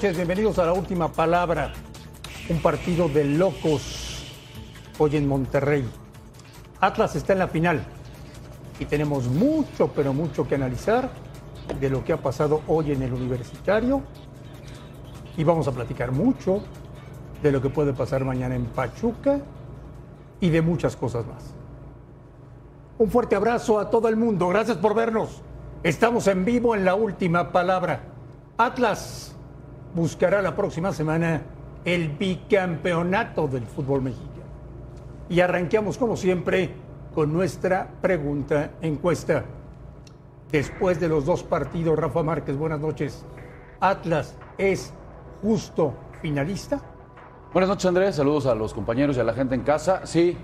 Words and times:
Bienvenidos 0.00 0.60
a 0.60 0.64
la 0.64 0.72
última 0.72 1.10
palabra. 1.10 1.72
Un 2.48 2.62
partido 2.62 3.08
de 3.08 3.24
locos 3.24 4.32
hoy 4.96 5.16
en 5.16 5.26
Monterrey. 5.26 5.84
Atlas 6.80 7.16
está 7.16 7.32
en 7.32 7.40
la 7.40 7.48
final 7.48 7.84
y 8.78 8.84
tenemos 8.84 9.26
mucho, 9.26 9.88
pero 9.88 10.12
mucho 10.12 10.46
que 10.46 10.54
analizar 10.54 11.10
de 11.80 11.90
lo 11.90 12.04
que 12.04 12.12
ha 12.12 12.16
pasado 12.16 12.62
hoy 12.68 12.92
en 12.92 13.02
el 13.02 13.12
universitario 13.12 14.02
y 15.36 15.42
vamos 15.42 15.66
a 15.66 15.72
platicar 15.72 16.12
mucho 16.12 16.62
de 17.42 17.50
lo 17.50 17.60
que 17.60 17.68
puede 17.68 17.92
pasar 17.92 18.24
mañana 18.24 18.54
en 18.54 18.66
Pachuca 18.66 19.40
y 20.40 20.48
de 20.48 20.62
muchas 20.62 20.94
cosas 20.94 21.26
más. 21.26 21.52
Un 22.98 23.10
fuerte 23.10 23.34
abrazo 23.34 23.80
a 23.80 23.90
todo 23.90 24.08
el 24.08 24.16
mundo, 24.16 24.46
gracias 24.46 24.76
por 24.76 24.94
vernos. 24.94 25.42
Estamos 25.82 26.28
en 26.28 26.44
vivo 26.44 26.76
en 26.76 26.84
la 26.84 26.94
última 26.94 27.50
palabra. 27.50 28.04
Atlas 28.56 29.34
buscará 29.94 30.42
la 30.42 30.54
próxima 30.54 30.92
semana 30.92 31.42
el 31.84 32.08
bicampeonato 32.10 33.48
del 33.48 33.64
fútbol 33.64 34.02
mexicano. 34.02 34.28
Y 35.28 35.40
arranqueamos 35.40 35.98
como 35.98 36.16
siempre 36.16 36.70
con 37.14 37.32
nuestra 37.32 37.88
pregunta 38.00 38.72
encuesta. 38.80 39.44
Después 40.50 40.98
de 40.98 41.08
los 41.08 41.26
dos 41.26 41.42
partidos, 41.42 41.98
Rafa 41.98 42.22
Márquez, 42.22 42.56
buenas 42.56 42.80
noches. 42.80 43.24
¿Atlas 43.80 44.34
es 44.56 44.92
justo 45.42 45.94
finalista? 46.22 46.80
Buenas 47.52 47.68
noches, 47.68 47.86
Andrés. 47.86 48.16
Saludos 48.16 48.46
a 48.46 48.54
los 48.54 48.72
compañeros 48.74 49.16
y 49.16 49.20
a 49.20 49.24
la 49.24 49.34
gente 49.34 49.54
en 49.54 49.62
casa. 49.62 50.06
Sí, 50.06 50.36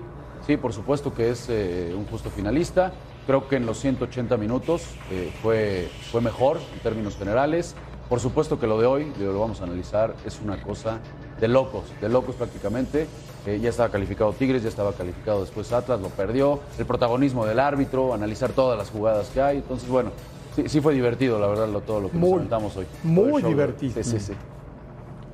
sí, 0.46 0.56
por 0.56 0.72
supuesto 0.72 1.14
que 1.14 1.30
es 1.30 1.48
eh, 1.48 1.94
un 1.96 2.06
justo 2.06 2.30
finalista. 2.30 2.92
Creo 3.26 3.48
que 3.48 3.56
en 3.56 3.66
los 3.66 3.78
180 3.78 4.36
minutos 4.36 4.86
eh, 5.10 5.32
fue, 5.42 5.88
fue 6.10 6.20
mejor 6.20 6.58
en 6.74 6.80
términos 6.80 7.16
generales. 7.16 7.74
Por 8.08 8.20
supuesto 8.20 8.58
que 8.58 8.66
lo 8.66 8.78
de 8.78 8.86
hoy, 8.86 9.12
lo 9.18 9.40
vamos 9.40 9.60
a 9.60 9.64
analizar, 9.64 10.14
es 10.26 10.40
una 10.40 10.60
cosa 10.62 10.98
de 11.40 11.48
locos, 11.48 11.84
de 12.00 12.08
locos 12.08 12.34
prácticamente. 12.36 13.06
Eh, 13.46 13.58
ya 13.60 13.70
estaba 13.70 13.88
calificado 13.90 14.32
Tigres, 14.32 14.62
ya 14.62 14.68
estaba 14.68 14.92
calificado 14.92 15.40
después 15.40 15.72
Atlas, 15.72 16.00
lo 16.00 16.08
perdió. 16.08 16.60
El 16.78 16.86
protagonismo 16.86 17.46
del 17.46 17.58
árbitro, 17.58 18.14
analizar 18.14 18.50
todas 18.52 18.78
las 18.78 18.90
jugadas 18.90 19.28
que 19.32 19.40
hay. 19.40 19.56
Entonces, 19.58 19.88
bueno, 19.88 20.10
sí, 20.54 20.68
sí 20.68 20.80
fue 20.80 20.94
divertido, 20.94 21.38
la 21.38 21.46
verdad, 21.46 21.68
lo, 21.68 21.80
todo 21.80 22.00
lo 22.00 22.10
que 22.10 22.16
Muy, 22.16 22.44
nos 22.44 22.76
hoy. 22.76 22.86
muy 23.02 23.42
divertido. 23.42 23.94
Sí, 23.94 24.04
sí, 24.04 24.20
sí. 24.20 24.32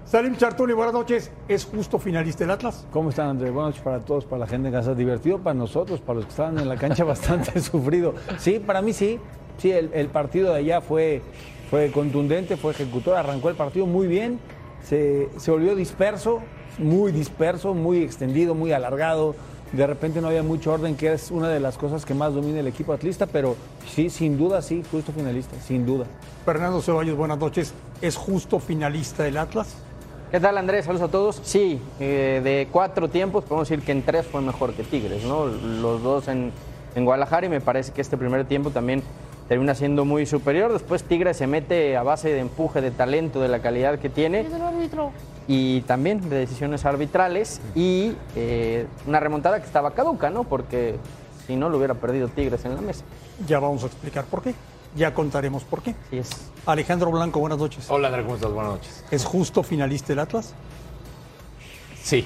Salim 0.04 0.36
Chartuni, 0.36 0.72
buenas 0.72 0.92
noches. 0.94 1.30
¿Es 1.46 1.64
justo 1.64 1.98
finalista 1.98 2.42
el 2.42 2.50
Atlas? 2.50 2.84
¿Cómo 2.90 3.10
están, 3.10 3.28
Andrés? 3.28 3.52
Buenas 3.52 3.70
noches 3.70 3.82
para 3.84 4.00
todos, 4.00 4.24
para 4.24 4.40
la 4.40 4.46
gente 4.48 4.66
en 4.68 4.74
casa. 4.74 4.94
Divertido 4.94 5.38
para 5.38 5.54
nosotros, 5.54 6.00
para 6.00 6.16
los 6.16 6.24
que 6.24 6.30
estaban 6.30 6.58
en 6.58 6.68
la 6.68 6.76
cancha, 6.76 7.04
bastante 7.04 7.60
sufrido. 7.60 8.14
Sí, 8.38 8.58
para 8.58 8.82
mí 8.82 8.92
sí. 8.92 9.20
Sí, 9.58 9.70
el, 9.70 9.90
el 9.92 10.08
partido 10.08 10.52
de 10.52 10.58
allá 10.58 10.80
fue, 10.80 11.22
fue 11.70 11.92
contundente, 11.92 12.56
fue 12.56 12.72
ejecutor, 12.72 13.16
arrancó 13.16 13.48
el 13.48 13.54
partido 13.54 13.86
muy 13.86 14.08
bien, 14.08 14.40
se, 14.86 15.28
se 15.38 15.50
volvió 15.52 15.76
disperso, 15.76 16.40
muy 16.78 17.12
disperso, 17.12 17.74
muy 17.74 18.02
extendido, 18.02 18.54
muy 18.54 18.72
alargado. 18.72 19.36
De 19.72 19.86
repente 19.86 20.20
no 20.20 20.26
había 20.26 20.42
mucho 20.42 20.72
orden, 20.72 20.96
que 20.96 21.12
es 21.12 21.30
una 21.30 21.48
de 21.48 21.60
las 21.60 21.78
cosas 21.78 22.04
que 22.04 22.12
más 22.12 22.34
domina 22.34 22.58
el 22.58 22.66
equipo 22.66 22.92
atlista, 22.92 23.26
pero 23.26 23.54
sí, 23.86 24.10
sin 24.10 24.36
duda, 24.36 24.62
sí, 24.62 24.82
justo 24.90 25.12
finalista, 25.12 25.56
sin 25.60 25.86
duda. 25.86 26.06
Fernando 26.44 26.82
Ceballos, 26.82 27.16
buenas 27.16 27.38
noches. 27.38 27.72
¿Es 28.02 28.16
justo 28.16 28.58
finalista 28.58 29.28
el 29.28 29.36
Atlas? 29.36 29.76
¿Qué 30.32 30.40
tal 30.40 30.58
Andrés? 30.58 30.86
Saludos 30.86 31.08
a 31.08 31.10
todos. 31.12 31.40
Sí, 31.44 31.80
eh, 32.00 32.40
de 32.42 32.68
cuatro 32.72 33.08
tiempos 33.08 33.44
podemos 33.44 33.68
decir 33.68 33.84
que 33.84 33.92
en 33.92 34.02
tres 34.02 34.26
fue 34.26 34.40
mejor 34.40 34.72
que 34.72 34.82
Tigres, 34.82 35.22
¿no? 35.22 35.46
Los 35.46 36.02
dos 36.02 36.26
en, 36.26 36.50
en 36.96 37.04
Guadalajara 37.04 37.46
y 37.46 37.48
me 37.48 37.60
parece 37.60 37.92
que 37.92 38.00
este 38.00 38.16
primer 38.16 38.44
tiempo 38.46 38.70
también 38.70 39.04
termina 39.50 39.74
siendo 39.74 40.04
muy 40.04 40.26
superior. 40.26 40.72
Después 40.72 41.02
Tigres 41.02 41.36
se 41.36 41.48
mete 41.48 41.96
a 41.96 42.04
base 42.04 42.28
de 42.28 42.38
empuje, 42.38 42.80
de 42.80 42.92
talento, 42.92 43.40
de 43.40 43.48
la 43.48 43.58
calidad 43.58 43.98
que 43.98 44.08
tiene. 44.08 44.46
Y 45.48 45.80
también 45.80 46.30
de 46.30 46.36
decisiones 46.38 46.84
arbitrales 46.84 47.60
y 47.74 48.14
eh, 48.36 48.86
una 49.08 49.18
remontada 49.18 49.58
que 49.58 49.66
estaba 49.66 49.90
caduca, 49.90 50.30
¿no? 50.30 50.44
Porque 50.44 50.94
si 51.48 51.56
no 51.56 51.68
lo 51.68 51.78
hubiera 51.78 51.94
perdido 51.94 52.28
Tigres 52.28 52.64
en 52.64 52.76
la 52.76 52.80
mesa. 52.80 53.02
Ya 53.48 53.58
vamos 53.58 53.82
a 53.82 53.86
explicar 53.86 54.24
por 54.26 54.40
qué. 54.40 54.54
Ya 54.94 55.12
contaremos 55.12 55.64
por 55.64 55.82
qué. 55.82 55.96
Así 56.06 56.18
es. 56.18 56.30
Alejandro 56.64 57.10
Blanco, 57.10 57.40
buenas 57.40 57.58
noches. 57.58 57.90
Hola, 57.90 58.06
Andrés, 58.06 58.26
¿cómo 58.26 58.36
estás? 58.36 58.52
Buenas 58.52 58.72
noches. 58.74 59.04
¿Es 59.10 59.24
justo 59.24 59.64
finalista 59.64 60.12
el 60.12 60.20
Atlas? 60.20 60.54
Sí, 62.00 62.24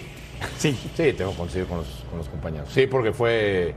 Sí. 0.59 0.79
sí, 0.95 1.15
tengo 1.15 1.31
que 1.31 1.39
coincidir 1.39 1.67
con 1.67 1.79
los, 1.79 2.05
con 2.11 2.19
los 2.19 2.29
compañeros. 2.29 2.69
Sí, 2.71 2.87
porque 2.87 3.15
fue. 3.15 3.75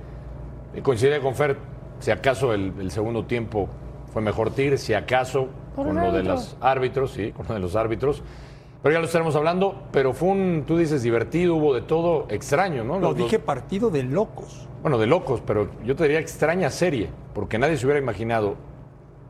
Coincidí 0.84 1.18
con 1.22 1.34
Fer, 1.34 1.58
si 2.00 2.12
acaso 2.12 2.54
el, 2.54 2.74
el 2.80 2.92
segundo 2.92 3.26
tiempo 3.26 3.68
fue 4.14 4.22
mejor 4.22 4.52
Tigres, 4.52 4.82
si 4.82 4.94
acaso 4.94 5.48
con 5.76 5.96
lo 5.96 6.12
de 6.12 6.24
los 6.24 6.58
árbitros, 6.62 7.12
sí, 7.12 7.32
con 7.32 7.46
lo 7.48 7.54
de 7.54 7.60
los 7.60 7.76
árbitros. 7.76 8.24
Pero 8.84 8.94
ya 8.94 9.00
lo 9.00 9.06
estaremos 9.06 9.36
hablando, 9.36 9.84
pero 9.92 10.14
fue 10.14 10.30
un, 10.30 10.64
tú 10.66 10.78
dices, 10.78 11.02
divertido, 11.04 11.56
hubo 11.56 11.74
de 11.74 11.82
todo, 11.82 12.26
extraño, 12.30 12.84
¿no? 12.84 12.96
Lo 13.00 13.10
Los- 13.10 13.18
dije 13.18 13.38
los- 13.38 13.46
partido 13.46 13.90
de 13.90 14.04
locos. 14.04 14.68
bueno, 14.82 14.98
de 14.98 15.08
locos, 15.08 15.42
pero 15.46 15.68
yo 15.84 15.96
te 15.96 16.04
diría 16.04 16.20
extraña 16.20 16.70
serie, 16.70 17.10
porque 17.34 17.58
nadie 17.58 17.78
se 17.78 17.86
hubiera 17.86 18.00
imaginado 18.00 18.56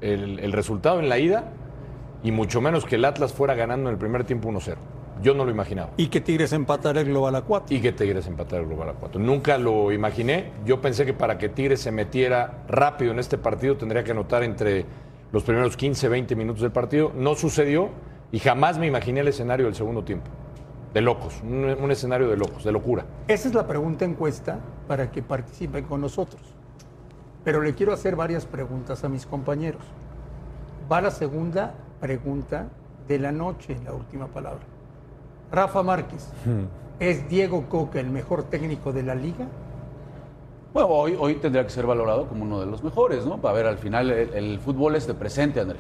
el, 0.02 0.40
el 0.40 0.52
resultado 0.52 1.00
en 1.00 1.10
la 1.10 1.18
ida 1.18 1.46
y 2.24 2.32
mucho 2.32 2.62
menos 2.62 2.86
que 2.86 2.96
el 2.96 3.06
Atlas 3.06 3.34
fuera 3.34 3.56
ganando 3.56 3.90
en 3.90 3.94
el 3.94 4.00
primer 4.00 4.26
tiempo 4.26 4.50
1-0. 4.50 4.76
Yo 5.22 5.34
no 5.34 5.46
lo 5.46 5.52
imaginaba. 5.52 5.92
Y 5.98 6.08
que 6.08 6.22
Tigres 6.22 6.54
empatara 6.54 7.02
el 7.02 7.08
Global 7.08 7.36
a 7.36 7.42
4. 7.42 7.76
y 7.76 7.82
que 7.82 7.92
Tigres 7.92 8.28
empatara 8.28 8.62
el 8.62 8.68
global 8.68 8.90
a 8.90 8.94
4. 8.94 9.20
Nunca 9.20 9.58
lo 9.58 9.92
imaginé. 9.92 10.52
Yo 10.66 10.82
pensé 10.82 11.06
que 11.06 11.14
para 11.14 11.38
que 11.38 11.50
Tigres 11.50 11.82
se 11.82 11.92
metiera 11.92 12.64
rápido 12.68 13.12
en 13.12 13.20
este 13.20 13.38
partido 13.38 13.78
tendría 13.78 14.04
que 14.04 14.12
anotar 14.12 14.44
entre 14.44 14.86
los 15.32 15.44
primeros 15.44 15.76
15, 15.76 16.08
20 16.10 16.36
minutos 16.36 16.62
del 16.62 16.72
partido. 16.72 17.12
No 17.16 17.36
sucedió 17.36 17.90
y 18.32 18.40
jamás 18.40 18.78
me 18.78 18.88
imaginé 18.88 19.22
el 19.22 19.28
escenario 19.30 19.66
del 19.66 19.76
segundo 19.76 20.04
tiempo. 20.04 20.30
De 20.94 21.02
locos, 21.02 21.42
un, 21.44 21.66
un 21.66 21.92
escenario 21.92 22.28
de 22.30 22.38
locos, 22.38 22.64
de 22.64 22.72
locura. 22.72 23.06
Esa 23.28 23.48
es 23.50 23.54
la 23.54 23.68
pregunta 23.68 24.06
encuesta 24.06 24.60
para 24.88 25.12
que 25.12 25.22
participen 25.22 25.86
con 25.86 26.02
nosotros. 26.02 26.42
Pero 27.44 27.62
le 27.62 27.76
quiero 27.76 27.94
hacer 27.94 28.16
varias 28.16 28.46
preguntas 28.46 29.04
a 29.04 29.10
mis 29.10 29.26
compañeros. 29.26 29.82
Va 30.92 31.02
la 31.02 31.12
segunda 31.12 31.76
pregunta 32.00 32.70
de 33.08 33.20
la 33.20 33.32
noche, 33.32 33.78
la 33.86 33.94
última 33.94 34.28
palabra. 34.28 34.62
Rafa 35.52 35.82
Márquez, 35.84 36.30
¿es 37.00 37.30
Diego 37.30 37.66
Coca 37.70 38.00
el 38.00 38.10
mejor 38.10 38.44
técnico 38.44 38.92
de 38.92 39.04
la 39.04 39.16
liga? 39.16 39.46
Bueno, 40.74 40.90
hoy, 40.90 41.16
hoy 41.18 41.36
tendría 41.36 41.64
que 41.64 41.70
ser 41.70 41.86
valorado 41.86 42.28
como 42.28 42.44
uno 42.44 42.60
de 42.60 42.66
los 42.66 42.84
mejores, 42.84 43.26
¿no? 43.26 43.38
Para 43.38 43.56
ver, 43.56 43.66
al 43.66 43.78
final 43.78 44.12
el, 44.12 44.34
el 44.34 44.60
fútbol 44.60 44.96
es 44.96 45.08
de 45.08 45.14
presente, 45.14 45.60
André. 45.62 45.78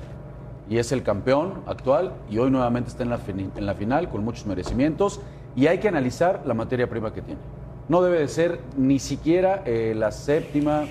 Y 0.69 0.77
es 0.79 0.91
el 0.91 1.03
campeón 1.03 1.61
actual 1.65 2.13
y 2.29 2.37
hoy 2.39 2.49
nuevamente 2.51 2.89
está 2.89 3.03
en 3.03 3.09
la, 3.09 3.19
fini- 3.19 3.49
en 3.55 3.65
la 3.65 3.73
final 3.73 4.09
con 4.09 4.23
muchos 4.23 4.45
merecimientos 4.45 5.21
y 5.55 5.67
hay 5.67 5.77
que 5.79 5.87
analizar 5.87 6.41
la 6.45 6.53
materia 6.53 6.89
prima 6.89 7.13
que 7.13 7.21
tiene. 7.21 7.39
No 7.87 8.01
debe 8.01 8.19
de 8.19 8.27
ser 8.27 8.59
ni 8.75 8.99
siquiera 8.99 9.61
eh, 9.65 9.93
la 9.95 10.11
séptima, 10.11 10.83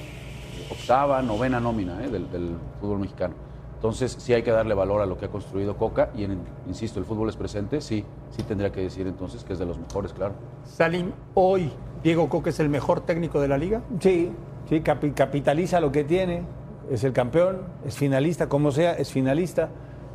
octava, 0.70 1.20
novena 1.20 1.60
nómina 1.60 2.02
¿eh? 2.04 2.08
del, 2.08 2.30
del 2.30 2.56
fútbol 2.80 3.00
mexicano. 3.00 3.34
Entonces 3.76 4.16
sí 4.18 4.32
hay 4.32 4.42
que 4.42 4.50
darle 4.50 4.74
valor 4.74 5.00
a 5.02 5.06
lo 5.06 5.16
que 5.18 5.26
ha 5.26 5.28
construido 5.28 5.76
Coca 5.76 6.10
y, 6.16 6.24
en- 6.24 6.40
insisto, 6.66 6.98
el 6.98 7.04
fútbol 7.04 7.28
es 7.28 7.36
presente, 7.36 7.80
sí, 7.80 8.04
sí 8.30 8.42
tendría 8.42 8.72
que 8.72 8.80
decir 8.80 9.06
entonces 9.06 9.44
que 9.44 9.52
es 9.52 9.58
de 9.58 9.66
los 9.66 9.78
mejores, 9.78 10.12
claro. 10.12 10.34
Salim, 10.64 11.12
hoy 11.34 11.70
Diego 12.02 12.28
Coca 12.28 12.50
es 12.50 12.58
el 12.60 12.68
mejor 12.68 13.00
técnico 13.02 13.40
de 13.40 13.48
la 13.48 13.58
liga. 13.58 13.82
Sí, 14.00 14.32
sí, 14.68 14.80
capi- 14.80 15.12
capitaliza 15.14 15.78
lo 15.80 15.92
que 15.92 16.04
tiene, 16.04 16.42
es 16.90 17.04
el 17.04 17.12
campeón, 17.12 17.58
es 17.86 17.96
finalista, 17.96 18.48
como 18.48 18.72
sea, 18.72 18.92
es 18.94 19.12
finalista, 19.12 19.68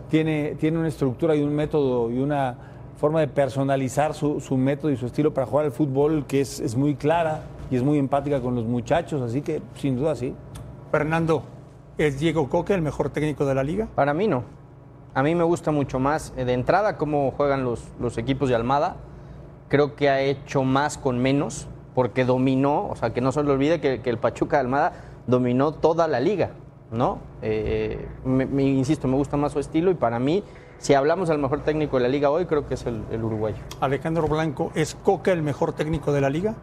tiene, 0.10 0.56
tiene 0.56 0.80
una 0.80 0.88
estructura 0.88 1.36
y 1.36 1.42
un 1.44 1.54
método 1.56 2.10
y 2.10 2.18
una 2.20 2.56
forma 2.98 3.20
de 3.20 3.28
personalizar 3.28 4.14
su, 4.14 4.40
su 4.40 4.58
método 4.58 4.92
y 4.92 4.98
su 4.98 5.06
estilo 5.06 5.34
para 5.34 5.48
jugar 5.48 5.66
al 5.66 5.72
fútbol 5.72 6.26
que 6.28 6.42
es, 6.42 6.60
es 6.60 6.76
muy 6.76 6.96
clara, 6.96 7.44
y 7.70 7.76
es 7.76 7.84
muy 7.84 7.98
empática 8.00 8.42
con 8.42 8.54
los 8.56 8.66
muchachos, 8.66 9.22
así 9.22 9.42
que 9.42 9.62
sin 9.76 9.96
duda 9.98 10.16
sí. 10.16 10.34
Fernando, 10.92 11.44
¿es 12.08 12.20
Diego 12.20 12.50
Coque 12.50 12.74
el 12.74 12.82
mejor 12.82 13.10
técnico 13.10 13.46
de 13.46 13.56
la 13.56 13.64
liga? 13.64 13.88
Para 13.96 14.14
mí 14.14 14.28
no. 14.28 14.44
A 15.14 15.24
mí 15.24 15.36
me 15.36 15.44
gusta 15.44 15.72
mucho 15.72 16.00
más 16.00 16.34
eh, 16.38 16.46
de 16.46 16.54
entrada 16.54 16.98
cómo 16.98 17.32
juegan 17.32 17.64
los, 17.64 17.84
los 18.00 18.18
equipos 18.18 18.50
de 18.50 18.56
Almada. 18.56 18.96
Creo 19.68 19.96
que 19.96 20.10
ha 20.10 20.22
hecho 20.22 20.64
más 20.64 20.98
con 20.98 21.20
menos, 21.20 21.68
porque 21.96 22.26
dominó, 22.26 22.88
o 22.88 22.96
sea, 22.96 23.14
que 23.14 23.22
no 23.22 23.32
se 23.32 23.44
le 23.44 23.52
olvide 23.52 23.80
que, 23.82 24.02
que 24.02 24.10
el 24.10 24.18
Pachuca 24.18 24.58
de 24.58 24.62
Almada 24.62 24.94
dominó 25.28 25.74
toda 25.74 26.08
la 26.08 26.20
liga, 26.20 26.52
¿no? 26.92 27.20
Eh, 27.42 28.08
me- 28.26 28.46
me- 28.46 28.64
insisto, 28.64 29.08
me 29.08 29.16
gusta 29.16 29.38
más 29.38 29.52
su 29.52 29.60
estilo 29.60 29.92
y 29.92 29.96
para 29.96 30.20
mí, 30.20 30.44
si 30.78 30.94
hablamos 30.94 31.30
del 31.30 31.38
mejor 31.40 31.62
técnico 31.64 31.98
de 31.98 32.04
la 32.04 32.10
liga 32.10 32.30
hoy, 32.32 32.46
creo 32.46 32.68
que 32.68 32.74
es 32.74 32.86
el, 32.86 33.04
el 33.12 33.24
uruguayo. 33.24 33.58
Alejandro 33.82 34.28
Blanco, 34.28 34.72
¿es 34.76 34.96
Coque 34.96 35.32
el 35.32 35.42
mejor 35.42 35.74
técnico 35.74 36.12
de 36.12 36.22
la 36.22 36.30
liga? 36.30 36.56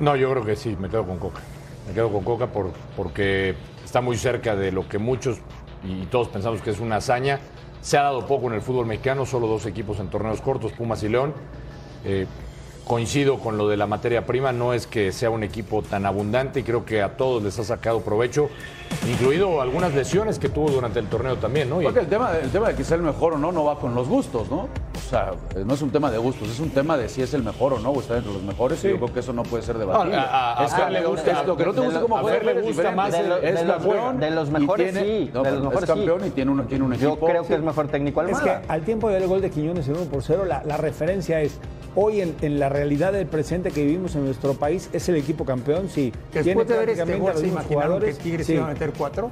No, 0.00 0.16
yo 0.16 0.30
creo 0.30 0.44
que 0.44 0.56
sí, 0.56 0.76
me 0.78 0.88
quedo 0.88 1.04
con 1.06 1.18
Coca. 1.18 1.40
Me 1.88 1.92
quedo 1.94 2.10
con 2.10 2.24
Coca 2.24 2.46
por, 2.46 2.70
porque 2.96 3.54
está 3.94 4.00
muy 4.00 4.16
cerca 4.16 4.56
de 4.56 4.72
lo 4.72 4.88
que 4.88 4.98
muchos 4.98 5.38
y 5.84 6.06
todos 6.06 6.26
pensamos 6.26 6.60
que 6.60 6.70
es 6.70 6.80
una 6.80 6.96
hazaña. 6.96 7.38
Se 7.80 7.96
ha 7.96 8.02
dado 8.02 8.26
poco 8.26 8.48
en 8.48 8.54
el 8.54 8.60
fútbol 8.60 8.86
mexicano, 8.86 9.24
solo 9.24 9.46
dos 9.46 9.66
equipos 9.66 10.00
en 10.00 10.08
torneos 10.08 10.40
cortos, 10.40 10.72
Pumas 10.72 11.04
y 11.04 11.08
León. 11.08 11.32
Eh, 12.04 12.26
coincido 12.84 13.38
con 13.38 13.56
lo 13.56 13.68
de 13.68 13.76
la 13.76 13.86
materia 13.86 14.26
prima, 14.26 14.52
no 14.52 14.72
es 14.74 14.86
que 14.86 15.10
sea 15.12 15.30
un 15.30 15.42
equipo 15.42 15.82
tan 15.82 16.04
abundante 16.06 16.60
y 16.60 16.62
creo 16.62 16.84
que 16.84 17.00
a 17.02 17.16
todos 17.16 17.42
les 17.42 17.58
ha 17.58 17.64
sacado 17.64 18.00
provecho, 18.02 18.50
incluido 19.08 19.60
algunas 19.62 19.94
lesiones 19.94 20.38
que 20.38 20.48
tuvo 20.50 20.70
durante 20.70 20.98
el 20.98 21.06
torneo 21.06 21.36
también, 21.36 21.70
¿no? 21.70 21.80
Y- 21.80 21.84
Porque 21.84 22.00
el 22.00 22.06
tema, 22.08 22.32
el 22.40 22.50
tema 22.50 22.68
de 22.68 22.74
que 22.74 22.84
sea 22.84 22.96
el 22.96 23.02
mejor 23.02 23.32
o 23.34 23.38
no 23.38 23.52
no 23.52 23.64
va 23.64 23.78
con 23.78 23.94
los 23.94 24.08
gustos, 24.08 24.50
¿no? 24.50 24.68
O 24.94 25.08
sea, 25.10 25.32
eh, 25.54 25.64
no 25.66 25.74
es 25.74 25.82
un 25.82 25.90
tema 25.90 26.10
de 26.10 26.18
gustos, 26.18 26.48
es 26.48 26.60
un 26.60 26.70
tema 26.70 26.96
de 26.96 27.08
si 27.08 27.22
es 27.22 27.32
el 27.34 27.42
mejor 27.42 27.72
o 27.74 27.78
no, 27.78 27.90
o 27.90 28.00
está 28.00 28.16
entre 28.18 28.32
los 28.32 28.42
mejores, 28.42 28.82
y 28.84 28.88
yo 28.88 28.96
creo 28.96 29.12
que 29.12 29.20
eso 29.20 29.32
no 29.32 29.42
puede 29.44 29.62
ser 29.62 29.76
debatible. 29.78 30.16
A- 30.16 30.60
a- 30.62 30.64
es 30.66 30.72
que 30.74 30.82
a 30.82 30.90
le 30.90 31.04
gusta- 31.06 31.40
es 31.40 31.46
lo 31.46 31.56
que 31.56 31.64
no 31.64 31.72
te 31.74 31.80
gusta 31.80 32.00
juega, 32.00 32.28
Fer 32.28 32.44
le 32.44 32.60
es 32.60 32.66
gusta 32.66 32.90
más 32.92 33.14
el- 33.14 33.22
de, 33.22 33.28
lo- 33.28 33.36
es 33.38 33.60
de 33.60 33.66
campeón 33.66 34.20
de 34.20 34.30
los 34.30 34.50
mejores 34.50 34.92
tiene- 34.92 35.08
sí, 35.26 35.30
no, 35.32 35.42
de 35.42 35.50
los 35.52 35.60
mejores 35.60 35.82
es 35.82 35.94
campeón 35.94 36.20
sí. 36.22 36.26
y 36.28 36.30
tiene 36.30 36.50
un, 36.50 36.66
tiene 36.66 36.84
un 36.84 36.92
Yo 36.94 37.10
equipo. 37.12 37.26
creo 37.26 37.46
que 37.46 37.54
es 37.54 37.60
mejor 37.62 37.88
técnico 37.88 38.22
Es 38.22 38.28
Almada. 38.38 38.60
que 38.62 38.72
al 38.72 38.82
tiempo 38.82 39.08
del 39.10 39.26
gol 39.26 39.40
de 39.42 39.50
Quiñones 39.50 39.88
en 39.88 39.96
1 39.96 40.04
por 40.06 40.22
0, 40.22 40.44
la, 40.46 40.62
la 40.64 40.76
referencia 40.78 41.40
es, 41.42 41.58
hoy 41.96 42.20
en, 42.22 42.34
en 42.40 42.58
la 42.58 42.68
realidad 42.78 43.12
del 43.12 43.26
presente 43.26 43.70
que 43.70 43.84
vivimos 43.84 44.14
en 44.16 44.24
nuestro 44.24 44.54
país, 44.54 44.88
¿es 44.92 45.08
el 45.08 45.16
equipo 45.16 45.44
campeón? 45.44 45.88
Sí. 45.88 46.12
Después 46.32 46.66
de 46.68 46.76
ver 46.78 46.90
este 46.90 47.16
gol, 47.16 47.32
¿se 47.34 47.46
imaginaron 47.46 47.68
que 47.68 47.74
jugadores? 47.74 48.18
Tigres 48.18 48.46
Sí. 48.46 48.54
iba 48.54 48.64
a 48.64 48.68
meter 48.68 48.92
cuatro? 48.96 49.30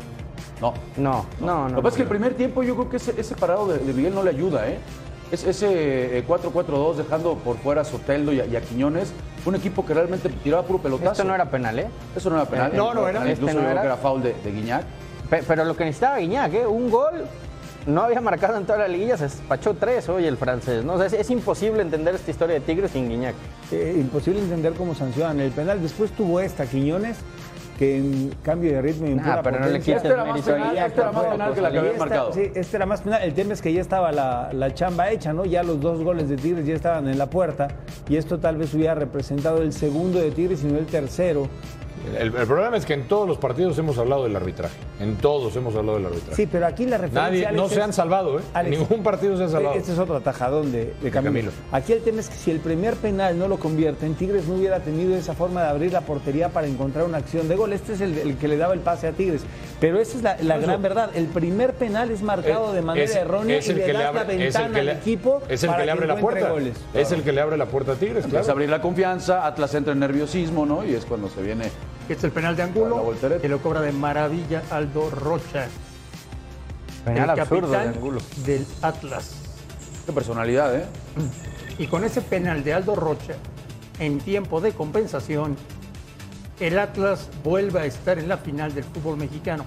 No. 0.61 0.75
No, 0.97 1.27
no, 1.41 1.65
no. 1.65 1.69
Lo 1.71 1.77
que 1.77 1.83
pasa 1.83 1.89
es 1.89 1.97
que 1.97 2.03
el 2.03 2.09
primer 2.09 2.35
tiempo 2.35 2.63
yo 2.63 2.75
creo 2.77 2.89
que 2.91 2.97
ese, 2.99 3.15
ese 3.21 3.35
parado 3.35 3.67
de, 3.67 3.79
de 3.79 3.93
Miguel 3.93 4.15
no 4.15 4.23
le 4.23 4.31
ayuda, 4.31 4.69
¿eh? 4.69 4.79
Es- 5.33 5.45
ese 5.45 6.19
eh, 6.19 6.25
4-4-2 6.27 6.97
dejando 6.97 7.35
por 7.37 7.57
fuera 7.57 7.81
a 7.81 7.85
Soteldo 7.85 8.33
y 8.33 8.41
a, 8.41 8.47
y 8.47 8.55
a 8.55 8.61
Quiñones, 8.61 9.13
fue 9.43 9.51
un 9.53 9.57
equipo 9.59 9.85
que 9.85 9.95
realmente 9.95 10.29
tiraba 10.29 10.63
puro 10.65 10.79
pelotazo. 10.79 11.13
Esto 11.13 11.25
no 11.25 11.35
era 11.35 11.47
penal, 11.51 11.79
¿eh? 11.79 11.87
Eso 12.15 12.31
no 12.31 12.37
era 12.37 12.45
penal. 12.45 12.73
No, 12.77 12.95
no 12.95 13.09
era. 13.09 13.21
Incluso 13.21 13.33
Este 13.47 13.55
no 13.55 13.61
creo 13.61 13.71
era. 13.73 13.81
que 13.81 13.87
era 13.87 13.97
foul 13.97 14.23
de, 14.23 14.35
de 14.45 14.53
Guiñac. 14.53 14.85
Pe- 15.31 15.43
Pero 15.49 15.65
lo 15.65 15.75
que 15.75 15.85
necesitaba 15.85 16.19
Guiñac, 16.19 16.53
¿eh? 16.55 16.67
un 16.67 16.91
gol, 16.91 17.25
no 17.87 18.03
había 18.03 18.21
marcado 18.21 18.57
en 18.59 18.65
toda 18.65 18.79
la 18.79 18.89
liguilla, 18.89 19.17
se 19.17 19.25
despachó 19.25 19.75
tres 19.75 20.09
hoy 20.09 20.27
el 20.27 20.37
francés. 20.37 20.85
¿no? 20.85 20.95
O 20.95 20.99
sea, 20.99 21.07
es, 21.07 21.13
es 21.15 21.31
imposible 21.31 21.83
entender 21.83 22.15
esta 22.15 22.31
historia 22.31 22.55
de 22.55 22.61
Tigres 22.61 22.91
sin 22.93 23.09
Guiñac. 23.09 23.35
Eh, 23.71 23.97
imposible 23.99 24.41
entender 24.41 24.75
cómo 24.75 24.95
sancionan 24.95 25.41
el 25.41 25.51
penal. 25.51 25.81
Después 25.83 26.11
tuvo 26.13 26.41
esta 26.41 26.67
Quiñones, 26.67 27.17
que 27.79 27.97
en 27.97 28.35
cambio 28.43 28.73
de 28.73 28.83
ritmo 28.83 29.09
y 29.09 29.13
en 29.13 29.21
Ah, 29.21 29.23
pura 29.23 29.43
pero 29.43 29.61
no 29.61 29.67
le 29.67 29.79
Este 29.79 29.91
era 30.09 30.25
más 30.25 30.43
penal, 30.43 30.77
este 30.77 31.01
era 31.01 31.13
más 31.13 31.25
penal 31.25 31.55
que 31.55 31.61
la 31.61 31.71
que 31.73 31.79
había 31.79 31.93
marcado. 31.95 32.33
Sí, 32.33 32.53
este 32.55 32.77
era 32.77 32.87
más 32.87 33.01
penal. 33.01 33.23
El 33.23 33.35
tema 33.35 33.55
es 33.55 33.63
que 33.63 33.73
ya 33.73 33.81
estaba 33.81 34.13
la, 34.13 34.51
la 34.53 34.75
chamba 34.75 35.11
hecha, 35.11 35.33
¿no? 35.33 35.45
Ya 35.45 35.63
los 35.63 35.81
dos 35.81 36.03
goles 36.03 36.29
de 36.29 36.37
Tigres 36.37 36.67
ya 36.67 36.75
estaban 36.75 37.09
en 37.09 37.19
la 37.19 37.27
puerta 37.31 37.69
y 38.09 38.17
esto 38.17 38.39
tal 38.39 38.57
vez 38.59 38.73
hubiera 38.75 38.95
representado 38.95 39.63
el 39.63 39.73
segundo 39.73 40.21
de 40.21 40.31
Tigres 40.31 40.63
y 40.63 40.67
no 40.67 40.79
el 40.79 40.87
tercero. 40.87 41.49
El, 42.19 42.35
el 42.35 42.47
problema 42.47 42.77
es 42.77 42.85
que 42.85 42.95
en 42.95 43.07
todos 43.09 43.29
los 43.29 43.39
partidos 43.39 43.79
hemos 43.79 43.97
hablado 43.99 44.25
del 44.25 44.35
arbitraje. 44.35 44.75
En 45.01 45.17
todos 45.17 45.55
hemos 45.57 45.75
hablado 45.77 45.99
del 45.99 46.07
arbitraje. 46.07 46.35
Sí, 46.37 46.49
pero 46.51 46.67
aquí 46.67 46.85
la 46.87 46.99
referencia. 46.99 47.23
Nadie, 47.23 47.47
Alex, 47.47 47.61
no 47.61 47.67
es- 47.69 47.73
se 47.73 47.83
han 47.83 47.93
salvado, 47.93 48.39
¿eh? 48.39 48.43
Alex, 48.55 48.79
ningún 48.79 49.03
partido 49.03 49.37
se 49.37 49.45
han 49.45 49.51
salvado. 49.51 49.77
Este 49.77 49.93
es 49.93 49.99
otro 49.99 50.17
atajadón 50.17 50.73
de, 50.73 50.95
de 51.01 51.11
Camilo. 51.11 51.23
Camilo. 51.51 51.53
Aquí 51.71 51.93
el 51.93 52.03
tema 52.03 52.21
es 52.21 52.29
que 52.29 52.37
si 52.37 52.51
el 52.51 52.61
primer 52.61 52.95
penal 52.97 53.39
no 53.39 53.47
lo 53.49 53.59
convierte 53.59 54.07
en 54.07 54.15
Tigres, 54.15 54.47
no 54.49 54.55
hubiera 54.57 54.81
tenido 54.81 55.15
esa 55.17 55.35
forma 55.35 55.63
de 55.63 55.69
abrir 55.69 55.93
la 55.93 56.01
portería 56.03 56.49
para 56.49 56.67
encontrar 56.67 57.05
una 57.05 57.19
acción 57.19 57.49
de 57.49 57.57
gol. 57.57 57.73
Este 57.73 57.93
es 57.95 58.01
el, 58.01 58.19
el 58.19 58.37
que 58.37 58.49
le 58.49 58.57
daba 58.57 58.75
el 58.75 58.81
pase 58.81 59.07
a 59.07 59.13
Tigres. 59.13 59.43
Pero 59.81 59.99
esa 60.01 60.17
es 60.17 60.23
la, 60.23 60.37
la 60.43 60.57
Eso. 60.57 60.67
gran 60.67 60.83
verdad. 60.83 61.11
El 61.15 61.27
primer 61.27 61.75
penal 61.75 62.11
es 62.11 62.23
marcado 62.23 62.73
Eh, 62.73 62.77
de 62.77 62.83
manera 62.83 63.05
es- 63.05 63.15
errónea 63.17 63.57
es 63.59 63.67
y 63.69 63.71
el 63.71 63.79
le 63.79 63.85
que 63.87 63.93
das 63.93 64.05
abre- 64.07 64.15
la 64.15 64.33
es 64.33 64.39
ventana 64.39 64.75
que 64.75 64.81
al 64.81 64.87
le- 64.87 64.93
equipo 64.93 65.43
Es 65.49 65.63
el 65.63 65.69
para 65.71 65.81
que 65.81 65.87
le 65.87 65.93
abre 65.93 66.07
la 66.07 66.17
puerta. 66.17 66.51
goles. 66.51 66.77
Es 66.95 67.13
el 67.13 67.23
que 67.23 67.33
le 67.33 67.41
abre 67.41 67.57
la 67.57 67.67
puerta 67.67 67.93
a 67.93 67.95
Tigres, 67.95 68.27
claro. 68.27 68.51
abrir 68.51 68.69
la 68.69 68.81
confianza, 68.83 69.47
Atlas 69.47 69.75
entra 69.75 69.93
en 69.93 70.01
nerviosismo, 70.01 70.67
¿no? 70.67 70.85
Y 70.85 70.95
es 70.95 71.05
cuando 71.05 71.29
se 71.29 71.43
viene. 71.43 71.65
Este 72.03 72.15
es 72.15 72.25
el 72.25 72.33
penal 72.33 72.57
de 72.57 72.63
Angulo, 72.65 73.15
que 73.41 73.49
lo 73.49 73.63
cobra 73.63 73.81
de 73.81 73.93
maravilla 73.93 74.63
Aldo 74.71 75.09
Rocha, 75.11 75.69
Penal 77.05 77.31
el 77.31 77.41
absurdo 77.41 77.69
de 77.69 77.77
capitán 77.77 77.95
Angulo. 77.95 78.21
del 78.45 78.67
Atlas. 78.83 79.35
Qué 80.05 80.13
personalidad, 80.13 80.75
¿eh? 80.77 80.87
Y 81.79 81.87
con 81.87 82.05
ese 82.05 82.21
penal 82.21 82.63
de 82.65 82.75
Aldo 82.75 82.95
Rocha, 82.95 83.35
en 83.99 84.19
tiempo 84.19 84.61
de 84.61 84.73
compensación, 84.73 85.57
el 86.61 86.79
Atlas 86.79 87.31
vuelve 87.43 87.81
a 87.81 87.87
estar 87.87 88.19
en 88.19 88.29
la 88.29 88.37
final 88.37 88.75
del 88.75 88.85
fútbol 88.85 89.17
mexicano. 89.17 89.65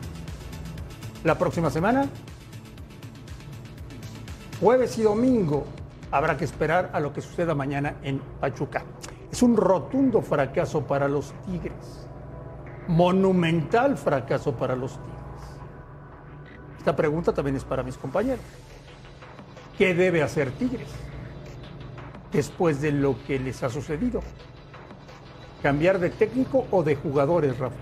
La 1.24 1.38
próxima 1.38 1.72
semana, 1.72 2.08
jueves 4.62 4.98
y 5.00 5.02
domingo, 5.02 5.66
habrá 6.12 6.38
que 6.38 6.46
esperar 6.46 6.92
a 6.94 7.00
lo 7.00 7.12
que 7.12 7.22
suceda 7.22 7.56
mañana 7.56 7.96
en 8.04 8.20
Pachuca. 8.40 8.84
Es 9.32 9.42
un 9.42 9.58
rotundo 9.58 10.22
fracaso 10.22 10.82
para 10.82 11.08
los 11.08 11.34
Tigres. 11.46 12.05
Monumental 12.88 13.98
fracaso 13.98 14.54
para 14.54 14.76
los 14.76 14.92
Tigres. 14.92 15.16
Esta 16.78 16.96
pregunta 16.96 17.34
también 17.34 17.56
es 17.56 17.64
para 17.64 17.84
mis 17.84 17.98
compañeros. 17.98 18.46
¿Qué 19.78 19.94
debe 19.94 20.22
hacer 20.24 20.52
Tigres? 20.52 20.90
después 22.36 22.82
de 22.82 22.92
lo 22.92 23.16
que 23.26 23.40
les 23.40 23.64
ha 23.64 23.70
sucedido? 23.70 24.22
¿Cambiar 25.64 26.00
de 26.00 26.12
técnico 26.12 26.68
o 26.70 26.84
de 26.84 26.96
jugadores, 26.96 27.58
Rafa? 27.58 27.76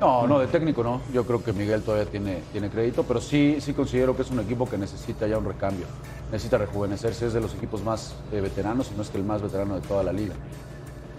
No, 0.00 0.26
no, 0.26 0.38
de 0.40 0.46
técnico 0.46 0.82
no. 0.82 1.00
Yo 1.12 1.24
creo 1.24 1.44
que 1.44 1.52
Miguel 1.52 1.82
todavía 1.82 2.10
tiene, 2.10 2.42
tiene 2.52 2.68
crédito, 2.70 3.04
pero 3.04 3.20
sí, 3.20 3.58
sí 3.60 3.72
considero 3.72 4.16
que 4.16 4.22
es 4.22 4.30
un 4.30 4.40
equipo 4.40 4.68
que 4.68 4.76
necesita 4.76 5.26
ya 5.26 5.38
un 5.38 5.44
recambio. 5.44 5.86
Necesita 6.32 6.58
rejuvenecerse, 6.58 7.26
es 7.26 7.32
de 7.32 7.40
los 7.40 7.54
equipos 7.54 7.82
más 7.84 8.16
eh, 8.32 8.40
veteranos, 8.40 8.88
si 8.88 8.94
no 8.94 9.02
es 9.02 9.10
que 9.10 9.18
el 9.18 9.24
más 9.24 9.42
veterano 9.42 9.76
de 9.76 9.86
toda 9.86 10.02
la 10.02 10.12
liga. 10.12 10.34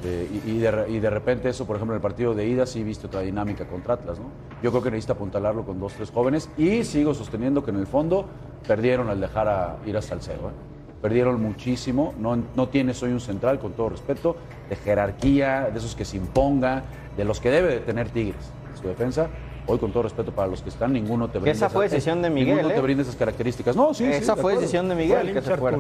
Y, 0.04 0.58
de, 0.58 1.10
repente 1.10 1.50
eso, 1.50 1.66
por 1.66 1.76
ejemplo, 1.76 1.94
en 1.94 1.98
el 1.98 2.02
partido 2.02 2.34
de 2.34 2.48
ida 2.48 2.66
sí 2.66 2.84
viste 2.84 3.08
otra 3.08 3.22
dinámica 3.22 3.68
contra 3.68 3.96
Atlas, 3.96 4.20
¿no? 4.20 4.26
Yo 4.64 4.72
creo 4.72 4.82
que 4.82 4.92
necesita 4.92 5.14
apuntalarlo 5.14 5.64
con 5.64 5.80
dos, 5.80 5.94
tres 5.94 6.10
jóvenes 6.10 6.50
y 6.58 6.84
sigo 6.84 7.14
sosteniendo 7.14 7.64
que 7.64 7.72
en 7.72 7.78
el 7.78 7.88
fondo 7.88 8.26
perdieron 8.68 9.10
al 9.10 9.20
dejar 9.20 9.48
a 9.48 9.78
ir 9.86 9.96
a 9.98 10.02
Salcedo, 10.02 10.50
¿eh? 10.50 10.54
Perdieron 11.02 11.42
muchísimo, 11.42 12.14
no, 12.20 12.38
no 12.56 12.70
tienes 12.70 13.02
hoy 13.02 13.12
un 13.12 13.20
central, 13.20 13.60
con 13.60 13.74
todo 13.74 13.90
respeto, 13.90 14.36
de 14.70 14.76
jerarquía, 14.76 15.70
de 15.72 15.80
esos 15.80 15.96
que 15.96 16.06
se 16.06 16.18
imponga, 16.18 16.84
de 17.18 17.26
los 17.26 17.40
que 17.40 17.50
debe 17.50 17.70
de 17.70 17.80
tener 17.80 18.10
Tigres 18.10 18.52
su 18.80 18.88
defensa. 18.88 19.30
Hoy, 19.68 19.78
con 19.78 19.92
todo 19.92 20.04
respeto 20.04 20.32
para 20.32 20.48
los 20.48 20.62
que 20.62 20.70
están, 20.70 20.94
ninguno 20.94 21.28
te 21.30 21.38
brinda 21.40 21.52
esa 21.52 21.70
fue 21.70 21.86
esas- 21.86 21.94
decisión 21.96 22.22
de 22.22 22.30
ninguno 22.30 22.56
Miguel, 22.58 22.74
te 22.74 22.80
¿eh? 22.80 22.82
brinda 22.82 23.04
esas 23.04 23.16
características. 23.16 23.76
No, 23.76 23.94
sí, 23.94 24.06
sí, 24.06 24.12
Esa 24.12 24.36
fue 24.36 24.56
decisión 24.56 24.90
de 24.90 24.96
Miguel 24.96 25.28
el 25.30 25.34
que 25.34 25.42
se 25.42 25.58
fuera. 25.58 25.78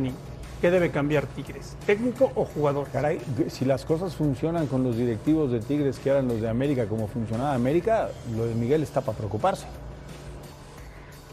¿Qué 0.62 0.70
debe 0.70 0.92
cambiar 0.92 1.26
Tigres? 1.26 1.76
¿Técnico 1.88 2.32
o 2.36 2.46
jugador? 2.46 2.88
Caray, 2.94 3.20
si 3.50 3.66
las 3.66 3.84
cosas 3.84 4.14
funcionan 4.16 4.68
con 4.68 4.84
los 4.84 4.96
directivos 4.96 5.52
de 5.52 5.60
Tigres 5.60 5.98
que 5.98 6.12
eran 6.12 6.28
los 6.28 6.40
de 6.40 6.48
América 6.48 6.86
como 6.86 7.08
funcionaba 7.08 7.56
América, 7.56 8.10
lo 8.38 8.46
de 8.46 8.54
Miguel 8.54 8.84
está 8.84 9.02
para 9.02 9.18
preocuparse. 9.18 9.66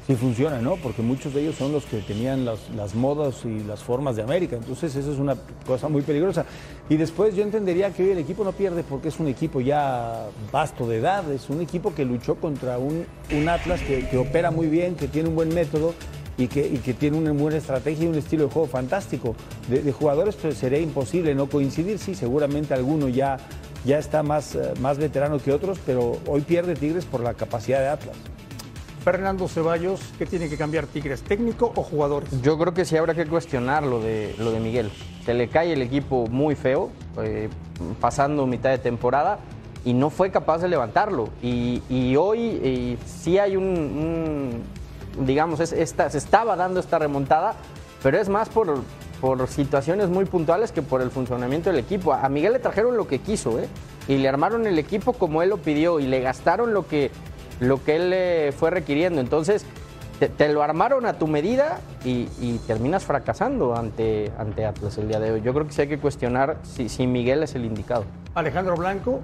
Sí 0.08 0.16
funciona, 0.16 0.62
¿no? 0.62 0.76
Porque 0.76 1.02
muchos 1.02 1.34
de 1.34 1.42
ellos 1.42 1.56
son 1.56 1.70
los 1.70 1.84
que 1.84 1.98
tenían 1.98 2.46
las, 2.46 2.70
las 2.74 2.94
modas 2.94 3.44
y 3.44 3.62
las 3.64 3.82
formas 3.82 4.16
de 4.16 4.22
América. 4.22 4.56
Entonces 4.56 4.96
eso 4.96 5.12
es 5.12 5.18
una 5.18 5.36
cosa 5.66 5.88
muy 5.88 6.00
peligrosa. 6.00 6.46
Y 6.88 6.96
después 6.96 7.36
yo 7.36 7.42
entendería 7.42 7.92
que 7.92 8.04
hoy 8.04 8.10
el 8.12 8.18
equipo 8.18 8.42
no 8.42 8.52
pierde 8.52 8.84
porque 8.84 9.08
es 9.08 9.20
un 9.20 9.28
equipo 9.28 9.60
ya 9.60 10.24
vasto 10.50 10.88
de 10.88 10.96
edad, 10.96 11.30
es 11.30 11.50
un 11.50 11.60
equipo 11.60 11.94
que 11.94 12.06
luchó 12.06 12.36
contra 12.36 12.78
un, 12.78 13.04
un 13.36 13.48
Atlas 13.50 13.82
que, 13.82 14.16
opera 14.16 14.50
muy 14.50 14.68
bien, 14.68 14.94
que 14.94 15.08
tiene 15.08 15.28
un 15.28 15.34
buen 15.34 15.54
método 15.54 15.92
y 16.38 16.48
que, 16.48 16.80
que 16.80 16.94
tiene 16.94 17.18
una 17.18 17.32
buena 17.32 17.58
estrategia 17.58 18.06
y 18.06 18.08
un 18.08 18.14
estilo 18.14 18.44
de 18.44 18.50
juego 18.50 18.66
fantástico. 18.66 19.36
De, 19.68 19.82
de 19.82 19.92
jugadores 19.92 20.36
pues, 20.36 20.56
sería 20.56 20.78
imposible 20.78 21.34
no 21.34 21.50
coincidir, 21.50 21.98
sí, 21.98 22.14
seguramente 22.14 22.72
alguno 22.72 23.10
ya, 23.10 23.36
ya 23.84 23.98
está 23.98 24.22
más, 24.22 24.54
eh, 24.54 24.72
más 24.80 24.96
veterano 24.96 25.38
que 25.38 25.52
otros, 25.52 25.78
pero 25.84 26.16
hoy 26.26 26.40
pierde 26.40 26.76
Tigres 26.76 27.04
por 27.04 27.20
la 27.20 27.34
capacidad 27.34 27.80
de 27.80 27.88
Atlas. 27.88 28.16
Fernando 29.04 29.48
Ceballos, 29.48 30.00
¿qué 30.18 30.26
tiene 30.26 30.48
que 30.48 30.56
cambiar 30.56 30.86
Tigres? 30.86 31.22
¿Técnico 31.22 31.72
o 31.76 31.82
jugadores? 31.82 32.42
Yo 32.42 32.58
creo 32.58 32.74
que 32.74 32.84
sí 32.84 32.96
habrá 32.96 33.14
que 33.14 33.26
cuestionar 33.26 33.84
lo 33.84 34.00
de, 34.00 34.34
lo 34.38 34.50
de 34.50 34.60
Miguel. 34.60 34.90
Se 35.24 35.34
le 35.34 35.48
cae 35.48 35.72
el 35.72 35.82
equipo 35.82 36.26
muy 36.26 36.54
feo, 36.54 36.90
eh, 37.22 37.48
pasando 38.00 38.46
mitad 38.46 38.70
de 38.70 38.78
temporada, 38.78 39.38
y 39.84 39.94
no 39.94 40.10
fue 40.10 40.30
capaz 40.30 40.58
de 40.58 40.68
levantarlo. 40.68 41.28
Y, 41.42 41.80
hoy 42.16 42.60
eh, 42.62 42.98
sí 43.06 43.38
hay 43.38 43.56
un, 43.56 44.62
digamos, 45.24 45.60
es- 45.60 45.72
esta, 45.72 46.10
se 46.10 46.18
estaba 46.18 46.56
dando 46.56 46.80
esta 46.80 46.98
remontada, 46.98 47.54
pero 48.02 48.18
es 48.18 48.28
más 48.28 48.48
por, 48.48 48.82
por 49.20 49.46
situaciones 49.48 50.08
muy 50.08 50.24
puntuales 50.24 50.72
que 50.72 50.82
por 50.82 51.00
el 51.00 51.10
funcionamiento 51.10 51.70
del 51.70 51.78
equipo. 51.78 52.12
A 52.12 52.28
Miguel 52.28 52.52
le 52.54 52.58
trajeron 52.58 52.96
lo 52.96 53.06
que 53.06 53.20
quiso, 53.20 53.58
¿eh? 53.58 53.68
Y 54.08 54.16
le 54.18 54.28
armaron 54.28 54.66
el 54.66 54.78
equipo 54.78 55.12
como 55.12 55.42
él 55.42 55.50
lo 55.50 55.58
pidió 55.58 56.00
y 56.00 56.06
le 56.06 56.20
gastaron 56.20 56.72
lo 56.74 56.86
que, 56.86 57.10
lo 57.60 57.82
que 57.82 57.96
él 57.96 58.10
le 58.10 58.52
fue 58.52 58.70
requiriendo. 58.70 59.20
Entonces, 59.20 59.64
te, 60.18 60.28
te 60.28 60.48
lo 60.52 60.62
armaron 60.62 61.06
a 61.06 61.14
tu 61.14 61.26
medida 61.26 61.80
y, 62.04 62.28
y 62.40 62.60
terminas 62.66 63.04
fracasando 63.04 63.76
ante, 63.76 64.32
ante 64.38 64.64
Atlas 64.66 64.98
el 64.98 65.08
día 65.08 65.20
de 65.20 65.32
hoy. 65.32 65.42
Yo 65.42 65.52
creo 65.54 65.66
que 65.66 65.72
sí 65.72 65.82
hay 65.82 65.88
que 65.88 65.98
cuestionar 65.98 66.58
si, 66.62 66.88
si 66.88 67.06
Miguel 67.06 67.42
es 67.42 67.54
el 67.54 67.64
indicado. 67.64 68.04
Alejandro 68.34 68.74
Blanco, 68.76 69.20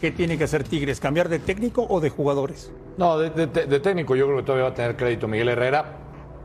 ¿qué 0.00 0.10
tiene 0.10 0.38
que 0.38 0.44
hacer 0.44 0.64
Tigres? 0.64 1.00
¿Cambiar 1.00 1.28
de 1.28 1.38
técnico 1.38 1.86
o 1.88 2.00
de 2.00 2.08
jugadores? 2.10 2.72
No, 2.96 3.18
de, 3.18 3.30
de- 3.30 3.66
de 3.66 3.80
técnico 3.80 4.16
yo 4.16 4.26
creo 4.26 4.38
que 4.38 4.42
todavía 4.42 4.64
va 4.64 4.70
a 4.70 4.74
tener 4.74 4.96
crédito 4.96 5.28
Miguel 5.28 5.48
Herrera, 5.48 5.84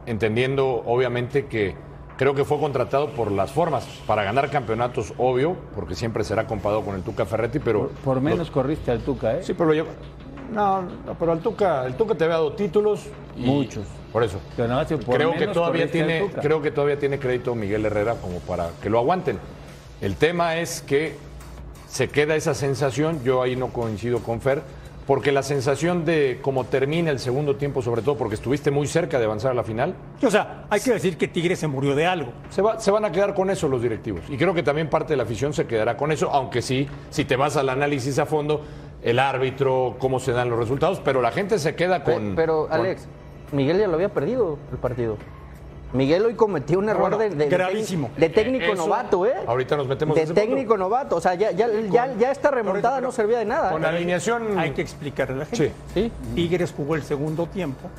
entendiendo 0.05 0.83
obviamente 0.85 1.45
que 1.47 1.75
creo 2.17 2.33
que 2.33 2.45
fue 2.45 2.59
contratado 2.59 3.09
por 3.11 3.31
las 3.31 3.51
formas, 3.51 3.85
para 4.07 4.23
ganar 4.23 4.49
campeonatos, 4.49 5.13
obvio, 5.17 5.55
porque 5.75 5.93
siempre 5.95 6.23
será 6.23 6.47
comparado 6.47 6.81
con 6.83 6.95
el 6.95 7.03
Tuca 7.03 7.25
Ferretti, 7.25 7.59
pero... 7.59 7.89
Por 8.03 8.21
menos 8.21 8.49
corriste 8.49 8.91
al 8.91 8.99
Tuca, 9.01 9.37
¿eh? 9.37 9.43
Sí, 9.43 9.53
pero 9.53 9.71
lo 9.73 9.85
No, 10.51 10.81
no, 10.81 11.13
pero 11.19 11.33
el 11.33 11.39
Tuca, 11.39 11.85
el 11.85 11.95
Tuca 11.95 12.15
te 12.15 12.23
había 12.23 12.35
dado 12.37 12.53
títulos. 12.53 13.01
y- 13.37 13.41
Muchos. 13.41 13.85
Por 14.11 14.23
eso. 14.23 14.39
Pero 14.55 14.67
por 15.05 15.15
creo 15.15 15.33
que 15.33 15.47
todavía 15.47 15.91
tiene, 15.91 16.29
creo 16.41 16.61
que 16.61 16.71
todavía 16.71 16.97
tiene 16.97 17.19
crédito 17.19 17.53
Miguel 17.55 17.85
Herrera 17.85 18.15
como 18.15 18.39
para 18.39 18.69
que 18.81 18.89
lo 18.89 18.97
aguanten. 18.99 19.37
El 20.01 20.15
tema 20.15 20.55
es 20.57 20.81
que 20.81 21.15
se 21.87 22.09
queda 22.09 22.35
esa 22.35 22.53
sensación, 22.53 23.21
yo 23.23 23.41
ahí 23.41 23.55
no 23.55 23.67
coincido 23.67 24.19
con 24.19 24.41
Fer, 24.41 24.61
porque 25.05 25.31
la 25.31 25.43
sensación 25.43 26.03
de 26.03 26.39
cómo 26.41 26.65
termina 26.65 27.11
el 27.11 27.19
segundo 27.19 27.55
tiempo, 27.55 27.81
sobre 27.81 28.01
todo 28.01 28.17
porque 28.17 28.35
estuviste 28.35 28.71
muy 28.71 28.87
cerca 28.87 29.19
de 29.19 29.25
avanzar 29.25 29.51
a 29.51 29.53
la 29.53 29.63
final, 29.63 29.93
O 30.21 30.29
sea, 30.31 30.65
hay 30.69 30.81
que 30.81 30.91
decir 30.91 31.17
que 31.17 31.27
Tigres 31.27 31.59
se 31.59 31.67
murió 31.67 31.95
de 31.95 32.05
algo. 32.05 32.31
se, 32.49 32.61
va- 32.61 32.79
se 32.79 32.91
van 32.91 33.05
a 33.05 33.11
quedar 33.11 33.33
con 33.33 33.49
eso 33.49 33.67
los 33.67 33.81
directivos. 33.81 34.21
Y 34.29 34.37
creo 34.37 34.53
que 34.53 34.63
también 34.63 34.89
parte 34.89 35.13
de 35.13 35.17
la 35.17 35.23
afición 35.23 35.53
se 35.53 35.65
quedará 35.67 35.95
con 35.95 36.11
eso, 36.11 36.29
aunque 36.31 36.61
sí, 36.61 36.87
si 37.09 37.23
te 37.23 37.35
vas 37.35 37.55
al 37.55 37.69
análisis 37.69 38.19
a 38.19 38.25
fondo, 38.25 38.61
el 39.03 39.19
árbitro, 39.19 39.95
cómo 39.99 40.19
se 40.19 40.31
dan 40.31 40.49
los 40.49 40.59
resultados, 40.59 41.01
pero 41.03 41.21
la 41.21 41.31
gente 41.31 41.59
se 41.59 41.75
queda 41.75 42.03
con... 42.03 42.35
Pero, 42.35 42.67
con- 42.67 42.79
Alex, 42.79 43.07
Miguel 43.51 43.79
ya 43.79 43.87
lo 43.87 43.93
había 43.95 44.09
perdido 44.09 44.57
el 44.71 44.77
partido. 44.77 45.17
Miguel 45.93 46.25
hoy 46.25 46.33
cometió 46.33 46.79
un 46.79 46.89
error 46.89 47.15
bueno, 47.15 47.35
de, 47.35 47.47
gravísimo. 47.47 48.09
técnico- 48.09 48.19
de 48.19 48.29
técnico 48.29 48.65
eso, 48.73 48.75
novato, 48.75 49.25
¿eh? 49.25 49.33
ahorita 49.47 49.77
nos 49.77 49.87
metemos 49.87 50.15
De 50.15 50.21
en 50.21 50.25
ese 50.25 50.33
punto. 50.33 50.47
técnico 50.47 50.77
novato. 50.77 51.15
O 51.15 51.21
sea, 51.21 51.33
ya, 51.35 51.51
ya, 51.51 51.67
ya, 51.89 52.13
ya 52.17 52.31
esta 52.31 52.51
remontada 52.51 52.99
no 52.99 53.11
servía 53.13 53.39
de 53.39 53.45
nada. 53.45 53.71
Con 53.71 53.85
¿eh? 53.85 53.87
alineación... 53.87 54.57
Hay 54.59 54.71
que 54.71 54.81
explicarle 54.81 55.35
a 55.35 55.37
la 55.39 55.45
gente. 55.45 55.71
Sí. 55.93 56.11
Sí. 56.11 56.11
Tigres 56.35 56.73
jugó 56.75 56.95
el 56.95 57.03
segundo 57.03 57.45
tiempo 57.45 57.89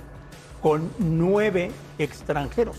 con 0.60 0.90
nueve 0.98 1.70
extranjeros, 1.98 2.76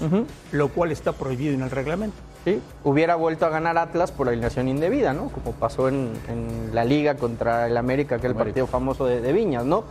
lo 0.52 0.68
cual 0.70 0.92
está 0.92 1.14
prohibido 1.14 1.54
en 1.56 1.62
el 1.62 1.72
reglamento. 1.72 2.18
Sí, 2.46 2.62
hubiera 2.84 3.16
vuelto 3.16 3.46
a 3.46 3.50
ganar 3.50 3.78
Atlas 3.78 4.12
por 4.12 4.30
alineación 4.30 4.68
indebida, 4.70 5.14
¿no? 5.14 5.30
Como 5.30 5.52
pasó 5.54 5.90
en, 5.90 6.12
en 6.30 6.74
la 6.74 6.86
liga 6.86 7.16
contra 7.16 7.68
el 7.68 7.76
América, 7.78 8.16
aquel 8.16 8.34
partido 8.36 8.66
famoso 8.66 9.06
de, 9.06 9.20
de 9.22 9.34
Viñas, 9.34 9.66
¿no? 9.66 9.84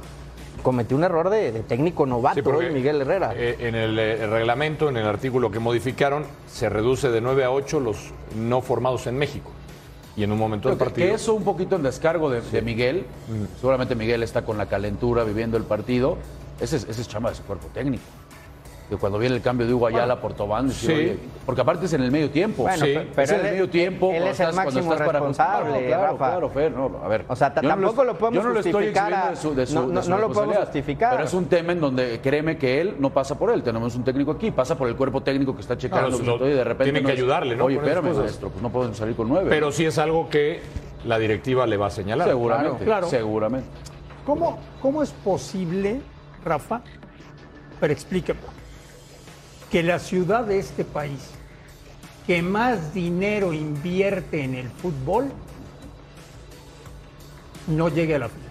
Cometió 0.62 0.97
un 0.97 1.05
error 1.05 1.31
de, 1.31 1.52
de 1.52 1.61
técnico 1.61 2.05
novato 2.07 2.37
Sí, 2.37 2.43
porque, 2.43 2.67
hoy 2.67 2.73
Miguel 2.75 3.00
Herrera. 3.00 3.33
eh, 3.37 3.57
en 3.61 3.75
el, 3.75 3.99
eh, 3.99 4.25
el 4.25 4.31
reglamento, 4.31 4.88
en 4.88 4.97
el 4.97 5.07
artículo 5.07 5.50
que 5.50 5.59
modificaron, 5.61 6.25
se 6.50 6.69
reduce 6.69 7.11
de 7.11 7.21
9 7.21 7.45
a 7.45 7.50
8 7.52 7.81
los 7.81 8.12
no 8.35 8.61
formados 8.61 9.07
en 9.07 9.19
México. 9.19 9.50
Y 10.17 10.25
en 10.25 10.33
un 10.33 10.38
momento 10.38 10.69
del 10.69 10.76
partido. 10.78 11.07
que 11.07 11.14
eso 11.14 11.33
un 11.35 11.45
poquito 11.45 11.76
en 11.76 11.85
descargo 11.85 12.28
de, 12.28 12.40
de 12.40 12.61
Miguel. 12.61 13.07
Seguramente 13.61 13.95
Miguel 13.95 14.25
está 14.25 14.43
con 14.45 14.59
la 14.59 14.67
calentura 14.67 15.23
viviendo 15.23 15.57
el 15.57 15.62
partido. 15.62 16.17
Ese 16.61 16.75
es, 16.76 16.88
ese 16.88 17.02
es 17.02 17.09
chamba 17.09 17.31
de 17.31 17.37
su 17.37 17.45
cuerpo 17.45 17.69
técnico. 17.73 18.02
Que 18.88 18.97
cuando 18.97 19.18
viene 19.18 19.37
el 19.37 19.42
cambio 19.42 19.66
de 19.66 19.75
Hugo 19.75 19.87
Ayala 19.88 20.18
por 20.18 20.33
Tobán, 20.33 20.71
sí. 20.71 20.90
oye, 20.90 21.18
porque 21.45 21.61
aparte 21.61 21.85
es 21.85 21.92
en 21.92 22.00
el 22.02 22.11
medio 22.11 22.30
tiempo. 22.30 22.62
Bueno, 22.62 22.87
Sí. 22.87 22.95
pe- 22.95 23.09
pero 23.14 23.23
es 23.23 23.30
en 23.33 23.37
el 23.47 23.52
medio 23.52 23.68
tiempo. 23.68 24.07
él 24.07 24.12
cuando 24.12 24.30
es 24.30 24.40
el 24.40 24.49
estás- 24.49 24.57
máximo 24.64 24.92
estás 24.95 25.07
para- 25.07 25.18
responsable, 25.18 25.80
No, 25.83 25.87
claro, 25.87 26.02
Rafa. 26.12 26.16
claro, 26.30 26.49
Fer, 26.49 26.73
no, 26.73 27.00
a 27.04 27.09
ver. 27.09 27.25
O 27.28 27.37
sea, 27.37 27.52
no 27.62 27.68
tampoco 27.68 28.04
lo 28.04 28.16
podemos 28.16 28.42
yo 28.45 28.49
no 28.50 28.59
estoy 28.59 28.73
justificar 28.73 29.12
eximiendo 29.12 29.26
a- 29.26 29.30
de 29.30 29.37
su- 29.37 29.54
de 29.54 29.66
su- 29.66 29.75
no- 29.75 29.88
de 29.88 29.95
no- 29.95 30.02
su 30.02 30.11
no 30.11 30.18
lo 30.18 30.33
podemos 30.33 30.57
justificar. 30.57 31.12
Pero 31.16 31.25
es 31.25 31.35
un 31.35 31.45
tema 31.47 31.73
en 31.73 31.80
donde 31.80 32.21
créeme 32.23 32.57
que 32.57 32.80
él 32.80 32.97
no 32.99 33.11
pasa 33.11 33.38
por 33.38 33.50
él. 33.50 33.62
Tenemos 33.62 33.95
un 33.95 34.04
técnico 34.04 34.30
aquí, 34.30 34.50
pasa 34.52 34.75
por 34.78 34.88
el 34.88 34.97
cuerpo 34.97 35.23
técnico 35.23 35.54
que 35.54 35.61
está 35.61 35.76
checando 35.76 36.09
No, 36.09 36.16
estoy 36.33 36.50
y 36.50 36.54
de 36.54 36.64
repente. 36.64 36.92
tiene 36.92 37.07
que 37.07 37.12
ayudarle, 37.12 37.57
¿no? 37.57 37.64
Oye, 37.66 37.76
espérame, 37.76 38.14
maestro, 38.16 38.49
pues 38.49 38.62
no 38.62 38.71
pueden 38.71 38.95
salir 38.95 39.14
con 39.14 39.28
nueve. 39.28 39.50
Pero 39.50 39.71
sí 39.71 39.85
es 39.85 39.99
algo 39.99 40.30
que 40.30 40.62
la 41.04 41.18
directiva 41.18 41.66
le 41.66 41.76
va 41.76 41.88
a 41.88 41.90
señalar. 41.90 42.26
seguramente, 42.26 42.85
Claro. 42.87 43.07
seguramente. 43.07 43.68
¿Cómo, 44.25 44.59
¿Cómo 44.80 45.02
es 45.02 45.11
posible, 45.12 46.00
Rafa, 46.45 46.80
pero 47.80 47.92
explíqueme, 47.92 48.40
que 49.70 49.82
la 49.82 49.98
ciudad 49.98 50.44
de 50.44 50.58
este 50.58 50.84
país 50.84 51.30
que 52.26 52.42
más 52.42 52.92
dinero 52.94 53.52
invierte 53.52 54.42
en 54.44 54.54
el 54.54 54.68
fútbol 54.68 55.26
no 57.68 57.88
llegue 57.88 58.14
a 58.14 58.18
la 58.20 58.28
final? 58.28 58.48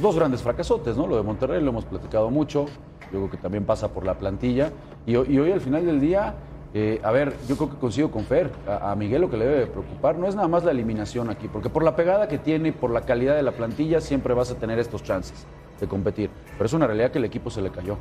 Dos 0.00 0.16
grandes 0.16 0.42
fracasotes, 0.42 0.96
¿no? 0.96 1.06
Lo 1.06 1.16
de 1.16 1.22
Monterrey 1.22 1.62
lo 1.62 1.70
hemos 1.70 1.84
platicado 1.84 2.30
mucho. 2.30 2.66
Yo 3.12 3.18
creo 3.18 3.30
que 3.30 3.36
también 3.36 3.64
pasa 3.64 3.88
por 3.88 4.06
la 4.06 4.14
plantilla. 4.18 4.70
Y, 5.04 5.16
ho- 5.16 5.24
y 5.26 5.38
hoy 5.38 5.52
al 5.52 5.60
final 5.60 5.84
del 5.84 6.00
día, 6.00 6.34
eh, 6.72 6.98
a 7.04 7.10
ver, 7.10 7.34
yo 7.46 7.56
creo 7.56 7.70
que 7.70 7.76
coincido 7.76 8.10
con 8.10 8.24
Fer. 8.24 8.50
A, 8.66 8.92
a 8.92 8.96
Miguel 8.96 9.20
lo 9.20 9.30
que 9.30 9.36
le 9.36 9.44
debe 9.46 9.66
preocupar 9.66 10.16
no 10.16 10.26
es 10.28 10.34
nada 10.34 10.48
más 10.48 10.64
la 10.64 10.70
eliminación 10.70 11.28
aquí, 11.28 11.46
porque 11.48 11.68
por 11.68 11.82
la 11.84 11.94
pegada 11.94 12.26
que 12.28 12.38
tiene 12.38 12.70
y 12.70 12.72
por 12.72 12.90
la 12.90 13.02
calidad 13.02 13.36
de 13.36 13.42
la 13.42 13.52
plantilla 13.52 14.00
siempre 14.00 14.32
vas 14.32 14.50
a 14.50 14.54
tener 14.54 14.78
estos 14.78 15.02
chances 15.02 15.44
de 15.78 15.86
competir. 15.86 16.30
Pero 16.56 16.64
es 16.64 16.72
una 16.72 16.86
realidad 16.86 17.10
que 17.10 17.18
el 17.18 17.24
equipo 17.26 17.50
se 17.50 17.60
le 17.60 17.70
cayó. 17.70 17.98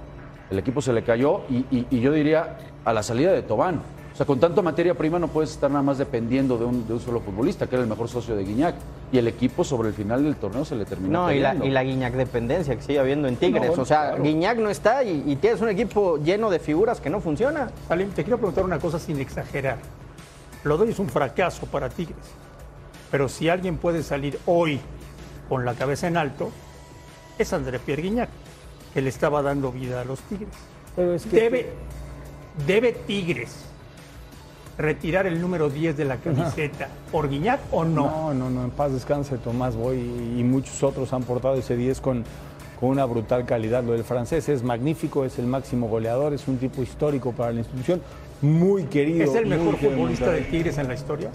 El 0.51 0.59
equipo 0.59 0.81
se 0.81 0.93
le 0.93 1.03
cayó 1.03 1.41
y, 1.49 1.65
y- 1.71 1.87
y 1.89 1.99
yo 2.01 2.11
diría 2.11 2.57
a 2.85 2.93
la 2.93 3.01
salida 3.03 3.31
de 3.31 3.41
Tobán. 3.41 3.81
O 4.13 4.15
sea, 4.17 4.25
con 4.25 4.39
tanta 4.39 4.61
materia 4.61 4.93
prima 4.93 5.17
no 5.17 5.29
puedes 5.29 5.51
estar 5.51 5.71
nada 5.71 5.81
más 5.81 5.97
dependiendo 5.97 6.57
de 6.57 6.65
un, 6.65 6.85
de 6.85 6.93
un 6.93 6.99
solo 6.99 7.21
futbolista, 7.21 7.67
que 7.67 7.75
era 7.75 7.83
el 7.83 7.89
mejor 7.89 8.09
socio 8.09 8.35
de 8.35 8.43
Guiñac. 8.43 8.75
Y 9.13 9.17
el 9.17 9.27
equipo 9.29 9.63
sobre 9.63 9.87
el 9.87 9.93
final 9.95 10.23
del 10.23 10.35
torneo 10.35 10.65
se 10.65 10.75
le 10.75 10.83
terminó 10.85 11.23
No, 11.23 11.31
y 11.31 11.39
la, 11.39 11.55
y 11.55 11.69
la 11.69 11.83
Guiñac 11.83 12.13
dependencia 12.13 12.75
que 12.75 12.81
sigue 12.81 12.99
habiendo 12.99 13.27
en 13.29 13.37
Tigres. 13.37 13.67
bueno, 13.69 13.81
o 13.81 13.85
sea, 13.85 14.09
claro. 14.09 14.23
Guiñac 14.23 14.57
no 14.57 14.69
está 14.69 15.03
y, 15.05 15.23
y 15.25 15.35
tienes 15.37 15.61
un 15.61 15.69
equipo 15.69 16.17
lleno 16.17 16.49
de 16.49 16.59
figuras 16.59 16.99
que 16.99 17.09
no 17.09 17.21
funciona. 17.21 17.69
Salim, 17.87 18.09
te 18.11 18.23
quiero 18.23 18.37
preguntar 18.37 18.65
una 18.65 18.79
cosa 18.79 18.99
sin 18.99 19.19
exagerar. 19.19 19.77
Lo 20.65 20.77
doy 20.77 20.89
es 20.89 20.99
un 20.99 21.07
fracaso 21.09 21.65
para 21.67 21.89
Tigres. 21.89 22.17
Pero 23.09 23.27
si 23.29 23.47
alguien 23.49 23.77
puede 23.77 24.03
salir 24.03 24.37
hoy 24.45 24.79
con 25.49 25.63
la 25.65 25.73
cabeza 25.73 26.07
en 26.07 26.17
alto, 26.17 26.49
es 27.37 27.51
André 27.53 27.79
Pierre 27.79 28.03
Guignac, 28.03 28.29
que 28.93 29.01
le 29.01 29.09
estaba 29.09 29.41
dando 29.41 29.71
vida 29.71 30.01
a 30.01 30.05
los 30.05 30.19
Tigres. 30.21 30.49
Pero 30.95 31.13
es 31.13 31.25
que- 31.25 31.35
Debe, 31.39 31.69
debe 32.67 32.91
Tigres 32.93 33.65
retirar 34.77 35.27
el 35.27 35.39
número 35.39 35.69
10 35.69 35.95
de 35.97 36.05
la 36.05 36.17
camiseta 36.17 36.87
por 37.11 37.29
Guiñac 37.29 37.59
o 37.71 37.83
no? 37.85 38.05
No, 38.05 38.33
no, 38.33 38.49
no, 38.49 38.63
en 38.63 38.71
paz 38.71 38.91
descanse 38.91 39.37
Tomás 39.37 39.75
Boy 39.75 39.97
y, 39.97 40.39
y 40.39 40.43
muchos 40.43 40.81
otros 40.83 41.11
han 41.13 41.23
portado 41.23 41.55
ese 41.55 41.75
10 41.77 42.01
con, 42.01 42.23
con 42.79 42.89
una 42.89 43.05
brutal 43.05 43.45
calidad. 43.45 43.83
Lo 43.83 43.91
del 43.93 44.03
francés 44.03 44.49
es 44.49 44.63
magnífico, 44.63 45.23
es 45.23 45.37
el 45.39 45.45
máximo 45.45 45.87
goleador, 45.87 46.33
es 46.33 46.47
un 46.47 46.57
tipo 46.57 46.81
histórico 46.81 47.31
para 47.31 47.51
la 47.51 47.59
institución, 47.59 48.01
muy 48.41 48.85
querido. 48.85 49.23
¿Es 49.23 49.35
el 49.35 49.45
mejor 49.45 49.77
futbolista 49.77 50.31
de. 50.31 50.41
Tigres 50.41 50.77
en 50.79 50.87
la 50.87 50.95
historia? 50.95 51.29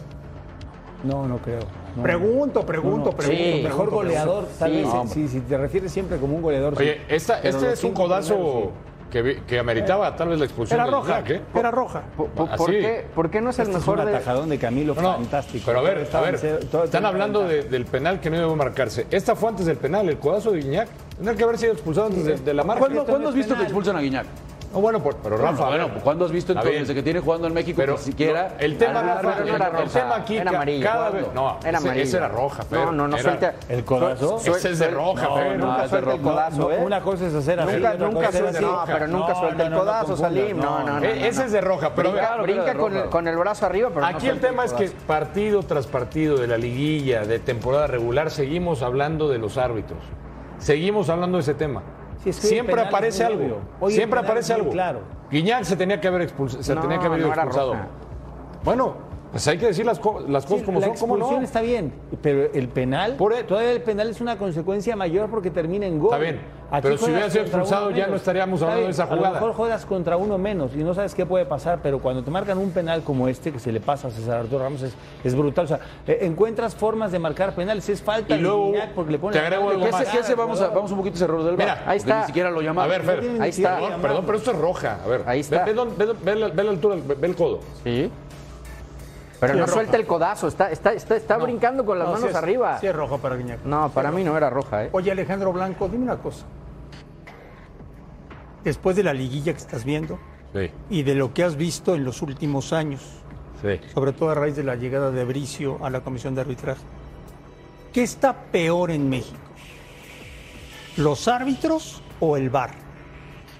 No, 1.04 1.28
no 1.28 1.38
creo. 1.38 1.60
No. 1.96 2.02
Pregunto, 2.02 2.66
pregunto, 2.66 2.98
No, 2.98 3.04
no. 3.12 3.16
pregunto. 3.16 3.22
Sí. 3.22 3.36
pregunto, 3.36 3.68
Mejor 3.68 3.90
goleador, 3.90 4.44
pregunto. 4.44 4.58
tal 4.58 4.70
Sí, 4.70 4.76
vez, 4.76 5.12
sí, 5.12 5.28
si 5.28 5.40
te 5.40 5.56
refieres 5.58 5.92
siempre 5.92 6.18
como 6.18 6.36
un 6.36 6.42
goleador. 6.42 6.74
sí. 6.76 6.82
Oye, 6.82 7.00
esta, 7.08 7.40
este 7.40 7.72
es 7.72 7.82
un 7.84 7.92
codazo 7.92 8.72
que, 9.10 9.58
ameritaba 9.58 10.14
tal 10.14 10.28
vez 10.28 10.38
la 10.38 10.44
expulsión 10.44 10.78
Era 10.78 10.90
roja, 10.90 11.22
Guiñac, 11.22 11.30
¿eh? 11.30 11.58
era 11.58 11.70
roja. 11.70 12.02
¿Por, 12.16 12.26
por- 12.28 12.70
qué, 12.70 13.06
por 13.14 13.30
qué 13.30 13.40
no 13.40 13.48
es 13.50 13.58
el 13.58 13.62
Este 13.68 13.78
es 13.78 13.80
mejor 13.86 14.00
un 14.00 14.06
de.? 14.06 14.16
atajadón 14.16 14.48
de 14.50 14.58
Camilo 14.58 14.94
No, 14.94 15.14
fantástico. 15.14 15.64
Pero 15.64 15.78
a 15.78 15.82
ver, 15.82 16.06
a 16.12 16.20
ver, 16.20 16.64
todo 16.70 16.84
están 16.84 17.06
hablando 17.06 17.44
de- 17.48 17.62
del 17.62 17.86
penal 17.86 18.20
que 18.20 18.28
no 18.28 18.36
debe 18.38 18.54
marcarse. 18.56 19.06
Esta 19.10 19.34
fue 19.34 19.48
antes 19.48 19.64
del 19.64 19.78
penal, 19.78 20.06
el 20.08 20.18
codazo 20.18 20.52
de 20.52 20.58
Guiñac. 20.60 20.88
Tendría 21.16 21.34
que 21.36 21.44
haber 21.44 21.56
sido 21.56 21.72
expulsado 21.72 22.08
antes 22.08 22.24
de, 22.26 22.36
de 22.36 22.52
la 22.54 22.62
marca. 22.62 22.80
¿Cuándo, 22.80 23.04
¿cuándo 23.06 23.28
has 23.30 23.34
visto 23.34 23.56
que 23.56 23.62
expulsan 23.62 23.96
a 23.96 24.00
Guiñac? 24.02 24.26
No, 24.73 24.80
bueno, 24.80 25.02
por- 25.02 25.16
pero 25.16 25.37
Rafa, 25.38 25.68
bueno, 25.68 25.87
bueno, 25.88 26.00
¿cuándo 26.04 26.25
has 26.26 26.32
visto 26.32 26.52
entonces 26.52 26.80
desde 26.80 26.94
que 26.94 27.02
tiene 27.02 27.20
jugando 27.20 27.46
en 27.46 27.54
México 27.54 27.76
Pero 27.76 27.96
que 27.96 28.02
siquiera 28.02 28.50
no, 28.50 28.61
el 28.64 28.76
tema, 28.78 29.02
Rafa, 29.02 29.23
no 29.23 29.30
el, 29.42 29.49
era 29.49 29.66
el 29.66 29.73
roja, 29.73 29.88
tema 30.00 30.16
aquí, 30.16 30.37
era 30.37 30.50
cada 30.82 31.11
vez, 31.11 31.26
no, 31.35 31.58
Era 31.64 31.68
ese, 31.70 31.76
amarilla. 31.87 32.02
ese 32.04 32.16
era 32.18 32.28
roja, 32.28 32.62
Fer. 32.64 32.78
No, 32.78 32.92
no, 32.92 33.08
no 33.08 33.18
suelta. 33.18 33.54
¿El 33.68 33.85
codazo? 33.85 34.38
Ese 34.44 34.70
es 34.70 34.78
de 34.78 34.88
roja, 34.88 35.23
no, 35.28 35.37
Fer. 35.37 35.58
nunca 35.58 35.66
No, 35.78 35.82
es 35.85 35.90
suelta 35.90 35.96
el 36.12 36.18
roja. 36.18 36.30
codazo, 36.35 36.58
No, 36.58 36.70
¿eh? 36.73 36.78
Una 36.85 37.00
cosa 37.00 37.26
es 37.26 37.35
hacer 37.35 37.61
así, 37.61 37.73
Nunca, 37.76 37.94
nunca 37.94 38.32
suelta, 38.32 38.61
no, 38.61 38.82
pero 38.87 39.06
nunca 39.08 39.28
No, 39.32 39.40
suelta 39.40 39.68
no, 39.68 39.76
el 39.76 39.80
codazo, 39.80 40.16
Salim. 40.16 40.56
No, 40.58 40.82
no, 40.85 41.00
no. 41.00 41.06
Ese 41.06 41.44
es 41.44 41.52
de 41.52 41.61
roja, 41.61 41.94
pero 41.94 42.12
Brinca, 42.42 42.75
con, 42.75 43.26
el, 43.26 43.28
el 43.32 43.37
brazo 43.38 43.66
arriba, 43.66 43.88
pero 43.88 44.00
no 44.02 44.06
Aquí 44.06 44.28
el 44.28 44.40
tema 44.40 44.64
es 44.64 44.73
que 44.73 44.90
partido 45.06 45.62
tras 45.62 45.87
partido 45.87 46.37
de 46.37 46.46
la 46.46 46.58
liguilla, 46.58 47.25
de 47.25 47.38
temporada 47.38 47.87
regular, 47.87 48.30
seguimos 48.30 48.82
hablando 48.82 49.28
de 49.28 49.38
los 49.38 49.56
árbitros. 49.58 49.99
Seguimos 50.58 51.08
hablando 51.11 51.37
de 51.38 51.42
ese 51.42 51.54
tema. 51.54 51.82
Siempre 52.30 52.80
aparece 52.80 53.25
algo. 53.25 53.61
Siempre 53.88 54.20
penal 54.20 54.25
aparece 54.25 54.52
algo. 54.52 54.70
claro. 54.70 55.00
Guiñac 55.30 55.64
se 55.64 55.76
tenía 55.76 56.00
que 56.00 56.06
haber 56.06 56.23
expulsado, 56.23 56.62
se 56.62 56.75
No, 56.75 56.80
tenía 56.82 56.99
que 57.00 57.06
haber 57.06 57.20
no 57.20 57.28
expulsado. 57.28 57.75
Bueno, 58.64 58.94
Pues 59.37 59.49
hay 59.49 59.59
que 59.59 59.66
decir 59.66 59.85
las, 59.85 59.99
co- 59.99 60.21
las 60.26 60.45
cosas 60.45 60.61
Sí, 60.61 60.64
como 60.64 60.81
la 60.81 60.87
son, 60.87 60.97
¿cómo 60.97 61.14
expulsión 61.16 61.40
no? 61.40 61.47
está 61.47 61.61
bien, 61.61 61.93
pero 62.23 62.50
el 62.55 62.69
penal, 62.69 63.16
Por 63.16 63.35
e- 63.35 63.45
todavía 63.45 63.73
el 63.73 63.83
penal 63.83 64.09
es 64.09 64.21
una 64.23 64.38
consecuencia 64.38 64.97
mayor 64.97 65.28
porque 65.28 65.50
termina 65.50 65.85
en 65.87 65.99
gol. 65.99 66.09
Está 66.14 66.19
bien, 66.19 66.40
Aquí 66.71 66.83
pero 66.83 66.99
si 66.99 67.05
hubiera 67.11 67.31
sido 67.31 67.45
expulsado, 67.45 67.90
ya 67.90 68.07
no 68.09 68.16
estaríamos 68.16 68.61
hablando 68.62 68.85
de 68.87 68.90
esa 68.90 69.02
A 69.05 69.07
jugada. 69.09 69.28
lo 69.28 69.35
mejor 69.35 69.52
juegas 69.52 69.85
contra 69.87 70.16
uno 70.16 70.37
menos 70.38 70.75
y 70.75 70.78
no 70.78 70.95
sabes 70.95 71.14
qué 71.14 71.25
puede 71.26 71.45
pasar, 71.45 71.81
pero 71.83 72.00
cuando 72.00 72.25
te 72.25 72.31
marcan 72.31 72.57
un 72.59 72.71
penal 72.71 73.02
como 73.02 73.28
este 73.28 73.52
que 73.52 73.59
se 73.61 73.71
le 73.73 73.78
pasa 73.81 74.09
a 74.09 74.11
César 74.11 74.38
Arturo 74.40 74.64
Ramos 74.64 74.81
es, 74.83 74.95
es 75.23 75.35
brutal. 75.37 75.66
O 75.66 75.69
sea, 75.69 75.81
eh, 76.09 76.19
encuentras 76.23 76.75
formas 76.75 77.12
de 77.12 77.19
marcar 77.19 77.55
penales, 77.55 77.87
es 77.90 78.02
falta 78.02 78.35
Y 78.35 78.40
luego, 78.40 78.73
porque 78.95 79.12
le 79.12 79.19
pone 79.19 79.35
te 79.35 79.38
agrego 79.38 79.69
algo 79.69 79.81
de 79.85 79.87
¿Qué 79.87 79.93
más. 79.93 80.14
ese, 80.14 80.28
qué 80.28 80.35
vamos, 80.35 80.61
a, 80.62 80.69
vamos 80.69 80.90
un 80.90 80.97
poquito 80.97 81.14
a 81.14 81.16
ese 81.16 81.25
error 81.25 81.45
del 81.45 81.57
VAR, 81.57 81.69
Mira, 81.78 81.83
ahí 81.87 81.99
está. 81.99 82.21
Ni 82.23 82.26
siquiera 82.28 82.50
lo 82.50 82.61
A 82.61 82.62
llamaron. 82.62 82.90
ver, 82.90 83.02
Fer. 83.02 83.43
Ahí 83.43 83.50
está. 83.50 83.75
Perdón, 83.78 84.00
perdón, 84.00 84.23
pero 84.25 84.38
esto 84.38 84.50
es 84.52 84.59
roja. 84.59 84.99
A 85.05 85.07
ver, 85.07 85.23
Ahí 85.26 85.40
está. 85.40 85.59
Ve, 85.59 85.64
ve 85.66 85.75
dónde- 85.75 86.05
ve- 86.07 86.14
ve 86.25 86.35
la, 86.37 86.49
ve 86.49 86.64
la 86.64 86.71
altura, 86.71 86.97
ve, 87.07 87.14
ve 87.14 87.26
el 87.28 87.37
codo. 87.37 87.61
Sí. 87.85 88.11
Pero 89.40 89.55
Sí, 89.55 89.61
no 89.61 89.66
suelta 89.69 89.97
el 89.97 90.07
codazo, 90.07 90.49
está, 90.49 90.71
está, 90.71 90.93
está, 90.95 91.16
está 91.16 91.37
brincando 91.37 91.85
con 91.85 91.99
las 91.99 92.07
No, 92.09 92.14
manos 92.14 92.28
sí 92.28 92.31
es- 92.31 92.37
arriba. 92.37 92.78
Sí 92.81 92.87
es 92.87 92.97
roja 92.97 93.19
para 93.19 93.37
Guiñac. 93.37 93.64
No, 93.64 93.90
para 93.90 94.11
mí 94.11 94.25
no 94.25 94.37
era 94.37 94.49
roja, 94.49 94.85
¿eh? 94.85 94.88
Oye, 94.93 95.11
Alejandro 95.11 95.52
Blanco, 95.52 95.88
dime 95.88 96.05
una 96.05 96.16
cosa. 96.16 96.47
Después 98.64 98.97
de 98.97 99.02
la 99.02 99.12
liguilla 99.12 99.52
que 99.52 99.59
estás 99.59 99.85
viendo 99.85 100.19
Sí, 100.55 100.71
y 100.90 101.02
de 101.02 101.14
lo 101.14 101.35
que 101.35 101.45
has 101.45 101.57
visto 101.57 101.95
en 101.95 102.05
los 102.05 102.23
últimos 102.23 102.73
años, 102.73 103.02
sí. 103.62 103.78
sobre 103.93 104.12
todo 104.12 104.31
a 104.31 104.35
raíz 104.35 104.57
de 104.57 104.64
la 104.64 104.75
llegada 104.75 105.11
de 105.11 105.25
Bricio 105.25 105.78
a 105.85 105.90
la 105.90 106.00
comisión 106.00 106.35
de 106.35 106.40
arbitraje, 106.40 106.81
¿qué 107.93 108.02
está 108.02 108.33
peor 108.33 108.90
en 108.90 109.09
México? 109.11 109.37
¿Los 110.97 111.28
árbitros 111.28 112.02
o 112.21 112.38
el 112.38 112.49
VAR? 112.49 112.71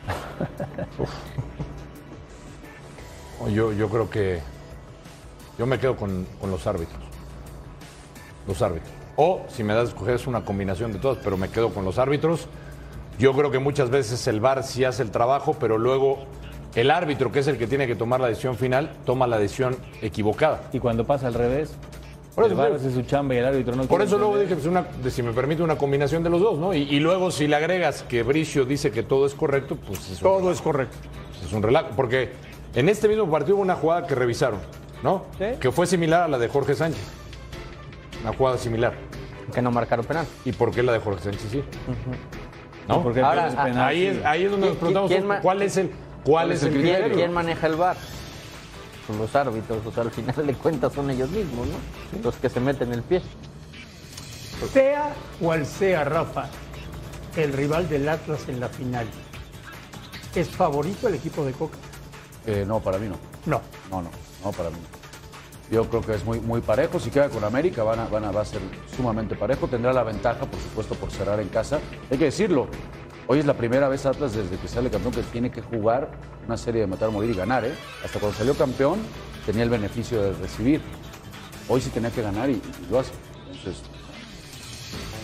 Yo, 3.53 3.73
yo 3.73 3.89
creo 3.91 4.09
que 4.11 4.41
yo 5.59 5.67
me 5.67 5.79
quedo 5.79 5.97
con, 5.97 6.27
con 6.41 6.51
los 6.51 6.67
árbitros. 6.67 6.99
Los 8.47 8.63
árbitros. 8.63 8.91
O 9.17 9.43
si 9.49 9.65
me 9.65 9.73
das 9.75 9.87
a 9.87 9.89
escoger 9.89 10.15
es 10.15 10.27
una 10.27 10.45
combinación 10.45 10.93
de 10.93 10.99
todas, 10.99 11.19
pero 11.23 11.37
me 11.37 11.49
quedo 11.49 11.71
con 11.73 11.85
los 11.85 11.99
árbitros. 11.99 12.49
Yo 13.19 13.33
creo 13.33 13.51
que 13.51 13.59
muchas 13.59 13.89
veces 13.91 14.27
el 14.27 14.41
VAR 14.41 14.63
sí 14.63 14.85
hace 14.85 15.03
el 15.03 15.11
trabajo, 15.11 15.57
pero 15.59 15.79
luego 15.79 16.19
el 16.75 16.91
árbitro, 16.91 17.33
que 17.33 17.39
es 17.39 17.47
el 17.49 17.57
que 17.57 17.67
tiene 17.67 17.87
que 17.87 17.97
tomar 17.97 18.21
la 18.21 18.29
decisión 18.29 18.57
final, 18.57 18.91
toma 19.07 19.27
la 19.27 19.39
decisión 19.39 19.77
equivocada. 20.03 20.65
Y 20.73 20.79
cuando 20.81 21.07
pasa 21.07 21.27
al 21.27 21.33
revés, 21.33 21.75
Por 22.35 22.45
el 22.45 22.53
eso, 22.53 22.61
VAR 22.61 22.73
hace 22.75 22.93
su 22.93 23.01
chamba 23.03 23.35
y 23.35 23.39
el 23.39 23.47
árbitro 23.47 23.75
no 23.75 23.85
Por 23.85 24.03
eso 24.03 24.19
luego 24.19 24.39
dije, 24.39 24.55
pues 24.55 24.67
una, 24.67 24.83
de- 25.03 25.11
si 25.11 25.23
me 25.23 25.33
permite, 25.33 25.63
una 25.63 25.79
combinación 25.79 26.23
de 26.23 26.29
los 26.29 26.43
dos, 26.43 26.59
¿no? 26.59 26.75
Y, 26.75 26.83
y 26.83 27.01
luego 27.01 27.31
si 27.31 27.49
le 27.49 27.57
agregas 27.57 28.03
que 28.03 28.23
Bricio 28.23 28.67
dice 28.67 28.91
que 28.91 29.03
todo 29.03 29.25
es 29.25 29.33
correcto, 29.35 29.77
pues 29.77 30.01
es 30.11 30.21
un, 30.21 30.29
Todo 30.29 30.53
es 30.53 30.61
correcto. 30.61 30.97
es 31.43 31.51
un 31.55 31.63
relajo. 31.63 31.89
Porque 31.97 32.33
en 32.75 32.91
este 32.91 33.09
mismo 33.09 33.31
partido 33.31 33.57
hubo 33.57 33.63
una 33.63 33.77
jugada 33.77 34.07
que 34.07 34.15
revisaron, 34.15 34.61
¿no? 35.03 35.25
Sí. 35.39 35.45
Que 35.61 35.71
fue 35.73 35.87
similar 35.87 36.23
a 36.23 36.29
la 36.29 36.39
de 36.39 36.49
Jorge 36.49 36.75
Sánchez. 36.75 37.03
Una 38.23 38.33
jugada 38.33 38.59
similar. 38.59 38.95
Que 39.55 39.63
no 39.63 39.71
marcaron 39.71 40.05
penal. 40.05 40.27
¿Y 40.45 40.53
por 40.53 40.71
qué 40.73 40.83
la 40.83 40.93
de 40.93 40.99
Jorge 40.99 41.23
Sánchez 41.25 41.49
sí? 41.51 41.65
¿No? 42.89 43.03
Porque 43.03 43.21
Ahora, 43.21 43.49
penal, 43.49 43.79
ahí, 43.89 44.07
es, 44.07 44.25
ahí 44.25 44.45
es 44.45 44.51
donde 44.51 44.67
nos 44.69 44.77
¿Quién- 44.77 44.93
preguntamos 44.93 45.11
quién 45.11 45.43
cuál 45.43 45.63
es 45.63 45.77
el, 45.77 45.91
cuál 46.25 46.53
es 46.53 46.63
el 46.63 46.71
¿Quién, 46.71 46.83
criterio. 46.83 47.15
quién 47.17 47.33
maneja 47.33 47.67
el 47.67 47.75
VAR? 47.77 47.97
Pues 49.07 49.19
los 49.19 49.37
árbitros, 49.37 49.87
o 49.87 49.93
sea, 49.93 50.03
al 50.03 50.11
final 50.11 50.47
de 50.47 50.55
cuentas 50.55 50.93
son 50.93 51.09
ellos 51.11 51.31
mismos, 51.31 51.67
¿no? 51.69 52.23
Los 52.25 52.35
que 52.37 52.49
se 52.49 52.59
meten 52.59 52.93
el 52.93 53.03
pie. 53.03 53.23
Sea 54.73 55.13
cual 55.41 55.67
sea, 55.67 56.05
Rafa, 56.05 56.47
el 57.37 57.53
rival 57.53 57.89
del 57.89 58.09
Atlas 58.09 58.49
en 58.49 58.59
la 58.59 58.69
final, 58.69 59.07
¿es 60.35 60.49
favorito 60.49 61.07
el 61.09 61.15
equipo 61.15 61.45
de 61.45 61.53
Coca? 61.53 61.77
Eh, 62.47 62.65
no, 62.67 62.81
para 62.81 62.99
mí 62.99 63.07
no. 63.09 63.17
No. 63.47 63.61
No, 63.91 64.03
no, 64.03 64.11
no 64.45 64.53
para 64.53 64.71
mí. 64.71 64.77
Yo 65.71 65.89
creo 65.89 66.01
que 66.01 66.15
es 66.15 66.25
muy, 66.25 66.41
muy 66.41 66.61
parejo. 66.61 67.01
Si 67.01 67.11
queda 67.11 67.29
con 67.29 67.43
América, 67.43 67.83
van 67.83 67.99
a, 67.99 68.07
van 68.07 68.25
a, 68.25 68.31
va 68.31 68.43
a 68.43 68.45
ser 68.45 68.61
sumamente 68.97 69.35
parejo. 69.35 69.67
Tendrá 69.67 69.93
la 69.93 70.05
ventaja, 70.05 70.47
por 70.47 70.61
supuesto, 70.61 70.95
por 70.95 71.11
cerrar 71.11 71.41
en 71.41 71.49
casa. 71.49 71.81
Hay 72.11 72.19
que 72.19 72.27
decirlo. 72.27 72.69
Hoy 73.27 73.41
es 73.41 73.45
la 73.47 73.55
primera 73.55 73.89
vez 73.89 74.07
Atlas 74.07 74.35
desde 74.35 74.57
que 74.57 74.69
sale 74.69 74.89
campeón 74.91 75.13
que 75.13 75.23
tiene 75.25 75.51
que 75.51 75.61
jugar 75.61 76.09
una 76.47 76.57
serie 76.57 76.83
de 76.83 76.87
matar, 76.87 77.11
morir 77.11 77.31
y 77.31 77.35
ganar. 77.35 77.65
¿eh? 77.65 77.75
Hasta 78.05 78.21
cuando 78.21 78.39
salió 78.39 78.55
campeón 78.55 79.01
tenía 79.45 79.65
el 79.65 79.71
beneficio 79.71 80.23
de 80.23 80.33
recibir. 80.35 80.81
Hoy 81.69 81.81
sí 81.81 81.91
tenía 81.91 82.11
que 82.13 82.23
ganar 82.23 82.49
y, 82.49 82.63
lo 82.89 83.01
hace. 83.01 83.11
Entonces, 83.51 83.83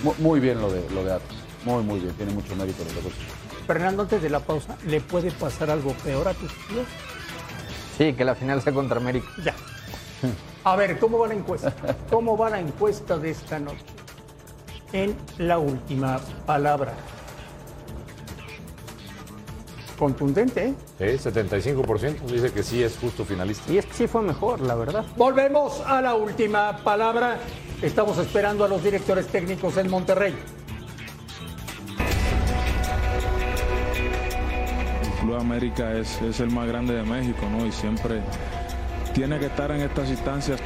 mu- 0.03 0.15
muy, 0.19 0.41
bien 0.41 0.61
lo 0.61 0.73
de, 0.73 0.83
lo 0.91 1.05
de 1.05 1.13
Atlas. 1.13 1.39
Muy, 1.65 1.85
muy 1.85 2.01
bien. 2.01 2.13
Tiene 2.15 2.33
mucho 2.33 2.57
mérito 2.57 2.83
lo 2.83 2.91
de. 3.03 3.11
Fernando, 3.69 4.03
antes 4.03 4.21
de 4.21 4.29
la 4.29 4.41
pausa, 4.41 4.77
¿le 4.87 5.01
puede 5.01 5.31
pasar 5.31 5.71
algo 5.71 5.93
peor 6.03 6.27
a 6.27 6.35
tus 6.35 6.51
tíos? 6.67 6.87
Sí, 7.97 8.13
que 8.15 8.25
la 8.25 8.35
final 8.35 8.63
sea 8.63 8.73
contra 8.73 8.99
América. 8.99 9.27
Ya. 9.45 9.55
A 10.65 10.77
ver, 10.77 10.99
¿cómo 10.99 11.19
va 11.19 11.29
la 11.29 11.35
encuesta? 11.35 11.75
¿Cómo 12.11 12.37
va 12.37 12.51
la 12.51 12.61
encuesta 12.61 13.19
de 13.19 13.31
esta 13.31 13.59
noche? 13.59 13.85
En 14.93 15.17
la 15.39 15.59
última 15.59 16.21
palabra. 16.47 16.95
Contundente, 19.99 20.75
¿eh? 20.99 21.19
Sí, 21.19 21.31
75% 21.31 22.21
dice 22.27 22.53
que 22.53 22.63
sí 22.63 22.83
es 22.83 22.97
justo 22.99 23.25
finalista. 23.25 23.73
Y 23.73 23.79
es 23.79 23.87
que 23.87 23.95
sí 23.95 24.07
fue 24.07 24.23
mejor, 24.23 24.61
la 24.61 24.75
verdad. 24.75 25.05
Volvemos 25.17 25.81
a 25.87 26.01
la 26.01 26.15
última 26.15 26.79
palabra. 26.79 27.39
Estamos 27.81 28.19
esperando 28.19 28.65
a 28.65 28.69
los 28.69 28.83
directores 28.83 29.27
técnicos 29.27 29.77
en 29.77 29.91
Monterrey. 29.91 30.35
América 35.41 35.93
es, 35.93 36.21
es 36.23 36.41
el 36.41 36.51
más 36.51 36.67
grande 36.67 36.95
de 36.95 37.03
México, 37.03 37.49
¿no? 37.51 37.67
Y 37.67 37.73
siempre 37.73 38.21
tiene 39.15 39.39
que 39.39 39.47
estar 39.47 39.71
en 39.71 39.81
estas 39.81 40.09
instancias. 40.09 40.61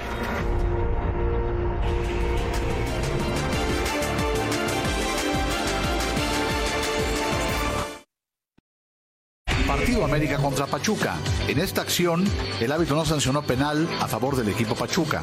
América 10.06 10.38
contra 10.38 10.66
Pachuca. 10.66 11.16
En 11.48 11.58
esta 11.58 11.82
acción, 11.82 12.24
el 12.60 12.70
árbitro 12.70 12.94
no 12.94 13.04
sancionó 13.04 13.42
penal 13.42 13.88
a 14.00 14.06
favor 14.06 14.36
del 14.36 14.48
equipo 14.48 14.76
Pachuca. 14.76 15.22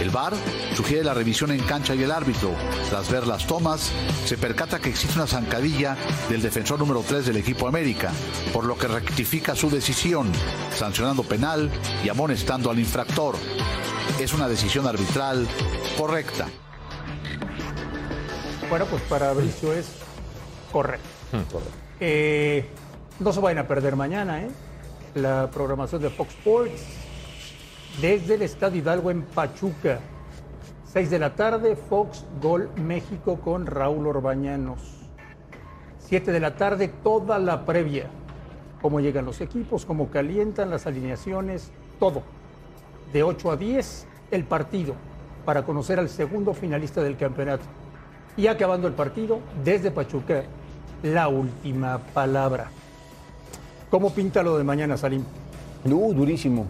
El 0.00 0.10
VAR 0.10 0.34
sugiere 0.76 1.02
la 1.02 1.14
revisión 1.14 1.50
en 1.50 1.58
cancha 1.60 1.96
y 1.96 2.02
el 2.04 2.12
árbitro, 2.12 2.52
tras 2.90 3.10
ver 3.10 3.26
las 3.26 3.46
tomas, 3.46 3.90
se 4.24 4.38
percata 4.38 4.78
que 4.78 4.90
existe 4.90 5.16
una 5.16 5.26
zancadilla 5.26 5.96
del 6.28 6.42
defensor 6.42 6.78
número 6.78 7.04
3 7.06 7.26
del 7.26 7.36
equipo 7.38 7.66
América, 7.66 8.12
por 8.52 8.64
lo 8.64 8.78
que 8.78 8.86
rectifica 8.86 9.56
su 9.56 9.68
decisión, 9.68 10.30
sancionando 10.74 11.24
penal 11.24 11.68
y 12.04 12.08
amonestando 12.08 12.70
al 12.70 12.78
infractor. 12.78 13.34
Es 14.20 14.32
una 14.32 14.48
decisión 14.48 14.86
arbitral 14.86 15.48
correcta. 15.98 16.46
Bueno, 18.70 18.86
pues 18.86 19.02
para 19.02 19.32
Bricio 19.32 19.72
es 19.72 19.86
correcto. 20.70 21.08
Eh, 21.98 22.68
no 23.20 23.32
se 23.32 23.40
vayan 23.40 23.64
a 23.64 23.68
perder 23.68 23.96
mañana, 23.96 24.42
¿eh? 24.42 24.50
La 25.14 25.48
programación 25.50 26.02
de 26.02 26.10
Fox 26.10 26.30
Sports 26.34 26.82
desde 28.00 28.34
el 28.34 28.42
Estadio 28.42 28.78
Hidalgo 28.78 29.10
en 29.10 29.22
Pachuca. 29.22 30.00
6 30.92 31.10
de 31.10 31.18
la 31.18 31.34
tarde, 31.34 31.76
Fox 31.76 32.24
Gol 32.40 32.70
México 32.76 33.38
con 33.40 33.66
Raúl 33.66 34.06
Orbañanos. 34.06 34.80
7 36.00 36.32
de 36.32 36.40
la 36.40 36.56
tarde, 36.56 36.88
toda 36.88 37.38
la 37.38 37.64
previa. 37.64 38.06
Cómo 38.82 39.00
llegan 39.00 39.24
los 39.24 39.40
equipos, 39.40 39.86
cómo 39.86 40.10
calientan 40.10 40.70
las 40.70 40.86
alineaciones, 40.86 41.70
todo. 41.98 42.22
De 43.12 43.22
8 43.22 43.52
a 43.52 43.56
10, 43.56 44.06
el 44.30 44.44
partido 44.44 44.94
para 45.44 45.64
conocer 45.64 45.98
al 45.98 46.08
segundo 46.08 46.54
finalista 46.54 47.02
del 47.02 47.16
campeonato. 47.16 47.64
Y 48.36 48.48
acabando 48.48 48.88
el 48.88 48.94
partido, 48.94 49.40
desde 49.62 49.90
Pachuca, 49.90 50.42
la 51.02 51.28
última 51.28 51.98
palabra. 51.98 52.70
¿Cómo 53.94 54.10
pinta 54.10 54.42
lo 54.42 54.58
de 54.58 54.64
mañana, 54.64 54.96
Salim? 54.96 55.22
Uh, 55.84 56.12
durísimo. 56.12 56.66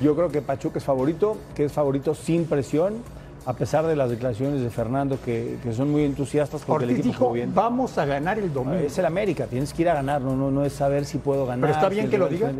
Yo 0.00 0.16
creo 0.16 0.30
que 0.30 0.40
Pachuca 0.40 0.78
es 0.78 0.84
favorito, 0.84 1.36
que 1.54 1.66
es 1.66 1.72
favorito 1.72 2.14
sin 2.14 2.46
presión, 2.46 2.94
a 3.46 3.52
pesar 3.52 3.86
de 3.86 3.94
las 3.94 4.08
declaraciones 4.08 4.62
de 4.62 4.70
Fernando 4.70 5.18
que, 5.22 5.58
que 5.62 5.72
son 5.74 5.90
muy 5.90 6.02
entusiastas 6.04 6.62
porque 6.66 6.84
el 6.84 6.90
Ortiz 6.92 7.06
equipo 7.06 7.24
dijo, 7.24 7.32
bien. 7.32 7.52
vamos 7.54 7.98
a 7.98 8.06
ganar 8.06 8.38
el 8.38 8.52
domingo. 8.52 8.78
Es 8.86 8.96
el 8.98 9.04
América, 9.04 9.46
tienes 9.46 9.74
que 9.74 9.82
ir 9.82 9.90
a 9.90 9.94
ganar, 9.94 10.22
no, 10.22 10.34
no, 10.34 10.50
no 10.50 10.64
es 10.64 10.72
saber 10.72 11.04
si 11.04 11.18
puedo 11.18 11.44
ganar. 11.44 11.60
Pero 11.60 11.72
está 11.74 11.88
bien 11.90 12.02
si 12.02 12.04
el 12.06 12.10
que 12.10 12.18
lo 12.18 12.28
diga. 12.28 12.52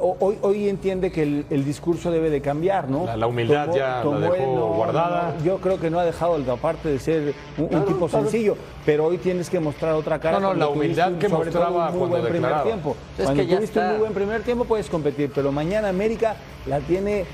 Hoy, 0.00 0.38
hoy 0.40 0.68
entiende 0.68 1.10
que 1.10 1.24
el, 1.24 1.46
el 1.50 1.64
discurso 1.64 2.10
debe 2.10 2.30
de 2.30 2.40
cambiar, 2.40 2.88
¿no? 2.88 3.04
La- 3.06 3.16
la 3.16 3.26
humildad 3.26 3.68
ya 3.74 4.04
la 4.04 4.18
dejó 4.20 4.74
guardada. 4.74 5.34
yo 5.44 5.58
creo 5.58 5.78
que 5.80 5.90
no 5.90 5.98
ha 5.98 6.04
dejado, 6.04 6.36
el- 6.36 6.48
aparte 6.48 6.88
de 6.88 6.98
ser 6.98 7.34
un, 7.58 7.74
un 7.74 7.84
tipo 7.84 8.08
sencillo, 8.08 8.56
pero 8.86 9.04
hoy 9.06 9.18
tienes 9.18 9.50
que 9.50 9.60
mostrar 9.60 9.92
otra 9.94 10.18
cara. 10.20 10.38
No, 10.40 10.54
no, 10.54 10.54
la 10.54 10.68
humildad 10.68 11.12
un- 11.12 11.18
que 11.18 11.28
sobre 11.28 11.50
todo 11.50 11.64
mostraba 11.64 11.86
un 11.90 11.98
muy 11.98 12.08
cuando 12.08 12.18
buen 12.20 12.32
primer 12.32 12.62
tiempo. 12.62 12.96
Es 13.18 13.24
cuando 13.24 13.42
que 13.42 13.48
ya 13.48 13.56
tuviste 13.56 13.78
un 13.80 13.88
muy 13.88 13.98
buen 13.98 14.12
primer 14.14 14.42
tiempo 14.42 14.64
puedes 14.64 14.88
competir, 14.88 15.30
pero 15.34 15.50
mañana 15.52 15.88
América 15.88 16.36
la 16.66 16.78
tiene 16.80 17.24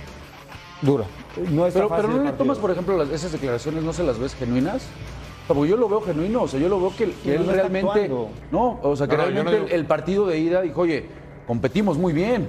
dura. 0.83 1.05
No 1.37 1.66
Pero, 1.73 1.88
fácil 1.88 2.07
pero 2.07 2.19
no 2.19 2.25
le 2.25 2.33
tomas, 2.33 2.59
por 2.59 2.71
ejemplo, 2.71 2.97
las- 2.97 3.11
esas 3.11 3.33
declaraciones, 3.33 3.83
¿no 3.85 3.93
se 3.93 4.03
las 4.03 4.19
ves 4.19 4.35
genuinas? 4.35 4.85
O 5.45 5.47
sea, 5.47 5.55
porque 5.57 5.71
yo 5.71 5.77
lo 5.77 5.88
veo 5.88 6.01
genuino, 6.01 6.43
o 6.43 6.49
sea, 6.49 6.61
yo 6.61 6.69
lo 6.69 6.81
veo 6.81 6.95
que, 6.97 7.12
que 7.12 7.35
No, 7.38 7.43
él 7.43 7.47
realmente... 7.49 7.88
actuando. 7.90 8.29
No, 8.51 8.79
o 8.83 8.97
sea, 8.97 9.07
que 9.07 9.16
No, 9.16 9.23
no 9.25 9.29
realmente 9.31 9.66
el, 9.66 9.73
el 9.81 9.87
partido 9.87 10.27
de 10.27 10.38
ida 10.38 10.61
dijo, 10.62 10.81
oye, 10.83 11.07
competimos 11.47 11.99
muy 11.99 12.12
bien. 12.12 12.49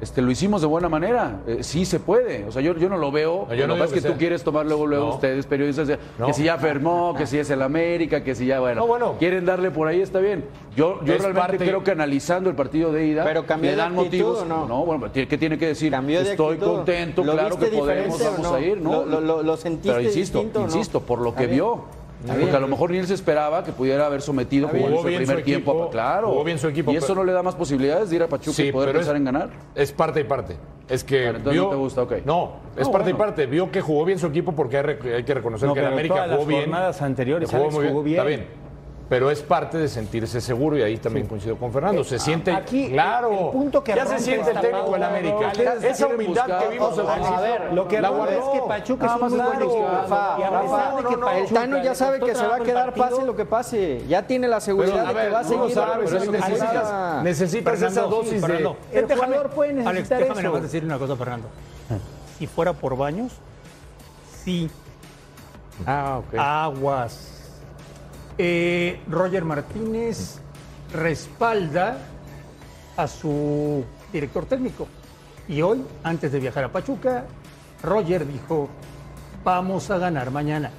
Este, 0.00 0.20
lo 0.22 0.30
hicimos 0.30 0.60
de 0.60 0.66
buena 0.66 0.88
manera. 0.88 1.40
Eh, 1.46 1.58
sí 1.62 1.84
se 1.84 2.00
puede. 2.00 2.44
O 2.44 2.52
sea, 2.52 2.60
yo, 2.62 2.74
yo 2.76 2.88
no 2.88 2.96
lo 2.98 3.10
veo. 3.10 3.46
No, 3.48 3.54
yo 3.54 3.66
lo 3.66 3.76
no 3.76 3.84
es 3.84 3.92
que, 3.92 4.00
que 4.02 4.08
tú 4.08 4.18
quieres 4.18 4.42
tomar 4.44 4.66
luego, 4.66 4.86
luego 4.86 5.06
No. 5.08 5.14
ustedes, 5.14 5.46
periodistas, 5.46 5.88
que 5.88 6.32
si 6.34 6.44
ya 6.44 6.58
firmó, 6.58 7.14
que 7.16 7.26
si 7.26 7.38
es 7.38 7.48
el 7.50 7.62
América, 7.62 8.22
que 8.22 8.34
si 8.34 8.46
ya, 8.46 8.60
bueno, 8.60 8.82
No, 8.82 8.86
bueno. 8.86 9.14
quieren 9.18 9.44
darle 9.46 9.70
por 9.70 9.88
ahí, 9.88 10.00
está 10.00 10.18
bien. 10.18 10.44
Yo, 10.76 11.00
yo 11.04 11.14
Es 11.14 11.20
realmente 11.22 11.40
parte- 11.52 11.64
creo 11.66 11.82
que 11.82 11.90
analizando 11.92 12.50
el 12.50 12.56
partido 12.56 12.92
de 12.92 13.06
ida, 13.06 13.24
Pero 13.24 13.44
le 13.48 13.70
de 13.70 13.76
dan 13.76 13.98
actitud, 13.98 14.04
motivos. 14.04 14.38
¿o 14.42 14.44
no? 14.44 14.66
No, 14.66 14.84
bueno, 14.84 15.10
¿qué 15.12 15.26
tiene 15.38 15.56
que 15.58 15.68
decir? 15.68 15.94
De 15.96 16.30
Estoy 16.32 16.58
contento, 16.58 17.24
¿Lo 17.24 17.32
claro 17.32 17.58
que 17.58 17.66
podemos, 17.66 18.22
vamos 18.22 18.40
no? 18.40 18.54
a 18.54 18.60
ir, 18.60 18.80
¿no? 18.80 19.04
¿Lo- 19.04 19.20
lo- 19.20 19.42
lo- 19.42 19.56
sentiste 19.56 19.88
Pero 19.88 20.02
insisto, 20.02 20.38
distinto 20.38 20.60
insisto, 20.62 21.00
por 21.00 21.20
lo 21.20 21.34
que 21.34 21.46
vio. 21.46 21.84
Porque 22.26 22.44
bien. 22.44 22.56
a 22.56 22.60
lo 22.60 22.68
mejor 22.68 22.90
ni 22.90 22.98
él 22.98 23.06
se 23.06 23.14
esperaba 23.14 23.64
que 23.64 23.72
pudiera 23.72 24.06
haber 24.06 24.22
sometido 24.22 24.68
Jugó 24.68 24.88
en 24.88 24.96
su 24.98 25.02
bien 25.04 25.18
primer 25.18 25.38
su 25.38 25.44
tiempo. 25.44 25.70
equipo, 25.72 25.90
claro. 25.90 26.28
jugó 26.30 26.44
bien 26.44 26.58
su 26.58 26.68
equipo, 26.68 26.92
Y 26.92 26.96
eso 26.96 27.06
pero- 27.08 27.20
no 27.20 27.24
le 27.24 27.32
da 27.32 27.42
más 27.42 27.54
posibilidades 27.54 28.10
de 28.10 28.16
ir 28.16 28.22
a 28.22 28.28
Pachuca 28.28 28.56
Sí, 28.56 28.64
y 28.68 28.72
poder 28.72 28.92
pensar 28.92 29.14
es, 29.14 29.18
en 29.18 29.24
ganar. 29.24 29.50
Es 29.74 29.92
parte 29.92 30.20
y 30.20 30.24
parte. 30.24 30.56
Es 30.88 31.02
que 31.02 31.32
vio, 31.32 31.64
no 31.64 31.70
te 31.70 31.76
gusta, 31.76 32.02
ok. 32.02 32.12
No, 32.24 32.52
es 32.76 32.86
No, 32.86 32.92
parte 32.92 33.10
bueno. 33.10 33.10
y 33.10 33.12
parte. 33.14 33.46
Vio 33.46 33.70
que 33.70 33.80
jugó 33.80 34.04
bien 34.04 34.18
su 34.18 34.26
equipo 34.28 34.52
porque 34.52 34.78
hay, 34.78 35.24
que 35.24 35.34
reconocer 35.34 35.66
No, 35.68 35.74
que 35.74 35.80
pero 35.80 35.92
América 35.92 36.14
jugó 36.24 36.36
las 36.36 36.46
bien. 36.46 36.60
jornadas 36.62 37.02
anteriores, 37.02 37.50
jugó 37.50 37.62
Alex, 37.64 37.74
muy 37.74 37.82
bien. 37.82 37.92
jugó 37.92 38.04
bien. 38.04 38.16
Está 38.18 38.28
bien. 38.28 38.65
Pero 39.08 39.30
es 39.30 39.40
parte 39.40 39.78
de 39.78 39.86
sentirse 39.86 40.40
seguro 40.40 40.76
y 40.76 40.82
ahí 40.82 40.96
también 40.96 41.28
coincido 41.28 41.56
con 41.56 41.72
Fernando. 41.72 42.02
Se 42.02 42.18
siente 42.18 42.50
aquí, 42.50 42.90
claro. 42.90 43.30
el- 43.30 43.38
el 43.38 43.50
punto 43.50 43.84
que 43.84 43.94
ya 43.94 44.04
se 44.04 44.18
siente 44.18 44.50
el 44.50 44.60
técnico 44.60 44.90
del 44.90 45.00
pauta, 45.00 45.06
América. 45.06 45.52
no, 45.80 45.86
Esa 45.88 46.06
humildad 46.08 46.42
buscar- 46.46 46.62
que 46.64 46.68
vimos 46.70 46.98
al 46.98 47.08
a 47.34 47.40
ver, 47.40 47.72
Lo 47.72 47.86
que 47.86 48.00
la 48.00 48.08
es 48.08 48.44
que 48.52 48.60
Pachuca 48.66 49.06
es 49.06 49.12
Nada 49.12 49.24
un 49.26 49.30
muy 49.30 49.38
buen 49.38 49.50
claro. 49.50 49.64
equipo. 49.70 49.86
Rafa, 49.88 50.36
Y 50.38 50.42
a 50.42 50.60
pesar 50.60 50.96
de 50.96 51.02
que 51.04 51.14
el 51.14 51.20
Pachuca 51.20 51.54
Tano 51.60 51.82
ya 51.84 51.94
sabe 51.94 52.18
que 52.18 52.26
se 52.26 52.32
va 52.32 52.38
a 52.38 52.40
trabajo 52.40 52.62
el 52.62 52.68
quedar 52.68 52.94
pase 52.94 53.24
lo 53.24 53.36
que 53.36 53.44
pase. 53.44 54.04
Ya 54.08 54.22
tiene 54.26 54.48
la 54.48 54.60
seguridad 54.60 54.92
Pero, 54.94 55.06
de 55.06 55.14
que 55.14 55.20
ver, 55.20 55.34
va 55.34 55.38
a 55.38 55.42
no 55.44 55.48
seguir. 55.48 55.74
sabes, 55.74 56.10
pero 56.10 56.10
necesitas, 56.18 56.50
necesita- 56.50 57.22
necesitas 57.22 57.74
esa 57.76 57.86
Fernando, 57.90 58.16
dosis 58.16 58.32
de... 58.32 58.40
Fernando, 58.40 58.76
El 58.92 59.06
déjame- 59.06 59.26
jugador 59.26 59.50
puede 59.50 59.70
Alex, 59.70 59.84
necesitar 59.86 60.18
déjame 60.18 60.42
más 60.42 60.52
eso. 60.52 60.62
decir 60.62 60.84
una 60.84 60.98
cosa, 60.98 61.14
Fernando. 61.16 61.46
Si 62.40 62.46
fuera 62.48 62.72
por 62.72 62.96
baños, 62.96 63.32
sí, 64.44 64.68
Ah, 65.86 66.18
ok. 66.26 66.38
aguas. 66.38 67.34
Eh, 68.38 69.00
Roger 69.08 69.44
Martínez 69.44 70.40
respalda 70.92 71.98
a 72.96 73.08
su 73.08 73.84
director 74.12 74.46
técnico. 74.46 74.86
Y 75.48 75.62
hoy, 75.62 75.82
antes 76.02 76.32
de 76.32 76.40
viajar 76.40 76.64
a 76.64 76.68
Pachuca, 76.72 77.24
Roger 77.82 78.26
dijo, 78.26 78.68
vamos 79.44 79.90
a 79.90 79.98
ganar 79.98 80.30
mañana. 80.30 80.70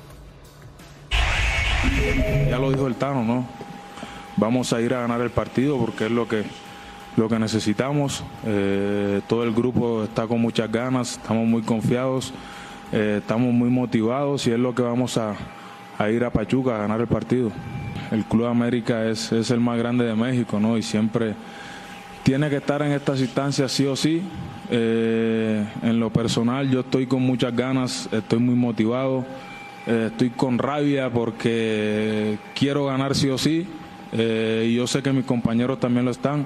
Ya 2.49 2.59
lo 2.59 2.71
dijo 2.71 2.87
el 2.87 2.95
Tano, 2.95 3.23
¿no? 3.23 3.47
Vamos 4.35 4.71
a 4.73 4.81
ir 4.81 4.93
a 4.93 5.01
ganar 5.01 5.21
el 5.21 5.31
partido 5.31 5.79
porque 5.79 6.05
es 6.05 6.11
lo 6.11 6.27
que, 6.27 6.43
lo 7.15 7.27
que 7.27 7.39
necesitamos. 7.39 8.23
Eh, 8.45 9.21
todo 9.27 9.43
el 9.43 9.53
grupo 9.53 10.03
está 10.03 10.27
con 10.27 10.41
muchas 10.41 10.71
ganas, 10.71 11.13
estamos 11.13 11.47
muy 11.47 11.63
confiados, 11.63 12.33
eh, 12.91 13.19
estamos 13.21 13.51
muy 13.51 13.69
motivados 13.69 14.45
y 14.45 14.51
es 14.51 14.59
lo 14.59 14.75
que 14.75 14.83
vamos 14.83 15.17
a, 15.17 15.35
a 15.97 16.09
ir 16.09 16.23
a 16.23 16.29
Pachuca 16.29 16.75
a 16.75 16.79
ganar 16.79 17.01
el 17.01 17.07
partido. 17.07 17.51
El 18.11 18.23
Club 18.25 18.45
América 18.45 19.05
es, 19.05 19.31
es 19.31 19.51
el 19.51 19.59
más 19.59 19.77
grande 19.77 20.05
de 20.05 20.15
México, 20.15 20.59
¿no? 20.59 20.77
Y 20.77 20.83
siempre 20.83 21.33
tiene 22.23 22.49
que 22.49 22.57
estar 22.57 22.81
en 22.81 22.91
estas 22.91 23.19
instancias 23.19 23.71
sí 23.71 23.85
o 23.85 23.95
sí. 23.95 24.21
Eh, 24.69 25.65
en 25.81 25.99
lo 25.99 26.09
personal 26.09 26.69
yo 26.69 26.81
estoy 26.81 27.07
con 27.07 27.21
muchas 27.21 27.55
ganas, 27.55 28.09
estoy 28.11 28.39
muy 28.39 28.55
motivado, 28.55 29.25
eh, 29.85 30.09
estoy 30.11 30.29
con 30.31 30.57
rabia 30.57 31.09
porque 31.09 32.37
quiero 32.53 32.85
ganar 32.85 33.15
sí 33.15 33.29
o 33.29 33.37
sí. 33.37 33.67
eh, 34.11 34.67
y 34.69 34.75
yo 34.75 34.87
sé 34.87 35.01
que 35.01 35.11
mis 35.11 35.25
compañeros 35.25 35.79
también 35.79 36.05
lo 36.05 36.11
están. 36.11 36.45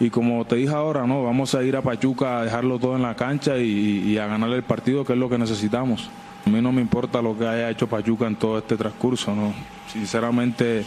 Y 0.00 0.10
como 0.10 0.44
te 0.44 0.56
dije 0.56 0.74
ahora, 0.74 1.06
no, 1.06 1.22
vamos 1.22 1.54
a 1.54 1.62
ir 1.62 1.76
a 1.76 1.82
Pachuca 1.82 2.40
a 2.40 2.44
dejarlo 2.44 2.78
todo 2.80 2.96
en 2.96 3.02
la 3.02 3.14
cancha 3.14 3.56
y, 3.58 4.02
y 4.04 4.18
a 4.18 4.26
ganar 4.26 4.50
el 4.50 4.64
partido, 4.64 5.04
que 5.04 5.12
es 5.12 5.18
lo 5.18 5.28
que 5.28 5.38
necesitamos. 5.38 6.10
A 6.46 6.50
mí 6.50 6.60
no 6.60 6.72
me 6.72 6.80
importa 6.80 7.22
lo 7.22 7.38
que 7.38 7.46
haya 7.46 7.70
hecho 7.70 7.86
Pachuca 7.86 8.26
en 8.26 8.36
todo 8.36 8.58
este 8.58 8.76
transcurso, 8.76 9.34
no. 9.34 9.52
Sinceramente, 9.92 10.84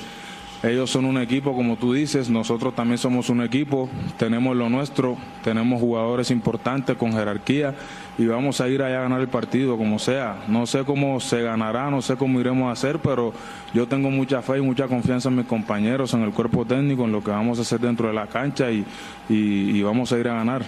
ellos 0.63 0.89
son 0.89 1.05
un 1.05 1.17
equipo, 1.17 1.53
como 1.55 1.77
tú 1.77 1.93
dices, 1.93 2.29
nosotros 2.29 2.75
también 2.75 2.97
somos 2.97 3.29
un 3.29 3.41
equipo, 3.41 3.87
tenemos 4.17 4.55
lo 4.55 4.67
nuestro, 4.69 5.15
tenemos 5.43 5.79
jugadores 5.79 6.31
importantes 6.31 6.97
con 6.97 7.13
jerarquía 7.13 7.75
y 8.17 8.25
vamos 8.25 8.59
a 8.61 8.67
ir 8.67 8.81
allá 8.81 8.97
a 8.99 9.01
ganar 9.03 9.21
el 9.21 9.27
partido 9.27 9.77
como 9.77 9.99
sea. 9.99 10.43
No 10.47 10.65
sé 10.65 10.83
cómo 10.83 11.19
se 11.19 11.41
ganará, 11.41 11.89
no 11.91 12.01
sé 12.01 12.15
cómo 12.15 12.39
iremos 12.41 12.67
a 12.67 12.71
hacer, 12.71 12.99
pero 12.99 13.31
yo 13.73 13.87
tengo 13.87 14.09
mucha 14.09 14.41
fe 14.41 14.57
y 14.57 14.61
mucha 14.61 14.87
confianza 14.87 15.29
en 15.29 15.35
mis 15.37 15.45
compañeros, 15.45 16.13
en 16.13 16.23
el 16.23 16.31
cuerpo 16.31 16.65
técnico, 16.65 17.05
en 17.05 17.11
lo 17.11 17.23
que 17.23 17.31
vamos 17.31 17.59
a 17.59 17.61
hacer 17.61 17.79
dentro 17.79 18.07
de 18.07 18.13
la 18.13 18.27
cancha 18.27 18.71
y, 18.71 18.83
y- 19.29 19.81
vamos 19.83 20.11
a 20.11 20.17
ir 20.17 20.27
a 20.27 20.33
ganar. 20.35 20.63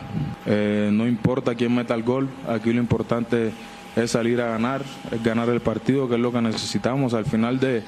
Eh, 0.46 0.90
no 0.94 1.08
importa 1.08 1.56
quién 1.56 1.74
meta 1.76 1.94
el 1.96 2.04
gol, 2.04 2.30
aquí 2.48 2.72
lo 2.72 2.80
importante 2.80 3.48
es 3.48 3.54
salir 4.06 4.40
a 4.42 4.50
ganar, 4.50 4.84
es 5.12 5.24
ganar 5.24 5.50
el 5.50 5.62
partido, 5.62 6.08
que 6.08 6.16
es 6.16 6.22
lo 6.22 6.32
que 6.32 6.42
necesitamos. 6.42 7.16
Al 7.16 7.26
final 7.26 7.60
de, 7.60 7.82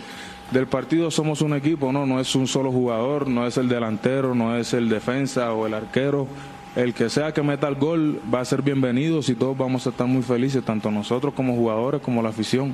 del 0.52 0.66
partido 0.66 1.12
somos 1.12 1.42
un 1.42 1.54
equipo, 1.54 1.92
¿no? 1.92 2.08
No 2.08 2.20
es 2.20 2.34
un 2.36 2.48
solo 2.48 2.72
jugador, 2.72 3.28
no 3.28 3.46
es 3.46 3.58
el 3.58 3.70
delantero, 3.70 4.34
no 4.34 4.56
es 4.56 4.74
el 4.74 4.90
defensa 4.90 5.54
o 5.54 5.68
el 5.68 5.76
arquero. 5.76 6.28
El 6.76 6.94
que 6.94 7.10
sea 7.10 7.34
que 7.34 7.44
meta 7.44 7.68
el 7.68 7.76
gol 7.76 8.20
va 8.34 8.40
a 8.40 8.46
ser 8.46 8.62
bienvenido 8.62 9.20
y 9.28 9.36
todos 9.36 9.58
vamos 9.58 9.86
a 9.86 9.90
estar 9.92 10.08
muy 10.08 10.24
felices, 10.24 10.64
tanto 10.64 10.90
nosotros 10.90 11.34
como 11.34 11.56
jugadores 11.56 12.02
como 12.02 12.24
la 12.24 12.30
afición. 12.30 12.74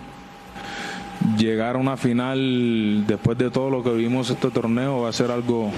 Llegar 1.38 1.76
a 1.76 1.80
una 1.80 1.98
final 1.98 3.06
después 3.08 3.38
de 3.38 3.50
todo 3.50 3.70
lo 3.70 3.84
que 3.84 3.94
vimos 3.94 4.30
este 4.30 4.52
torneo 4.52 5.02
va 5.02 5.10
a 5.10 5.14
ser 5.14 5.32
algo 5.32 5.72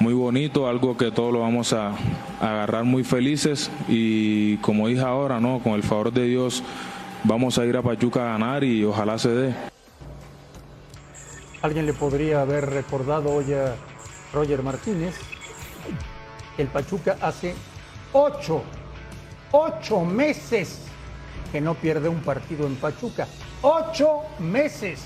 muy 0.00 0.14
bonito, 0.14 0.68
algo 0.68 0.96
que 0.96 1.10
todos 1.10 1.32
lo 1.32 1.40
vamos 1.40 1.72
a, 1.72 1.92
agarrar 2.40 2.84
muy 2.84 3.02
felices 3.02 3.70
y 3.88 4.56
como 4.58 4.86
dije 4.88 5.00
ahora, 5.00 5.40
no, 5.40 5.60
con 5.60 5.72
el 5.72 5.82
favor 5.82 6.12
de 6.12 6.24
Dios 6.24 6.62
vamos 7.24 7.58
a 7.58 7.64
ir 7.64 7.76
a 7.76 7.82
Pachuca 7.82 8.22
a 8.22 8.32
ganar 8.32 8.62
y 8.62 8.84
ojalá 8.84 9.18
se 9.18 9.28
dé. 9.30 9.54
Alguien 11.62 11.86
le 11.86 11.92
podría 11.92 12.42
haber 12.42 12.70
recordado 12.70 13.30
hoy 13.30 13.52
a 13.52 13.74
Roger 14.32 14.62
Martínez 14.62 15.16
que 16.56 16.62
el 16.62 16.68
Pachuca 16.68 17.16
hace 17.20 17.54
ocho, 18.12 18.62
ocho 19.50 20.04
meses 20.04 20.82
que 21.50 21.60
no 21.60 21.74
pierde 21.74 22.08
un 22.08 22.20
partido 22.20 22.66
en 22.66 22.76
Pachuca. 22.76 23.26
Ocho 23.62 24.20
meses. 24.38 25.00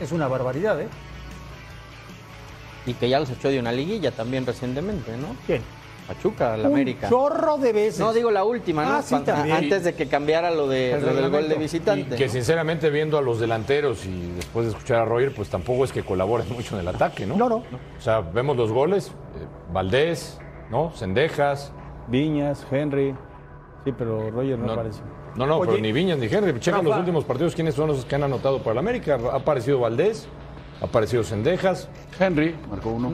Es 0.00 0.12
una 0.12 0.28
barbaridad, 0.28 0.80
¿eh? 0.80 0.88
Y 2.86 2.94
que 2.94 3.08
ya 3.08 3.20
los 3.20 3.30
echó 3.30 3.48
de 3.48 3.58
una 3.60 3.72
liguilla 3.72 4.10
también 4.12 4.46
recientemente, 4.46 5.12
¿no? 5.16 5.28
¿Quién? 5.46 5.62
Pachuca, 6.06 6.56
la 6.56 6.68
Un 6.68 6.74
América. 6.74 7.08
chorro 7.10 7.58
de 7.58 7.70
veces. 7.74 8.00
No, 8.00 8.14
digo 8.14 8.30
la 8.30 8.42
última, 8.42 8.82
¿no? 8.82 8.92
Ah, 8.94 9.02
sí, 9.02 9.14
también. 9.26 9.54
Antes 9.56 9.84
de 9.84 9.94
que 9.94 10.06
cambiara 10.08 10.50
lo, 10.50 10.66
de, 10.66 10.92
El 10.92 11.02
lo 11.02 11.06
del 11.08 11.16
gol 11.16 11.22
de 11.22 11.28
reglamento. 11.28 11.54
Y 11.54 11.58
visitante. 11.58 12.16
que 12.16 12.26
¿no? 12.26 12.32
sinceramente 12.32 12.88
viendo 12.88 13.18
a 13.18 13.22
los 13.22 13.40
delanteros 13.40 14.06
y 14.06 14.32
después 14.36 14.64
de 14.66 14.72
escuchar 14.72 15.00
a 15.00 15.04
Roger, 15.04 15.34
pues 15.34 15.50
tampoco 15.50 15.84
es 15.84 15.92
que 15.92 16.02
colaboren 16.02 16.48
mucho 16.50 16.76
en 16.76 16.80
el 16.80 16.88
ataque, 16.88 17.26
¿no? 17.26 17.36
No, 17.36 17.50
no. 17.50 17.56
O 17.56 18.00
sea, 18.00 18.20
vemos 18.20 18.56
los 18.56 18.72
goles, 18.72 19.08
eh, 19.08 19.44
Valdés, 19.70 20.38
¿no? 20.70 20.92
Cendejas. 20.96 21.72
Viñas, 22.06 22.66
Henry. 22.70 23.14
Sí, 23.84 23.92
pero 23.96 24.30
Roger 24.30 24.58
no, 24.58 24.64
No, 24.66 24.72
aparece. 24.72 25.00
no, 25.36 25.46
no, 25.46 25.58
Oye, 25.58 25.72
pero 25.72 25.82
ni 25.82 25.92
Viñas 25.92 26.18
ni 26.18 26.24
Henry. 26.26 26.58
Checan 26.58 26.80
Rafa. 26.80 26.88
los 26.88 26.98
últimos 27.00 27.24
partidos, 27.26 27.54
quiénes 27.54 27.74
son 27.74 27.88
los 27.88 28.06
que 28.06 28.14
han 28.14 28.22
anotado 28.22 28.62
para 28.62 28.74
la 28.76 28.80
América. 28.80 29.18
Ha 29.30 29.36
aparecido 29.36 29.78
Valdés, 29.80 30.26
ha 30.80 30.84
aparecido 30.84 31.24
Cendejas, 31.24 31.88
Henry 32.18 32.54
marcó 32.70 32.90
uno. 32.90 33.12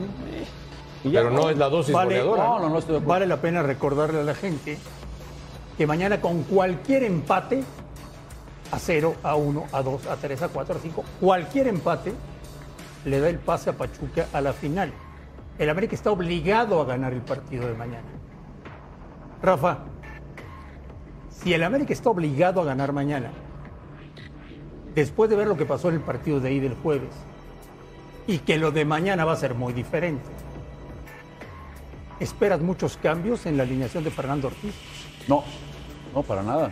Y 1.03 1.11
ya 1.11 1.21
pero 1.21 1.31
no 1.31 1.49
es 1.49 1.57
la 1.57 1.69
dosis 1.69 1.93
Vale, 1.93 2.21
goleadora. 2.21 2.43
No, 2.43 2.59
no, 2.59 2.69
no 2.69 2.77
estoy 2.79 2.93
de 2.93 2.97
acuerdo. 2.99 3.09
Vale 3.09 3.27
la 3.27 3.37
pena 3.37 3.63
recordarle 3.63 4.19
a 4.19 4.23
la 4.23 4.35
gente 4.35 4.77
que 5.77 5.87
mañana 5.87 6.21
con 6.21 6.43
cualquier 6.43 7.03
empate, 7.03 7.63
a 8.71 8.79
0, 8.79 9.15
a 9.23 9.35
1, 9.35 9.65
a 9.71 9.81
2, 9.81 10.07
a 10.07 10.15
3, 10.15 10.41
a 10.43 10.47
4, 10.47 10.75
a 10.75 10.79
5, 10.79 11.03
cualquier 11.19 11.67
empate 11.67 12.13
le 13.05 13.19
da 13.19 13.29
el 13.29 13.39
pase 13.39 13.69
a 13.69 13.73
Pachuca 13.73 14.27
a 14.33 14.41
la 14.41 14.53
final. 14.53 14.91
El 15.57 15.69
América 15.69 15.95
está 15.95 16.11
obligado 16.11 16.81
a 16.81 16.85
ganar 16.85 17.13
el 17.13 17.21
partido 17.21 17.67
de 17.67 17.73
mañana. 17.73 18.07
Rafa, 19.41 19.79
si 21.29 21.53
el 21.53 21.63
América 21.63 21.93
está 21.93 22.09
obligado 22.09 22.61
a 22.61 22.65
ganar 22.65 22.91
mañana, 22.93 23.31
después 24.95 25.29
de 25.29 25.35
ver 25.35 25.47
lo 25.47 25.55
que 25.55 25.65
pasó 25.65 25.89
en 25.89 25.95
el 25.95 26.01
partido 26.01 26.39
de 26.39 26.49
ahí 26.49 26.59
del 26.59 26.73
jueves, 26.75 27.13
y 28.27 28.39
que 28.39 28.57
lo 28.57 28.71
de 28.71 28.85
mañana 28.85 29.25
va 29.25 29.33
a 29.33 29.37
ser 29.37 29.55
muy 29.55 29.73
diferente, 29.73 30.23
¿Esperas 32.19 32.61
muchos 32.61 32.97
cambios 32.97 33.45
en 33.45 33.57
la 33.57 33.63
alineación 33.63 34.03
de 34.03 34.09
Fernando 34.09 34.47
Ortiz? 34.47 34.73
No, 35.27 35.43
no, 36.13 36.23
para 36.23 36.43
nada. 36.43 36.71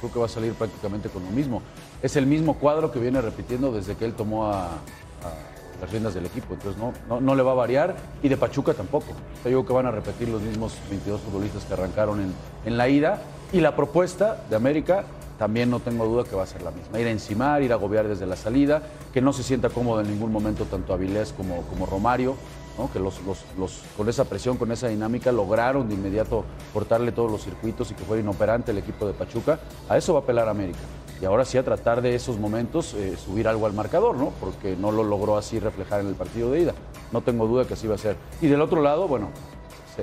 Creo 0.00 0.12
que 0.12 0.18
va 0.18 0.26
a 0.26 0.28
salir 0.28 0.52
prácticamente 0.52 1.08
con 1.08 1.24
lo 1.24 1.30
mismo. 1.30 1.62
Es 2.02 2.16
el 2.16 2.26
mismo 2.26 2.58
cuadro 2.58 2.92
que 2.92 2.98
viene 2.98 3.20
repitiendo 3.22 3.72
desde 3.72 3.96
que 3.96 4.04
él 4.04 4.12
tomó 4.12 4.52
a, 4.52 4.68
las 5.80 5.90
riendas 5.90 6.12
del 6.12 6.26
equipo. 6.26 6.52
Entonces 6.52 6.80
no, 7.08 7.20
no, 7.20 7.34
le 7.34 7.42
va 7.42 7.52
a 7.52 7.54
variar 7.54 7.96
y 8.22 8.28
de 8.28 8.36
Pachuca 8.36 8.74
tampoco. 8.74 9.06
Yo 9.08 9.42
creo 9.42 9.66
que 9.66 9.72
van 9.72 9.86
a 9.86 9.90
repetir 9.90 10.28
los 10.28 10.42
mismos 10.42 10.76
22 10.90 11.22
futbolistas 11.22 11.64
que 11.64 11.72
arrancaron 11.72 12.20
en, 12.20 12.34
en 12.66 12.76
la 12.76 12.88
ida. 12.88 13.22
Y 13.50 13.60
la 13.60 13.74
propuesta 13.74 14.44
de 14.50 14.56
América 14.56 15.04
también 15.42 15.70
no 15.70 15.80
tengo 15.80 16.04
duda 16.06 16.22
que 16.22 16.36
va 16.36 16.44
a 16.44 16.46
ser 16.46 16.62
la 16.62 16.70
misma. 16.70 17.00
Ir 17.00 17.08
a 17.08 17.10
encimar, 17.10 17.62
ir 17.64 17.72
a 17.72 17.74
agobiar 17.74 18.06
desde 18.06 18.26
la 18.26 18.36
salida, 18.36 18.80
que 19.12 19.20
no 19.20 19.32
se 19.32 19.42
sienta 19.42 19.70
cómodo 19.70 20.00
en 20.00 20.08
ningún 20.08 20.30
momento 20.30 20.66
tanto 20.66 20.94
Avilés 20.94 21.32
como, 21.32 21.62
como 21.62 21.84
Romario, 21.84 22.36
¿no? 22.78 22.88
que 22.92 23.00
los, 23.00 23.20
los- 23.24 23.44
los- 23.58 23.82
con 23.96 24.08
esa 24.08 24.24
presión, 24.24 24.56
con 24.56 24.70
esa 24.70 24.86
dinámica, 24.86 25.32
lograron 25.32 25.88
de 25.88 25.94
inmediato 25.96 26.44
cortarle 26.72 27.10
todos 27.10 27.28
los 27.28 27.42
circuitos 27.42 27.90
y 27.90 27.94
que 27.94 28.04
fuera 28.04 28.22
inoperante 28.22 28.70
el 28.70 28.78
equipo 28.78 29.04
de 29.04 29.14
Pachuca. 29.14 29.58
A 29.88 29.96
eso 29.98 30.12
va 30.14 30.20
a 30.20 30.22
apelar 30.22 30.48
América. 30.48 30.78
Y 31.20 31.24
ahora 31.24 31.44
sí 31.44 31.58
a 31.58 31.64
tratar 31.64 32.02
de 32.02 32.14
esos 32.14 32.38
momentos 32.38 32.94
eh, 32.94 33.16
subir 33.16 33.48
algo 33.48 33.66
al 33.66 33.72
marcador, 33.72 34.16
¿no? 34.16 34.30
Porque 34.38 34.76
no 34.76 34.92
lo 34.92 35.02
logró 35.02 35.36
así 35.36 35.58
reflejar 35.58 36.02
en 36.02 36.06
el 36.06 36.14
partido 36.14 36.52
de 36.52 36.60
ida. 36.60 36.74
No 37.10 37.20
tengo 37.20 37.48
duda 37.48 37.64
que 37.64 37.74
así 37.74 37.88
va 37.88 37.96
a 37.96 37.98
ser. 37.98 38.16
Y 38.40 38.46
del 38.46 38.60
otro 38.60 38.80
lado, 38.80 39.08
bueno, 39.08 39.30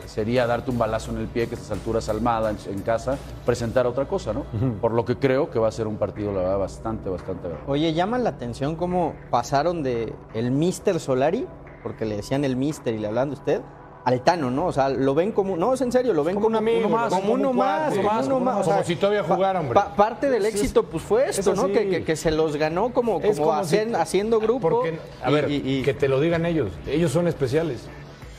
sería 0.07 0.45
darte 0.47 0.71
un 0.71 0.77
balazo 0.77 1.11
en 1.11 1.17
el 1.17 1.27
pie 1.27 1.47
que 1.47 1.55
a 1.55 1.57
estas 1.57 1.71
alturas 1.71 2.09
Almada 2.09 2.49
en, 2.51 2.57
en 2.73 2.81
casa 2.81 3.17
presentar 3.45 3.87
otra 3.87 4.07
cosa, 4.07 4.33
¿no? 4.33 4.45
Por 4.81 4.93
lo 4.93 5.05
que 5.05 5.17
creo 5.17 5.49
que 5.49 5.59
va 5.59 5.67
a 5.67 5.71
ser 5.71 5.87
un 5.87 5.97
partido, 5.97 6.31
la 6.31 6.39
verdad, 6.41 6.57
bastante, 6.59 7.09
bastante 7.09 7.47
bravo. 7.47 7.63
Oye, 7.67 7.93
llama 7.93 8.17
la 8.17 8.29
atención 8.31 8.75
cómo 8.75 9.13
pasaron 9.29 9.83
de 9.83 10.13
el 10.33 10.51
Mister 10.51 10.99
Solari, 10.99 11.47
porque 11.83 12.05
le 12.05 12.17
decían 12.17 12.43
el 12.45 12.55
Mister 12.55 12.93
y 12.93 12.99
le 12.99 13.07
hablaban 13.07 13.29
de 13.29 13.35
usted, 13.35 13.61
al 14.05 14.21
Tano, 14.21 14.49
¿no? 14.49 14.67
O 14.67 14.71
sea, 14.71 14.89
lo 14.89 15.13
ven 15.13 15.31
como, 15.33 15.57
no, 15.57 15.73
es 15.73 15.81
en 15.81 15.91
serio, 15.91 16.13
lo 16.13 16.23
ven 16.23 16.35
Como 16.35 16.45
como, 16.47 16.57
un 16.57 16.63
amigo, 16.67 16.87
uno 16.87 16.89
más, 16.89 17.09
como 17.09 17.21
como 17.21 17.33
un 17.33 17.39
uno 17.41 17.53
más, 17.53 17.89
como 17.95 18.07
como 18.09 18.25
uno 18.25 18.37
un- 18.37 18.43
más. 18.43 18.55
o 18.55 18.63
como 18.63 18.75
sea, 18.75 18.83
si 18.83 18.95
todavía 18.95 19.23
jugara, 19.23 19.59
hombre. 19.59 19.73
pa- 19.75 19.93
parte 19.95 20.29
del 20.29 20.45
éxito, 20.45 20.83
pues 20.83 21.03
fue 21.03 21.29
esto, 21.29 21.51
es 21.51 21.57
¿no? 21.57 21.67
Que, 21.67 21.89
que- 21.89 22.03
que 22.05 22.15
se 22.15 22.31
los 22.31 22.55
ganó 22.55 22.91
como, 22.93 23.21
como 23.21 23.33
como 23.35 23.63
si- 23.63 23.75
hacen- 23.75 23.95
haciendo 23.95 24.39
grupo. 24.39 24.69
Porque, 24.69 24.99
a 25.21 25.29
y- 25.29 25.33
ver, 25.33 25.51
y- 25.51 25.55
y- 25.79 25.83
que 25.83 25.93
te 25.93 26.07
lo 26.07 26.19
digan 26.21 26.45
ellos. 26.45 26.71
Ellos 26.87 27.11
son 27.11 27.27
especiales. 27.27 27.87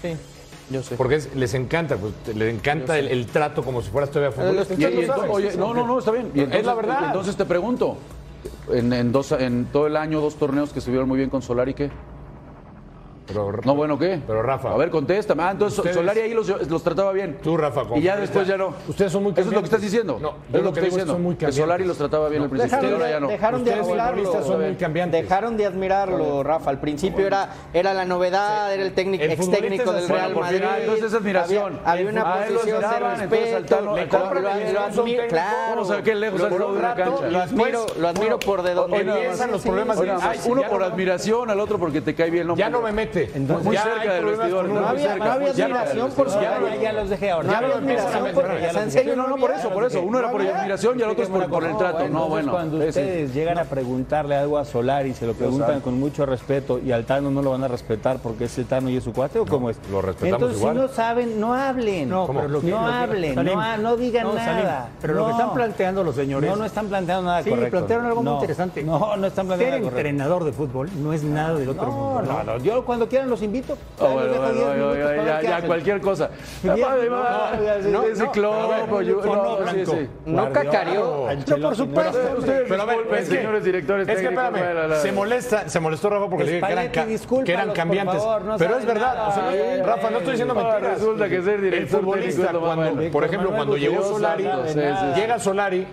sí, 0.03 0.17
yo 0.71 0.83
sé. 0.83 0.97
Porque 0.97 1.17
es- 1.17 1.35
les 1.35 1.53
encanta, 1.55 1.97
pues, 1.97 2.13
les 2.37 2.55
encanta 2.55 2.99
el, 2.99 3.09
el 3.09 3.27
trato 3.27 3.63
como 3.63 3.83
si 3.83 3.91
fueras 3.91 4.11
todavía 4.11 4.33
futbolista. 4.35 4.75
Y- 4.75 4.83
y 4.83 4.85
Ustedes 4.87 4.95
lo 5.09 5.13
ento- 5.15 5.17
saben. 5.17 5.31
oye, 5.33 5.57
no, 5.57 5.75
no, 5.75 5.87
no, 5.87 5.99
está 5.99 6.11
bien. 6.13 6.31
Y 6.35 6.41
es 6.43 6.65
la 6.65 6.75
verdad. 6.75 7.05
Entonces 7.07 7.37
te 7.37 7.45
pregunto, 7.45 7.97
en, 8.73 8.93
en 8.93 9.13
dos, 9.13 9.33
en 9.33 9.67
todo 9.73 9.87
el 9.87 9.97
año, 9.97 10.21
dos 10.21 10.37
torneos 10.37 10.73
que 10.73 10.79
estuvieron 10.79 11.09
muy 11.09 11.19
bien 11.19 11.29
con 11.31 11.43
Solari, 11.43 11.75
¿qué? 11.75 11.91
Pero, 13.33 13.53
No, 13.65 13.75
bueno, 13.75 13.99
¿qué? 13.99 14.21
Pero, 14.27 14.43
Rafa. 14.43 14.73
A 14.73 14.77
ver, 14.77 14.91
contéstame. 14.91 15.43
Ah, 15.43 15.51
entonces 15.53 15.79
Ustedes- 15.79 15.97
Solari 15.97 16.21
ahí 16.21 16.35
los, 16.35 16.49
los 16.69 16.83
trataba 16.83 17.13
bien. 17.13 17.39
Tú, 17.43 17.57
Rafa, 17.57 17.83
Y 17.97 18.03
ya 18.03 18.17
después 18.17 18.47
ya 18.47 18.57
no. 18.57 18.75
Ustedes 18.89 19.13
son 19.13 19.23
muy 19.23 19.33
Eso 19.33 19.41
es 19.41 19.47
lo 19.47 19.51
que 19.51 19.55
cambiantes. 19.55 19.71
estás 19.73 19.81
diciendo. 19.83 20.19
No, 20.21 20.29
es 20.29 20.35
yo 20.53 20.59
lo 20.59 20.65
lo 20.65 20.73
que 20.73 20.81
que 20.81 20.87
estoy 20.87 20.91
diciendo. 20.91 21.13
son 21.15 21.23
muy 21.23 21.35
que 21.37 21.47
Solari 21.53 21.59
cambiantes. 21.85 21.87
los 21.89 21.99
trataba 21.99 22.29
bien 22.29 22.43
al 22.43 22.51
principio. 22.51 22.79
Dejaron, 22.81 23.01
de, 23.03 23.11
ya 23.11 23.21
no. 23.21 23.29
dejaron 23.29 23.65
de 23.65 23.75
admirarlo. 23.75 24.45
son 24.45 24.61
muy 24.65 24.75
cambiantes. 24.77 25.23
Dejaron 25.23 25.57
de 25.57 25.67
admirarlo, 25.67 26.43
Rafa. 26.43 26.71
Al 26.71 26.81
principio 26.81 27.27
era, 27.27 27.49
era 27.73 27.95
la 27.95 28.05
novedad, 28.05 28.73
era 28.75 28.83
el 28.83 28.93
técnico, 28.93 29.25
El 29.25 29.33
ex 29.33 29.51
técnico 29.51 29.93
del. 29.93 30.09
Real 30.09 30.35
Madrid. 30.35 30.63
ah, 30.69 30.77
entonces 30.81 31.05
es 31.07 31.15
admiración. 31.15 31.79
Había, 31.85 32.09
había 32.09 32.09
una 32.11 32.23
Ah, 32.23 32.45
posición 32.49 32.81
de 32.81 32.99
respeto. 32.99 33.57
Al 33.57 33.67
Tano- 33.67 33.95
lo- 34.41 34.51
admiro- 34.51 35.29
Claro. 35.29 35.71
Vamos 35.71 35.91
a 35.91 35.95
ver 35.97 36.05
qué 36.05 36.15
lejos 36.15 36.41
estado 36.41 36.75
de 36.75 36.83
la 36.83 36.89
lo- 36.91 36.97
cancha. 36.97 37.29
Lo 37.31 37.41
admiro, 37.41 37.87
lo 37.99 38.09
admiro 38.09 38.39
por 38.39 38.63
de 38.63 38.75
donde 38.75 39.01
empiezan 39.01 39.51
los 39.51 39.63
Sí, 39.63 39.69
problemas 39.69 39.99
sí, 39.99 40.05
sí, 40.05 40.39
sí. 40.43 40.51
uno 40.51 40.63
por 40.69 40.81
no- 40.81 40.87
admiración, 40.87 41.51
al 41.51 41.61
otro 41.61 41.79
porque 41.79 42.01
te 42.01 42.15
cae 42.15 42.31
bien. 42.31 42.47
No, 42.47 42.57
Ya 42.57 42.69
no 42.71 42.81
me 42.81 42.93
mete. 42.93 43.20
Muy 43.29 43.75
Ya 43.77 43.83
cerca 43.83 44.01
hay 44.03 44.09
del 44.09 44.19
problemas 44.21 44.39
vestidor. 44.39 44.67
con 44.67 44.75
No, 44.75 44.81
muy 44.81 44.89
había- 44.91 45.09
cerca. 45.11 45.25
no 45.25 45.33
había 45.33 45.49
admiración 45.51 46.11
por. 46.13 46.31
Solari. 46.31 46.65
Ya, 46.77 46.83
ya 46.83 46.93
los 46.93 47.09
dejé 47.11 47.31
ahora. 47.31 47.49
No 47.49 47.57
había 47.57 47.69
Ya 47.69 47.75
admiración 47.77 48.23
los 48.25 48.33
por- 48.33 48.45
dejé, 48.49 48.61
ya 48.61 48.67
los 48.73 48.77
¿en 48.77 48.85
dejé. 48.89 48.91
serio 48.99 49.17
No, 49.17 49.23
no, 49.25 49.29
no 49.31 49.37
por 49.37 49.51
eso, 49.53 49.71
por 49.71 49.85
eso. 49.85 50.03
Uno 50.03 50.19
era 50.19 50.31
por 50.31 50.41
admiración 50.43 50.99
y 50.99 51.03
el 51.03 51.09
otro 51.11 51.23
es 51.25 51.29
por, 51.31 51.65
el 51.65 51.77
trato. 51.77 51.99
No, 52.01 52.05
entonces 52.07 52.29
bueno. 52.31 52.53
Cuando 52.53 52.77
sí, 52.79 52.83
sí. 52.83 52.89
ustedes 52.89 53.35
llegan 53.35 53.59
a 53.59 53.65
preguntarle 53.65 54.35
algo 54.37 54.59
a 54.59 54.65
Solari, 54.65 55.15
se 55.15 55.27
lo 55.27 55.35
preguntan 55.35 55.81
con 55.81 55.99
mucho 55.99 56.27
respeto 56.27 56.79
y 56.79 56.93
al 56.93 57.05
Tano 57.05 57.31
no 57.31 57.43
lo 57.43 57.51
van 57.51 57.65
a 57.65 57.69
respetar 57.69 58.19
porque 58.23 58.45
es 58.45 58.59
el 58.59 58.67
Tano 58.67 58.89
y 58.91 58.97
es 58.97 59.05
su 59.05 59.13
cuate 59.13 59.39
o 59.39 59.47
cómo 59.47 59.71
es. 59.71 59.79
lo 59.91 60.01
respetamos 60.03 60.35
Entonces, 60.43 60.59
igual. 60.61 60.75
si 60.77 60.81
no 60.83 60.89
saben, 60.89 61.41
no 61.41 61.55
hablen. 61.55 62.09
No, 62.09 62.27
¿Cómo? 62.27 62.41
pero 62.41 62.53
lo 62.53 62.61
que- 62.61 62.71
no 62.71 62.87
hablen, 62.87 63.35
no, 63.35 63.77
no 63.79 63.97
digan 63.97 64.25
no, 64.27 64.35
nada. 64.35 64.89
pero 65.01 65.15
lo 65.15 65.25
que 65.27 65.33
No. 65.33 65.39
están 65.39 65.55
planteando 65.55 66.05
los 66.05 66.15
señores. 66.15 66.49
No, 66.51 66.57
no 66.57 66.65
están 66.65 66.87
planteando 66.87 67.25
nada 67.29 67.43
Sí, 67.43 67.51
correcto. 67.51 67.71
plantearon 67.71 68.07
algo 68.07 68.23
muy 68.23 68.25
No, 68.33 68.35
interesante. 68.37 68.83
No, 68.83 69.17
no 69.17 69.27
están 69.27 69.47
planteando 69.47 69.57
Ser 69.77 69.81
nada 69.81 69.91
correcto. 69.91 70.09
entrenador 70.09 70.45
de 70.45 70.53
fútbol 70.53 70.89
no 71.03 71.13
es 71.13 71.23
nada 71.23 71.55
del 71.59 71.69
otro 71.69 71.87
No, 71.87 71.93
mundo. 71.93 72.23
no, 72.23 72.45
no, 72.45 72.59
yo 72.59 72.85
cuando 72.85 73.09
quieran 73.11 73.29
los 73.29 73.43
invito. 73.43 73.77
Ahí 74.01 74.07
bueno, 74.15 74.29
bueno, 74.29 74.53
10 74.53 74.65
bueno, 74.67 74.75
minutos 74.75 75.27
ya, 75.27 75.43
ya, 75.43 75.61
ya, 75.61 75.67
cualquier 75.67 76.01
cosa. 76.01 76.31
No, 76.63 76.77
no, 76.77 78.03
ese 78.05 78.25
no, 78.25 78.33
club, 78.33 78.53
a 78.53 78.67
ver, 78.69 78.85
pues, 78.89 79.07
yo- 79.07 79.19
o 79.21 79.27
no, 79.27 79.35
no, 79.35 79.57
sí, 79.57 79.63
Blanco. 79.75 79.93
sí. 79.93 80.09
No 80.27 80.53
cacareó. 80.53 81.29
No, 81.47 81.57
por 81.61 81.77
supuesto. 81.77 82.19
Ustedes 82.39 82.65
Pero 82.69 82.83
a 82.83 82.85
ver, 82.87 82.97
disculpen, 82.97 83.23
es 83.23 83.29
que- 83.29 83.37
señores 83.37 83.65
directores 83.65 84.09
Es 84.09 84.17
que 84.17 84.23
espérame, 84.25 84.55
la, 84.61 84.75
la, 84.75 84.89
la. 84.89 84.97
se 84.97 85.13
molesta, 85.13 85.69
se 85.69 85.81
molestó 85.81 86.11
Rafa 86.11 86.29
porque 86.31 86.45
le 86.45 86.53
dije 86.55 86.67
que 86.67 86.73
eran, 87.53 87.69
que 87.69 87.73
cambiantes. 87.75 88.19
favor, 88.23 88.43
no 88.43 88.57
pero 88.57 88.79
es 88.79 88.87
verdad, 88.87 89.29
o 89.29 89.33
sea, 89.33 89.85
Rafa, 89.85 90.11
no 90.11 90.19
estoy 90.19 90.33
diciendo 90.33 90.55
Ah, 90.57 90.63
mentiras. 90.73 90.99
resulta 90.99 91.29
que 91.29 91.43
ser 91.43 91.61
director 91.61 91.81
el 91.81 91.87
futbolista 92.05 92.53
cuando, 92.53 93.11
por 93.11 93.25
ejemplo, 93.25 93.51
cuando 93.51 93.77
llegó 93.77 94.03
Solari, 94.03 94.45
llega 95.17 95.39
Solari 95.39 95.87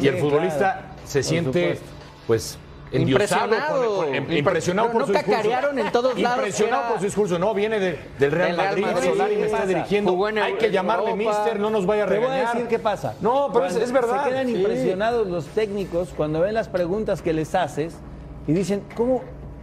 y 0.00 0.08
el 0.08 0.16
futbolista 0.18 0.86
se 1.04 1.22
siente, 1.22 1.78
pues, 2.26 2.58
Impresionado. 2.92 3.96
con- 3.96 4.32
impresionado 4.32 4.90
por 4.90 5.00
no 5.02 5.06
su 5.06 5.12
discurso. 5.12 5.36
cacarearon 5.38 5.78
en 5.78 5.92
todos 5.92 6.18
lados 6.18 6.38
Impresionado 6.38 6.88
por 6.88 6.98
su 6.98 7.04
discurso. 7.04 7.38
No, 7.38 7.54
viene 7.54 7.80
de- 7.80 7.98
del 8.18 8.30
Real 8.32 8.56
Madrid, 8.56 8.82
Madrid, 8.84 9.08
Solari 9.10 9.34
me 9.36 9.40
¿qué 9.40 9.46
está 9.46 9.66
dirigiendo. 9.66 10.26
Hay 10.42 10.54
que 10.54 10.70
llamarle 10.70 11.10
Europa. 11.10 11.30
mister, 11.30 11.60
no 11.60 11.70
nos 11.70 11.86
vaya 11.86 12.04
a 12.04 12.06
Te 12.06 12.16
voy 12.16 12.24
a 12.26 12.28
regañar. 12.30 12.52
decir 12.54 12.68
qué 12.68 12.78
pasa. 12.78 13.14
No, 13.20 13.50
pero 13.52 13.66
es, 13.66 13.92
verdad. 13.92 14.24
Se 14.24 14.30
quedan 14.30 14.46
Sí. 14.48 14.54
impresionados 14.56 15.26
los 15.26 15.46
técnicos 15.46 16.10
cuando 16.16 16.40
ven 16.40 16.54
las 16.54 16.68
preguntas 16.68 17.22
que 17.22 17.32
les 17.32 17.54
haces 17.54 17.94
y 18.46 18.52
dicen, 18.52 18.82
¿cómo? 18.94 19.22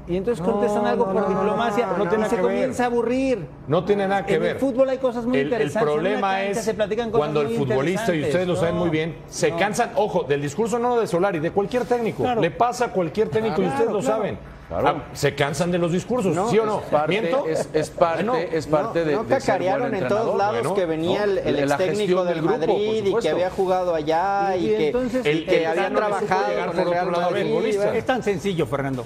Y 0.10 0.18
entonces 0.18 0.44
No, 0.44 0.52
contestan 0.54 0.88
algo 0.88 1.06
no, 1.06 1.14
por 1.14 1.22
no, 1.22 1.30
diplomacia 1.30 1.86
no, 1.86 1.98
no 2.04 2.06
y 2.06 2.30
se 2.30 2.36
ver. 2.36 2.42
comienza 2.44 2.84
a 2.84 2.86
aburrir. 2.88 3.46
No 3.68 3.86
tiene 3.86 4.08
nada 4.08 4.26
que 4.26 4.34
en 4.36 4.42
ver. 4.42 4.52
el 4.54 4.58
fútbol 4.58 4.90
hay 4.90 4.98
cosas 4.98 5.24
muy 5.24 5.38
El- 5.38 5.42
el, 5.42 5.54
interesantes. 5.54 5.76
En 5.82 5.84
una 5.88 5.94
problema 5.94 6.32
cancha 6.32 6.50
es 6.60 6.66
se 6.66 6.74
platican 6.74 7.12
cosas 7.12 7.20
cuando 7.20 7.42
el 7.42 7.48
muy 7.50 7.58
futbolista, 7.58 8.16
y 8.16 8.24
ustedes 8.24 8.48
lo 8.48 8.56
saben 8.56 8.74
No, 8.76 8.82
muy 8.82 8.90
bien, 8.90 9.16
se 9.30 9.52
no. 9.52 9.58
cansan, 9.58 9.92
ojo, 9.96 10.24
del 10.24 10.42
discurso 10.42 10.80
no 10.80 11.00
de 11.00 11.06
Solari, 11.06 11.38
de 11.38 11.52
cualquier 11.52 11.86
técnico. 11.86 12.24
Claro. 12.24 12.42
Le 12.42 12.50
pasa 12.50 12.86
a 12.86 12.92
cualquier 12.92 13.30
técnico 13.30 13.62
y 13.62 13.66
Claro, 13.66 13.72
ustedes 13.76 13.92
lo 13.92 14.02
saben. 14.02 14.40
Claro. 14.68 14.88
Ah, 14.88 15.04
se 15.14 15.34
cansan 15.36 15.72
de 15.72 15.78
los 15.78 15.92
discursos, 15.92 16.36
¿sí 16.50 16.58
o 16.60 16.66
no? 16.66 16.80
Es 16.80 16.86
parte, 16.86 17.08
¿Miento? 17.22 17.46
es, 17.48 17.70
es 17.74 17.90
parte, 17.92 18.24
Bueno, 18.24 18.38
es 18.52 18.66
parte 18.68 19.00
no, 19.02 19.06
de, 19.06 19.16
no 19.16 19.26
cacarearon 19.26 19.94
en 19.96 20.08
todos 20.08 20.38
lados 20.38 20.54
bueno, 20.60 20.74
que 20.76 20.86
venía 20.86 21.26
¿no? 21.26 21.32
el, 21.34 21.38
el 21.40 21.60
ex 21.60 21.78
técnico 21.78 22.24
del 22.26 22.36
del 22.36 22.44
grupo, 22.44 22.60
por 22.60 22.68
Madrid 22.68 23.06
y 23.06 23.16
que 23.20 23.30
había 23.30 23.50
jugado 23.52 23.94
allá 23.96 24.56
Y- 24.58 24.60
y, 24.66 24.66
y 24.66 24.78
que, 24.78 24.86
entonces- 24.88 25.26
y 25.26 25.30
El- 25.30 25.46
que 25.46 25.60
el 25.62 25.66
había 25.68 25.90
trabajado 25.90 26.44
con 26.56 26.66
por 26.76 26.80
el 26.82 26.90
Real 26.92 27.08
otro 27.08 27.12
lado 27.20 27.28
al 27.28 27.32
Madrid. 27.34 27.50
futbolista. 27.52 27.96
Es 27.96 28.06
tan 28.06 28.24
sencillo, 28.24 28.66
Fernando. 28.68 29.06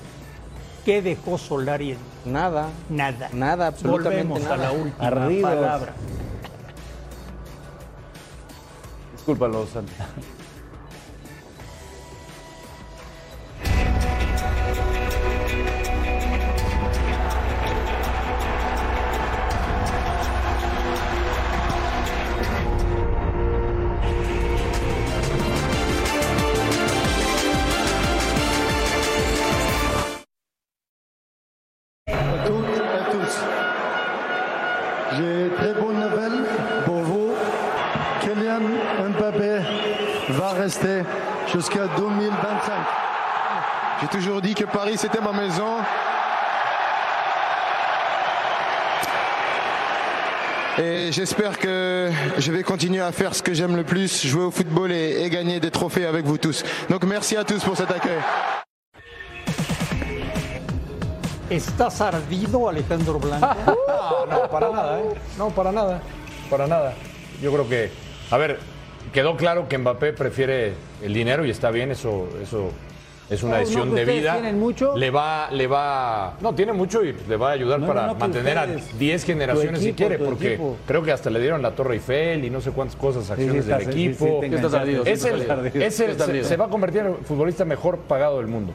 ¿Qué 0.85 1.01
dejó 1.01 1.37
Solari 1.37 1.91
en 1.91 1.97
Nada, 2.33 2.67
nada? 2.89 3.29
nada, 3.31 3.67
absolutamente 3.67 4.23
Volvemos 4.23 4.41
nada. 4.41 4.53
a 4.55 4.57
la 4.57 4.71
última 4.71 5.07
Ardidos. 5.07 5.49
palabra. 5.53 5.93
Discúlpalo, 9.13 9.65
Santi. 9.67 9.93
Paris 44.73 44.97
c'était 44.97 45.21
ma 45.21 45.31
maison. 45.31 45.77
Et 50.79 51.11
j'espère 51.11 51.59
que 51.59 52.09
je 52.39 52.51
vais 52.51 52.63
continuer 52.63 52.99
à 52.99 53.11
faire 53.11 53.35
ce 53.35 53.43
que 53.43 53.53
j'aime 53.53 53.75
le 53.75 53.83
plus, 53.83 54.25
jouer 54.25 54.45
au 54.45 54.51
football 54.51 54.91
et, 54.91 55.21
et 55.23 55.29
gagner 55.29 55.59
des 55.59 55.69
trophées 55.69 56.07
avec 56.07 56.25
vous 56.25 56.39
tous. 56.39 56.63
Donc 56.89 57.03
merci 57.03 57.37
à 57.37 57.43
tous 57.43 57.63
pour 57.63 57.77
cet 57.77 57.91
accueil. 57.91 58.19
¿Estás 61.51 62.01
ardido, 62.01 62.67
Alejandro 62.67 63.19
Blanco? 63.19 63.47
No, 63.67 64.25
no, 64.31 64.49
para 64.49 64.71
nada, 64.71 64.99
¿eh? 65.01 65.03
No, 65.37 65.49
para 65.51 65.71
nada. 65.71 66.01
Para 66.49 66.65
nada. 66.65 66.93
Yo 67.39 67.51
creo 67.53 67.69
que, 67.69 67.91
a 68.31 68.37
ver, 68.37 68.59
quedó 69.11 69.37
claro 69.37 69.67
que 69.67 69.77
Mbappé 69.77 70.13
prefiere 70.13 70.73
el 71.03 71.13
dinero 71.13 71.45
y 71.45 71.51
está 71.51 71.69
bien, 71.69 71.91
eso, 71.91 72.27
eso 72.41 72.71
es 73.29 73.41
una 73.41 73.57
decisión 73.57 73.89
no, 73.89 73.95
de 73.95 74.05
vida. 74.05 74.33
tienen 74.33 74.59
mucho. 74.59 74.97
Le 74.97 75.09
va, 75.09 75.49
le 75.51 75.65
va, 75.67 76.35
no, 76.41 76.53
tiene 76.53 76.73
mucho 76.73 77.03
y 77.03 77.13
le 77.27 77.37
va 77.37 77.49
a 77.49 77.51
ayudar 77.53 77.79
No, 77.79 77.87
para 77.87 78.01
no, 78.01 78.07
no, 78.07 78.13
que 78.15 78.19
mantener 78.19 78.57
a 78.57 78.63
ustedes, 78.65 78.99
10 78.99 79.23
generaciones 79.25 79.79
si 79.81 79.89
equipo, 79.89 80.07
quiere, 80.09 80.23
porque 80.23 80.47
equipo. 80.53 80.77
creo 80.85 81.03
que 81.03 81.11
hasta 81.11 81.29
le 81.29 81.39
dieron 81.39 81.61
la 81.61 81.71
Torre 81.71 81.95
Eiffel 81.95 82.43
y 82.45 82.49
no 82.49 82.61
sé 82.61 82.71
cuántas 82.71 82.95
cosas, 82.97 83.29
acciones 83.31 83.65
sí, 83.65 83.71
del 83.71 83.81
sí, 83.85 83.89
equipo. 83.89 84.25
sí, 84.25 84.31
te 84.41 84.49
¿Qué 84.49 84.55
estás 84.57 84.73
ardido? 84.73 85.05
Es 85.05 85.21
Sí, 85.21 85.27
el, 85.29 85.41
estás 85.41 85.57
ardido. 85.57 85.85
es 85.85 85.99
el- 85.99 86.11
Estás 86.11 86.47
se, 86.47 86.57
va 86.57 86.65
a 86.65 86.69
convertir 86.69 87.01
en 87.01 87.07
el 87.07 87.15
futbolista 87.17 87.65
mejor 87.65 87.97
pagado 87.99 88.37
del 88.37 88.47
mundo. 88.47 88.73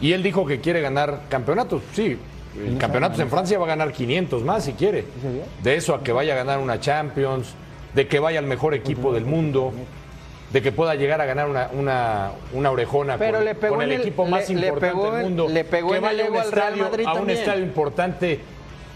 Y 0.00 0.12
él 0.12 0.22
dijo 0.22 0.44
que 0.46 0.60
quiere 0.60 0.80
ganar 0.82 1.22
campeonatos. 1.28 1.82
Sí, 1.94 2.18
el 2.64 2.78
campeonatos 2.78 3.18
en 3.20 3.28
Francia 3.30 3.58
va 3.58 3.64
a 3.64 3.68
ganar 3.68 3.92
500 3.92 4.42
más 4.44 4.64
si 4.64 4.72
quiere. 4.74 5.04
De 5.62 5.74
eso 5.76 5.94
a 5.94 6.02
que 6.02 6.12
vaya 6.12 6.34
a 6.34 6.36
ganar 6.36 6.58
una 6.58 6.78
Champions, 6.80 7.54
de 7.94 8.06
que 8.06 8.18
vaya 8.18 8.38
al 8.38 8.46
mejor 8.46 8.74
equipo 8.74 9.12
del 9.12 9.24
mundo. 9.24 9.72
De 10.52 10.62
que 10.62 10.72
pueda 10.72 10.94
llegar 10.94 11.20
a 11.20 11.26
ganar 11.26 11.48
una, 11.48 11.68
una, 11.72 12.30
una 12.52 12.70
orejona 12.70 13.18
Pero 13.18 13.38
con, 13.38 13.44
le 13.44 13.54
pegó 13.54 13.74
con 13.74 13.82
el 13.84 13.92
equipo 13.92 14.24
más 14.26 14.48
le- 14.48 14.54
le 14.54 14.66
importante 14.68 14.86
pegó 14.96 15.12
del 15.14 15.22
mundo. 15.24 15.48
le 15.48 15.64
pegó 15.64 15.90
que 15.90 15.98
vaya 16.00 16.24
a 16.24 16.28
un 16.28 16.34
ego 16.34 16.40
al 16.42 16.52
Real 16.52 16.74
estadio, 16.74 17.08
a 17.08 17.14
un 17.14 17.30
estadio 17.30 17.64
importante, 17.64 18.40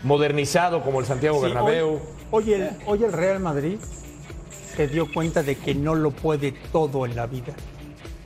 modernizado 0.04 0.82
como 0.82 1.00
el 1.00 1.06
Santiago 1.06 1.38
Sí, 1.38 1.46
Bernabéu. 1.46 2.00
hoy, 2.30 2.44
hoy 2.44 2.52
el, 2.54 2.70
hoy 2.86 3.04
el 3.04 3.12
Real 3.12 3.40
Madrid 3.40 3.76
se 4.76 4.86
dio 4.88 5.12
cuenta 5.12 5.42
de 5.42 5.56
que 5.56 5.74
no 5.74 5.94
lo 5.94 6.10
puede 6.12 6.52
todo 6.72 7.04
en 7.04 7.16
la 7.16 7.26
vida. 7.26 7.52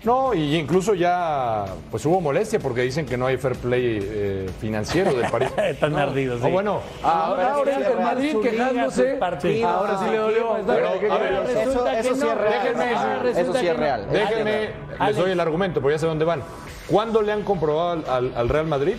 No, 0.05 0.35
y 0.35 0.57
incluso 0.57 0.95
ya 0.95 1.65
pues 1.91 2.05
hubo 2.05 2.21
molestia 2.21 2.59
porque 2.59 2.83
dicen 2.83 3.07
que 3.07 3.17
no 3.17 3.27
hay 3.27 3.39
fair 3.39 3.55
play 3.57 3.99
eh, 4.03 4.51
financiero 4.61 5.15
del 5.15 5.31
París. 5.31 5.49
Están 5.57 5.93
No. 5.93 5.99
ardidos, 5.99 6.43
O 6.43 6.47
sí. 6.47 6.51
bueno, 6.53 6.81
Ahora, 7.03 7.55
ahora 7.55 7.79
es 7.81 7.87
el 7.87 8.01
Madrid 8.01 8.37
quejándose. 8.43 9.19
Ahora 9.65 9.99
sí 9.99 10.11
le 10.11 10.17
dolió. 10.19 10.57
Pero, 10.67 11.01
¿qué 11.01 11.11
a 11.11 11.17
ver, 11.19 11.43
quieres? 11.45 11.67
Eso, 12.07 12.15
sí 12.15 12.27
es 12.27 12.37
real. 12.39 12.53
Déjenme- 12.77 13.41
Eso 13.41 13.55
sí 13.55 13.67
es 13.67 13.77
real. 13.77 14.07
déjenme, 14.11 14.61
les 14.61 15.01
Alex. 15.01 15.17
doy 15.19 15.31
el 15.31 15.41
argumento, 15.41 15.81
porque 15.81 15.95
ya 15.95 15.99
sé 15.99 16.07
dónde 16.07 16.25
van. 16.25 16.43
¿Cuándo 16.87 17.23
le 17.23 17.33
han 17.33 17.43
comprobado 17.43 18.03
al 18.11 18.49
Real 18.51 18.67
Madrid 18.67 18.97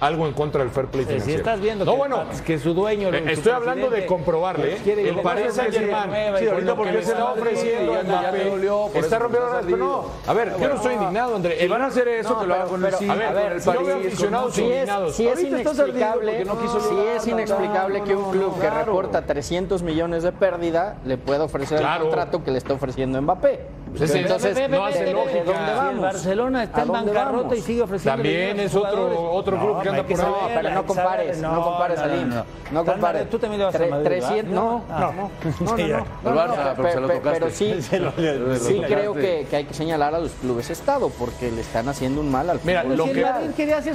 algo 0.00 0.26
en 0.26 0.32
contra 0.34 0.60
del 0.62 0.70
fair 0.70 0.86
play 0.86 1.04
Si 1.04 1.10
financiero? 1.12 1.38
estás 1.38 1.60
viendo 1.60 1.84
no, 1.84 1.92
que, 1.92 1.98
bueno, 1.98 2.24
que 2.44 2.58
su 2.58 2.74
dueño. 2.74 3.08
Eh, 3.08 3.32
Estoy 3.32 3.52
hablando 3.52 3.88
de 3.90 4.04
comprobarle. 4.06 4.76
quiere 4.84 5.08
el 5.08 5.16
Paris 5.20 5.46
a 5.48 5.52
Saint 5.52 5.72
Germain. 5.74 6.10
nueva 6.10 6.40
y 6.40 6.44
Sí, 6.44 6.48
ahorita 6.50 6.74
porque 6.76 6.92
que 6.92 7.02
se 7.02 7.12
está 7.12 7.32
ofreciendo 7.32 7.94
a 7.94 8.02
Mbappé. 8.02 8.98
Está 8.98 9.18
rompiendo 9.18 9.46
te 9.48 9.52
la 9.52 9.58
has 9.60 9.64
pero 9.64 9.76
no. 9.76 10.04
A 10.26 10.32
ver, 10.34 10.52
yo 10.60 10.68
no 10.68 10.74
estoy 10.74 10.94
indignado, 10.94 11.36
André. 11.36 11.58
Si 11.60 11.68
van 11.68 11.82
a 11.82 11.86
hacer 11.86 12.08
eso, 12.08 12.38
que 12.38 12.46
lo 12.46 12.54
hagan 12.54 12.68
con 12.68 12.84
el 12.84 12.94
a 12.94 13.14
ver, 13.14 13.60
si 13.60 13.72
yo 13.72 13.84
veo 13.84 13.96
aficionados 13.96 14.54
Si 14.54 14.62
es, 14.62 14.68
indignados. 14.70 15.16
si 15.16 15.28
es 15.28 15.42
inexplicable, 15.42 16.44
si 16.44 17.00
es 17.16 17.26
inexplicable 17.26 18.02
que 18.02 18.14
un 18.14 18.30
club 18.32 18.60
que 18.60 18.70
reporta 18.70 19.22
300 19.22 19.82
millones 19.82 20.22
de 20.22 20.32
pérdida 20.32 20.96
le 21.04 21.16
pueda 21.18 21.44
ofrecer 21.44 21.80
el 21.80 22.02
contrato 22.02 22.42
que 22.44 22.50
le 22.50 22.58
está 22.58 22.74
ofreciendo 22.74 23.20
Mbappé. 23.22 23.60
Pues 23.96 24.10
ese- 24.10 24.20
Entonces, 24.20 24.54
ve, 24.54 24.60
ve, 24.62 24.68
ve, 24.68 24.76
no 24.76 24.84
hace 24.86 25.12
lógica. 25.12 25.92
Barcelona 26.00 26.64
está 26.64 26.80
¿A 26.80 26.82
en 26.82 26.88
bancarrota 26.92 27.36
vamos? 27.42 27.56
y 27.56 27.60
sigue 27.62 27.82
ofreciendo. 27.82 28.16
También 28.16 28.60
es 28.60 28.74
otro- 28.74 29.32
otro 29.32 29.58
club 29.58 29.82
que 29.82 29.88
anda 29.88 30.02
por 30.02 30.20
ahí. 30.20 30.26
No, 30.26 30.36
pero 30.54 30.70
no 30.70 30.86
compares, 30.86 31.38
no, 31.38 31.64
compares, 31.64 31.98
Salim. 32.00 32.28
No, 32.72 32.84
compares. 32.84 33.30
Tú 33.30 33.38
también 33.38 33.58
le 33.60 33.64
vas 33.66 33.74
a 33.74 33.78
Madrid, 33.78 33.90
¿verdad? 34.10 34.28
300, 34.28 34.54
no, 34.54 34.84
no, 34.88 34.98
no, 34.98 35.12
no, 35.12 35.30
Sí, 35.76 35.82
no, 35.82 35.88
ya. 35.88 35.98
no, 35.98 36.04
El 36.30 36.34
no, 36.34 36.40
Barça, 36.40 36.76
no, 36.76 37.08
pero 37.22 37.50
sí, 37.50 37.74
sí 38.60 38.82
creo 38.86 39.14
que, 39.14 39.46
que 39.48 39.56
hay 39.56 39.64
que 39.64 39.74
señalar 39.74 40.14
a 40.14 40.18
los 40.18 40.32
clubes 40.32 40.68
Estado 40.70 41.10
porque 41.10 41.50
le 41.50 41.60
están 41.60 41.88
haciendo 41.88 42.20
un 42.20 42.30
mal 42.30 42.50
al 42.50 42.60
Mira, 42.64 42.82
lo 42.84 43.04
que- 43.04 43.24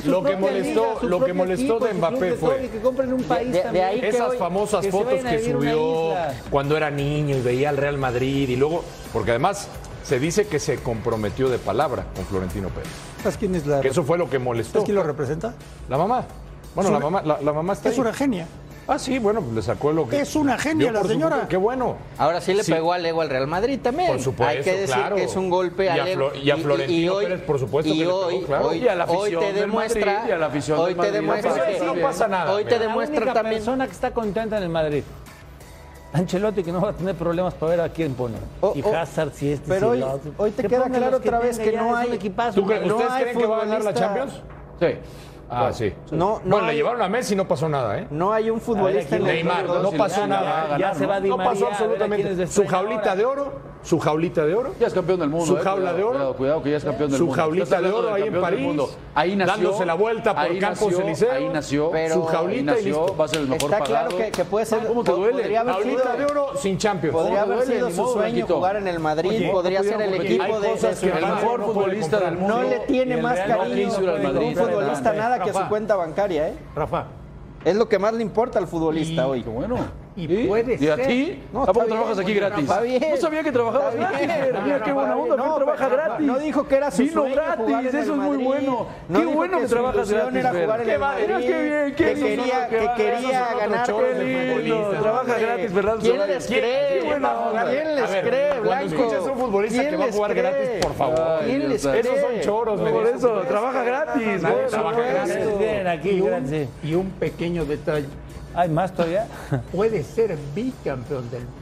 lo 0.06 0.22
molestó- 0.38 1.02
lo 1.04 1.24
que 1.24 1.34
molestó 1.34 1.80
de 1.80 1.94
Mbappé 1.94 2.34
fue- 2.34 2.70
Esas 4.02 4.36
famosas 4.38 4.88
fotos 4.88 5.20
que 5.24 5.40
subió 5.52 6.14
cuando 6.50 6.78
era 6.78 6.90
niño 6.90 7.36
y 7.38 7.42
veía 7.42 7.70
al 7.70 7.78
Real 7.78 7.98
Madrid 7.98 8.50
y 8.50 8.56
luego, 8.56 8.84
porque 9.14 9.32
además 9.32 9.68
se 10.04 10.20
dice 10.20 10.48
que 10.48 10.60
se 10.60 10.78
comprometió 10.78 11.50
de 11.50 11.58
palabra 11.60 12.06
con 12.16 12.26
Florentino 12.26 12.70
Pérez. 12.70 12.90
¿Sabes 13.24 13.38
quién 13.38 13.56
es 13.56 13.66
la 13.68 13.82
Que 13.82 13.90
eso 13.90 14.04
fue 14.04 14.18
lo 14.18 14.30
que 14.30 14.40
molestó. 14.40 14.74
¿Sabes 14.74 14.86
quién 14.86 14.96
lo 14.96 15.04
representa? 15.04 15.54
La 15.90 15.98
mamá. 15.98 16.26
Bueno, 16.76 16.92
la 16.92 17.00
mamá, 17.00 17.22
la, 17.24 17.42
la 17.42 17.54
mamá 17.54 17.74
está 17.74 17.90
Es 17.90 17.96
ahí. 17.96 18.02
una 18.02 18.14
genia. 18.14 18.48
Ah, 18.88 18.98
sí, 18.98 19.20
bueno, 19.20 19.42
pues 19.42 19.54
le 19.54 19.62
sacó 19.62 19.92
lo 19.94 20.10
que. 20.10 20.20
Es 20.20 20.36
una 20.36 20.58
genia 20.58 20.92
la 20.92 21.02
su 21.04 21.08
señora. 21.10 21.48
Qué 21.48 21.56
bueno. 21.56 21.98
Ahora 22.18 22.42
sí 22.42 22.54
le 22.54 22.64
Sí. 22.64 22.72
pegó 22.74 22.92
al 22.94 23.06
ego 23.06 23.22
al 23.22 23.30
Real 23.30 23.46
Madrid 23.48 23.80
también. 23.82 24.10
Por 24.12 24.20
supuesto, 24.20 24.58
Hay 24.58 24.64
que 24.64 24.72
decir 24.82 24.96
claro. 24.96 25.16
que 25.16 25.24
es 25.26 25.36
un 25.36 25.50
golpe 25.50 25.86
Y 25.86 25.88
a 25.90 25.94
al 25.94 26.08
ego. 26.08 26.32
Y 26.36 26.50
a 26.50 26.58
Florentino 26.58 27.18
Pérez, 27.20 27.42
por 27.42 27.60
supuesto 27.60 27.90
y 27.94 28.00
que 28.00 28.00
le 28.00 28.06
pegó, 28.06 28.26
hoy, 28.26 28.42
claro. 28.42 28.68
hoy, 28.70 28.78
Y 28.80 28.88
a 28.88 28.96
la 28.96 29.06
hoy 29.06 29.18
afición 29.20 29.40
te 29.42 29.46
del 29.54 29.56
demuestra, 29.62 30.14
Madrid, 30.14 30.30
y 30.30 30.32
a 30.32 30.38
la 30.38 30.46
afición 30.48 30.80
hoy 30.80 30.86
del 30.86 30.94
te 30.94 30.98
Madrid, 30.98 31.14
demuestra 31.14 31.52
no 31.52 31.56
pasa 31.58 31.68
que 31.72 31.80
nada. 31.80 31.94
No 31.94 32.02
pasa 32.02 32.28
nada. 32.28 32.54
Hoy 32.54 32.66
te 32.66 32.72
La 32.72 32.80
demuestra 32.80 33.18
única 33.18 33.34
también. 33.34 33.56
persona 33.58 33.86
que 33.86 33.92
está 33.94 34.12
contenta 34.12 34.58
en 34.58 34.64
el 34.64 34.70
Madrid. 34.70 35.04
Ancelotti 36.14 36.64
que 36.64 36.72
no 36.72 36.82
va 36.82 36.90
a 36.90 36.94
tener 36.94 37.16
problemas 37.16 37.54
para 37.54 37.70
ver 37.72 37.82
a 37.82 37.90
quién 37.90 38.14
pone. 38.14 38.36
Oh, 38.60 38.74
y 38.76 38.82
oh, 38.82 38.94
Hazard 38.96 39.32
si 39.34 39.52
este 39.52 39.68
pero 39.68 39.80
si 39.80 39.86
hoy- 39.86 39.98
el 40.00 40.04
otro. 40.04 40.32
hoy 40.38 40.52
te 40.52 40.62
Que 40.64 40.68
queda 40.70 40.90
claro 40.90 41.18
otra 41.18 41.40
vez 41.40 41.58
que 41.58 41.72
no 41.72 41.96
hay- 41.96 42.12
equipazo. 42.14 42.62
¿Tú 42.62 42.68
cre- 42.68 42.82
no 42.86 42.96
¿Ustedes 42.96 43.12
hay 43.12 43.22
creen 43.24 43.38
que 43.38 43.46
va 43.46 43.56
a 43.56 43.60
ganar 43.60 43.84
la 43.84 43.94
Champions? 43.94 44.42
Sí. 44.80 44.88
Ah, 45.54 45.70
sí. 45.74 45.94
No, 46.12 46.40
no 46.46 46.52
bueno, 46.56 46.68
le 46.68 46.76
llevaron 46.76 47.02
a 47.02 47.10
Messi 47.10 47.34
y 47.34 47.38
no 47.38 47.46
pasó 47.48 47.68
nada, 47.68 48.00
¿eh? 48.00 48.08
No 48.10 48.32
hay 48.32 48.50
un 48.50 48.62
futbolista 48.62 49.18
en 49.18 49.22
el 49.28 49.36
Neymar, 49.36 49.66
no 49.66 49.92
pasó 49.92 50.26
nada. 50.26 50.76
a 50.76 50.78
ya 50.78 50.94
se 50.94 51.06
va 51.06 51.20
Di 51.20 51.28
No 51.30 51.36
pasó 51.38 51.66
a 51.66 51.70
a 51.70 51.72
absolutamente. 51.72 52.48
Su 52.48 52.66
jaulita 52.66 53.02
ahora. 53.12 53.16
de 53.16 53.26
oro, 53.26 53.52
su 53.84 54.00
jaulita 54.00 54.46
de 54.46 54.54
oro. 54.56 54.74
Ya 54.80 54.88
es 54.88 54.94
campeón 54.94 55.20
del 55.20 55.30
mundo. 55.30 55.46
Su 55.46 55.58
eh, 55.58 55.62
jaula 55.62 55.92
cuidado, 55.92 55.98
de 55.98 56.04
oro. 56.04 56.12
Cuidado, 56.14 56.36
cuidado, 56.36 56.64
que 56.64 56.72
ya 56.72 56.78
es 56.78 56.84
campeón 56.84 57.10
del 57.10 57.18
Su 57.18 57.26
mundo. 57.26 57.42
jaulita 57.42 57.64
Estás 57.64 57.82
de 57.82 57.92
oro 57.92 58.14
ahí 58.14 58.24
en 58.24 58.42
París, 58.42 58.60
mundo. 58.62 58.90
Ahí 59.16 59.36
nació. 59.36 59.54
dándose 59.56 59.86
la 59.86 59.94
vuelta 59.96 60.34
por 60.36 60.44
ahí 60.44 60.60
Campos 60.60 60.88
nació, 60.92 61.02
Elíseo, 61.06 61.32
Ahí 61.32 61.50
nació. 61.50 61.92
pero- 61.92 62.14
su 62.16 62.24
jaulita 62.26 62.52
ahí 62.52 62.60
y 62.60 62.64
nació, 62.64 62.84
listo. 63.02 63.18
Va 63.18 63.26
a 63.26 63.28
ser 63.28 63.40
el 63.42 63.48
mejor 63.48 63.72
Está 63.74 63.84
claro 63.86 64.18
que, 64.18 64.32
que 64.32 64.46
puede 64.46 64.66
ser. 64.66 64.86
¿Cómo 64.88 65.04
te 65.04 65.12
duele? 65.12 65.56
Jaulita 65.56 66.16
de 66.16 66.26
oro 66.26 66.48
sin 66.58 66.78
Champions. 66.78 67.16
podría 67.16 67.42
¿Cómo 67.42 67.54
haber 67.54 67.68
sido 67.68 67.90
su 67.90 68.08
sueño 68.14 68.48
jugar 68.48 68.76
en 68.76 68.88
el 68.88 69.00
Madrid. 69.00 69.30
Oye, 69.30 69.50
podría 69.52 69.80
no 69.82 69.90
ser 69.90 70.02
el 70.02 70.14
equipo 70.14 70.60
de, 70.60 70.78
su 70.78 71.02
que 71.02 71.10
El 71.10 71.26
mejor 71.26 71.64
futbolista 71.66 72.20
del 72.20 72.38
mundo. 72.38 72.58
No 72.58 72.64
le 72.64 72.80
tiene 72.80 73.18
más 73.18 73.40
cariño 73.40 73.88
un 73.88 74.56
futbolista 74.56 75.14
nada. 75.14 75.40
que 75.44 75.54
su 75.54 75.68
cuenta 75.70 75.96
bancaria, 75.96 76.50
¿eh? 76.50 76.54
Rafa, 76.76 77.06
Es 77.66 77.76
lo 77.76 77.88
que 77.88 78.00
más 78.00 78.14
le 78.14 78.22
importa 78.24 78.60
al 78.60 78.68
futbolista 78.68 79.28
hoy. 79.28 79.44
Qué 79.44 79.50
bueno. 79.50 79.78
Y 80.14 80.28
¿Sí? 80.28 80.46
puede 80.46 80.78
¿Y 80.78 80.88
a 80.90 80.96
ser. 80.98 81.08
ti? 81.08 81.40
No, 81.54 81.64
¿A 81.64 81.68
poco 81.68 81.82
está 81.84 81.94
trabajas 81.96 82.18
bien, 82.18 82.44
aquí 82.44 82.66
gratis? 82.68 83.10
No 83.12 83.18
sabía 83.18 83.44
que 83.44 83.52
trabajabas 83.54 83.96
gratis. 83.96 84.28
Mira 84.64 84.82
qué 84.84 84.92
buena 84.92 85.16
onda, 85.16 85.36
No, 85.38 85.56
trabaja 85.56 85.88
gratis. 85.88 86.26
No 86.28 86.40
dijo 86.40 86.68
que 86.68 86.76
era 86.76 86.92
su 86.92 87.02
Vino 87.04 87.14
sueño 87.14 87.36
gratis, 87.36 87.66
jugar 87.66 87.82
en 87.82 87.88
eso 87.88 87.98
el 87.98 88.20
es 88.20 88.26
muy 88.28 88.38
bueno. 88.44 88.88
No 89.08 89.20
Qué 89.20 89.26
bueno 89.26 89.60
que 89.60 89.68
su 89.68 89.74
trabajas 89.74 90.10
gratis, 90.12 90.36
era 90.36 90.50
jugar 90.52 90.80
en 90.82 90.86
Qué 90.86 90.94
el 90.94 91.00
Madrid. 91.00 91.26
qué 91.28 91.64
bien, 91.64 91.96
qué 91.96 92.06
que 92.14 92.14
quería, 92.20 92.68
qué 92.68 92.78
que 92.78 92.90
quería 92.98 93.48
ganar 93.58 93.88
de 93.88 93.94
futbolistas. 93.94 95.02
Trabaja 95.02 95.38
gratis, 95.40 95.74
¿verdad? 95.74 95.96
¿Quién 96.02 96.18
les 96.28 96.48
¿Quién- 96.48 96.60
cree? 96.60 97.00
qué? 97.00 97.00
¿Quién 97.70 97.96
les 97.96 98.10
cree, 98.22 98.60
Blanco? 98.60 98.86
escuchas 98.96 99.28
a 99.28 99.32
un 99.32 99.38
futbolista 99.38 99.80
¿Quién 99.82 99.92
que 99.92 99.98
va 99.98 100.04
a 100.04 100.08
les 100.08 100.16
jugar 100.16 100.34
gratis, 100.34 100.70
por 100.82 100.94
favor. 100.94 101.40
¿Quién 101.46 101.70
les 101.70 101.88
cree? 101.88 102.00
Esos 102.02 102.20
son 102.20 102.40
choros, 102.42 102.82
Por 102.82 103.08
eso, 103.08 103.30
trabaja 103.48 103.84
gratis. 103.84 104.42
Trabaja 104.70 105.02
gratis. 105.02 106.68
Y 106.84 106.94
un 106.96 107.12
pequeño 107.12 107.64
detalle. 107.64 108.08
¿Hay 108.56 108.70
más 108.70 108.94
todavía? 108.94 109.28
Puede 109.72 110.04
ser 110.04 110.38
bicampeón 110.56 111.30
del 111.32 111.42
mundo. 111.42 111.56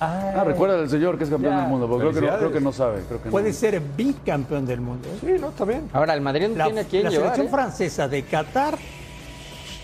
Ah, 0.00 0.44
recuerda 0.46 0.76
del 0.76 0.88
señor 0.88 1.18
que 1.18 1.24
es 1.24 1.30
campeón 1.30 1.54
Ya. 1.54 1.60
del 1.62 1.68
mundo, 1.70 1.88
porque 1.88 2.02
creo 2.02 2.12
que, 2.12 2.20
no, 2.20 2.26
Felicidades. 2.28 2.38
creo 2.38 2.52
que 2.52 2.60
no 2.64 2.72
sabe. 2.72 3.02
Creo 3.08 3.18
que 3.20 3.24
no. 3.26 3.30
Puede 3.32 3.52
ser 3.52 3.80
bicampeón 3.96 4.64
del 4.66 4.80
mundo. 4.80 5.08
¿eh? 5.08 5.18
Sí, 5.20 5.40
no, 5.40 5.48
está 5.48 5.64
bien. 5.64 5.88
Ahora, 5.92 6.14
el 6.14 6.20
Madrid 6.20 6.48
no 6.48 6.56
La, 6.56 6.64
tiene 6.66 6.80
a 6.82 6.84
quién 6.84 7.02
la 7.04 7.10
llevar. 7.10 7.34
selección 7.34 7.46
¿eh? 7.48 7.50
francesa 7.50 8.06
de 8.08 8.22
Qatar 8.22 8.78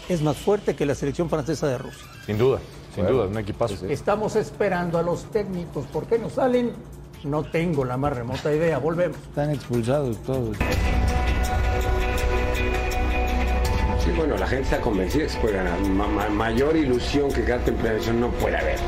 es 0.09 0.23
más 0.23 0.37
fuerte 0.37 0.77
que 0.77 0.87
la 0.87 0.95
selección 0.95 1.29
francesa 1.29 1.67
de 1.67 1.79
Rusia. 1.79 2.07
Sin 2.27 2.39
duda, 2.39 2.61
sin 2.95 3.07
duda, 3.09 3.27
un 3.27 3.39
equipazo. 3.39 3.75
Estamos 3.87 4.37
esperando 4.37 4.99
a 4.99 5.03
los 5.03 5.25
técnicos. 5.33 5.85
¿Por 5.87 6.07
qué 6.07 6.19
no 6.19 6.31
salen? 6.31 6.71
No 7.25 7.43
tengo 7.43 7.85
la 7.85 7.97
más 7.97 8.13
remota 8.15 8.55
idea. 8.55 8.79
Volvemos. 8.79 9.17
Están 9.17 9.51
expulsados 9.51 10.17
todos. 10.25 10.57
Sí, 14.05 14.11
bueno, 14.17 14.37
la 14.37 14.47
gente 14.47 14.65
está 14.65 14.81
convencida 14.81 15.25
que 15.25 15.29
se 15.31 15.39
puede 15.41 15.57
ganar. 15.57 15.81
Ma- 15.81 16.07
ma- 16.07 16.29
mayor 16.29 16.77
ilusión 16.77 17.33
que 17.33 17.43
quedarte 17.45 17.71
en 17.71 17.83
división 17.83 18.21
no 18.21 18.31
puede 18.33 18.57
haber. 18.59 18.79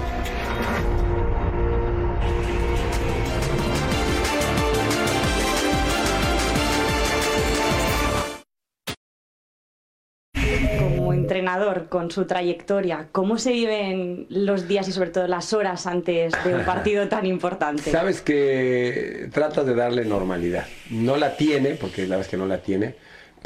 Como 10.78 11.12
entrenador, 11.12 11.88
con 11.88 12.10
su 12.10 12.26
trayectoria, 12.26 13.08
¿cómo 13.12 13.38
se 13.38 13.52
viven 13.52 14.26
los 14.28 14.68
días 14.68 14.86
y 14.88 14.92
sobre 14.92 15.10
todo 15.10 15.26
las 15.26 15.52
horas 15.54 15.86
antes 15.86 16.32
de 16.44 16.54
un 16.54 16.64
partido 16.64 17.08
tan 17.08 17.24
importante? 17.26 17.90
Sabes 17.90 18.20
que 18.20 19.28
tratas 19.32 19.64
de 19.66 19.74
darle 19.74 20.04
normalidad. 20.04 20.66
No 20.90 21.16
la 21.16 21.36
tiene, 21.36 21.70
porque 21.70 22.02
la 22.02 22.16
verdad 22.16 22.20
es 22.26 22.28
que 22.28 22.36
no 22.36 22.46
la 22.46 22.58
tiene, 22.58 22.94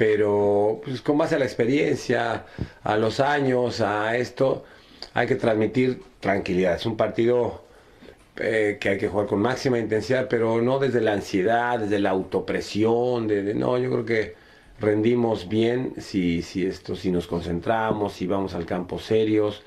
pero 0.01 0.81
pues, 0.83 1.03
con 1.03 1.19
base 1.19 1.35
a 1.35 1.39
la 1.39 1.45
experiencia, 1.45 2.47
a 2.83 2.97
los 2.97 3.21
años, 3.21 3.83
a 3.83 4.17
esto, 4.17 4.65
hay 5.13 5.27
que 5.27 5.35
transmitir 5.35 6.01
tranquilidad. 6.21 6.77
Es 6.77 6.87
un 6.87 6.97
partido 6.97 7.65
eh, 8.37 8.79
que 8.81 8.89
hay 8.89 8.97
que 8.97 9.09
jugar 9.09 9.27
con 9.27 9.43
máxima 9.43 9.79
intensidad, 9.79 10.27
pero 10.27 10.63
no 10.63 10.79
desde 10.79 11.03
la 11.03 11.13
ansiedad, 11.13 11.81
desde 11.81 11.99
la 11.99 12.09
autopresión, 12.09 13.29
de, 13.29 13.53
no, 13.53 13.77
yo 13.77 13.91
creo 13.91 14.07
que 14.07 14.35
rendimos 14.81 15.51
bien 15.51 15.93
si, 15.99 16.41
si 16.41 16.65
esto, 16.65 16.97
si 16.97 17.11
nos 17.11 17.27
concentramos, 17.27 18.15
si 18.15 18.27
vamos 18.27 18.55
al 18.55 18.65
campo 18.65 18.99
serios, 18.99 19.63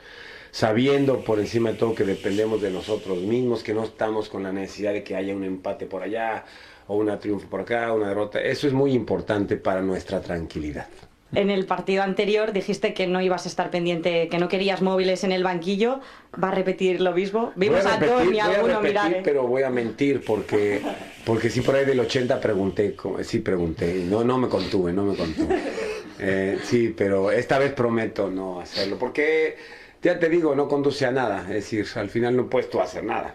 sabiendo 0.50 1.24
por 1.24 1.40
encima 1.40 1.74
de 1.74 1.78
todo 1.78 1.94
que 1.94 2.06
dependemos 2.06 2.60
de 2.60 2.72
nosotros 2.72 3.20
mismos, 3.20 3.62
que 3.62 3.76
no 3.76 3.84
estamos 3.84 4.30
con 4.30 4.42
la 4.42 4.52
necesidad 4.52 4.94
de 4.94 5.04
que 5.04 5.16
haya 5.16 5.36
un 5.36 5.44
empate 5.44 5.86
por 5.86 6.02
allá 6.02 6.46
o 6.88 6.98
una 6.98 7.20
triunfo 7.20 7.48
por 7.48 7.62
acá, 7.62 7.92
una 7.94 8.10
derrota. 8.10 8.42
Eso 8.42 8.68
es 8.68 8.74
muy 8.74 8.94
importante 8.94 9.58
para 9.58 9.82
nuestra 9.82 10.22
tranquilidad. 10.22 10.88
En 11.36 11.50
el 11.50 11.66
partido 11.66 12.04
anterior 12.04 12.54
dijiste 12.54 12.94
que 12.94 13.08
no 13.08 13.20
ibas 13.20 13.46
a 13.46 13.50
estar 13.50 13.72
pendiente, 13.72 14.28
que 14.28 14.38
no 14.38 14.48
querías 14.48 14.82
móviles 14.84 15.24
en 15.24 15.32
el 15.32 15.44
banquillo. 15.44 16.00
¿Va 16.42 16.50
a 16.50 16.52
repetir 16.52 17.02
lo 17.02 17.14
mismo? 17.14 17.52
Vimos 17.56 17.84
Voy 17.84 17.92
a, 17.92 17.96
repetir, 17.96 18.16
Tony 18.16 18.26
voy 18.28 18.40
a 18.40 18.46
alguno 18.46 18.68
repetir, 18.68 18.90
mirar. 18.90 19.14
¿eh? 19.14 19.22
pero 19.24 19.48
voy 19.48 19.64
a 19.64 19.70
mentir 19.72 20.24
porque, 20.24 20.82
porque 21.26 21.50
sí 21.50 21.62
por 21.62 21.76
ahí 21.76 21.86
del 21.86 22.00
80 22.00 22.40
pregunté, 22.40 22.96
sí 23.24 23.40
pregunté, 23.40 24.06
no, 24.08 24.24
no 24.24 24.38
me 24.38 24.48
contuve, 24.48 24.94
no 24.94 25.06
me 25.06 25.16
contuve. 25.16 25.60
Eh, 26.26 26.60
sí, 26.64 26.94
pero 26.96 27.32
esta 27.32 27.58
vez 27.58 27.74
prometo 27.74 28.30
no 28.30 28.62
hacerlo, 28.62 28.98
porque 28.98 29.58
ya 30.02 30.20
te 30.20 30.30
digo, 30.30 30.56
no 30.56 30.70
conduce 30.70 31.06
a 31.06 31.12
nada, 31.12 31.42
es 31.42 31.56
decir, 31.56 31.86
al 31.96 32.10
final 32.10 32.38
no 32.38 32.50
puedes 32.50 32.70
tú 32.70 32.80
hacer 32.80 33.04
nada. 33.04 33.34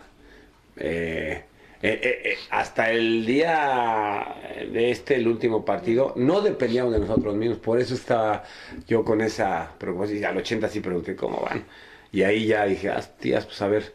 Eh, 0.77 1.43
Eh, 1.81 2.01
eh, 2.03 2.23
eh, 2.25 2.39
hasta 2.51 2.91
el 2.91 3.25
día 3.25 4.35
de 4.73 4.91
este, 4.91 5.15
el 5.15 5.29
último 5.29 5.65
partido, 5.65 6.13
no 6.17 6.41
dependíamos 6.41 6.93
de 6.93 6.99
nosotros 6.99 7.37
mismos. 7.37 7.59
Por 7.59 7.81
eso 7.81 7.95
estaba 7.95 8.43
yo 8.87 9.05
con 9.05 9.21
esa 9.21 9.75
preocupación. 9.79 10.19
Y 10.19 10.25
al 10.25 10.37
80 10.37 10.69
sí 10.69 10.81
pregunté 10.81 11.15
cómo 11.15 11.41
van. 11.41 11.65
Y 12.11 12.23
ahí 12.23 12.47
ya 12.47 12.65
dije, 12.65 12.91
ah, 12.91 13.01
tías, 13.01 13.47
pues 13.47 13.63
a 13.63 13.69
ver. 13.69 13.93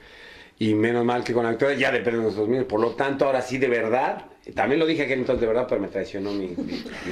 Y 0.59 0.75
menos 0.75 1.03
mal 1.03 1.23
que 1.23 1.33
con 1.33 1.45
actores 1.45 1.77
ya 1.77 1.91
dependen 1.91 2.21
de 2.21 2.25
nosotros 2.27 2.47
mismos. 2.47 2.67
Por 2.67 2.79
lo 2.79 2.91
tanto, 2.91 3.25
ahora 3.25 3.41
sí 3.41 3.57
de 3.57 3.67
verdad, 3.67 4.25
también 4.55 4.79
lo 4.79 4.85
dije 4.85 5.07
que 5.07 5.13
entonces 5.13 5.41
de 5.41 5.47
verdad, 5.47 5.65
pero 5.67 5.81
me 5.81 5.89
traicionó 5.89 6.31
mi, 6.31 6.55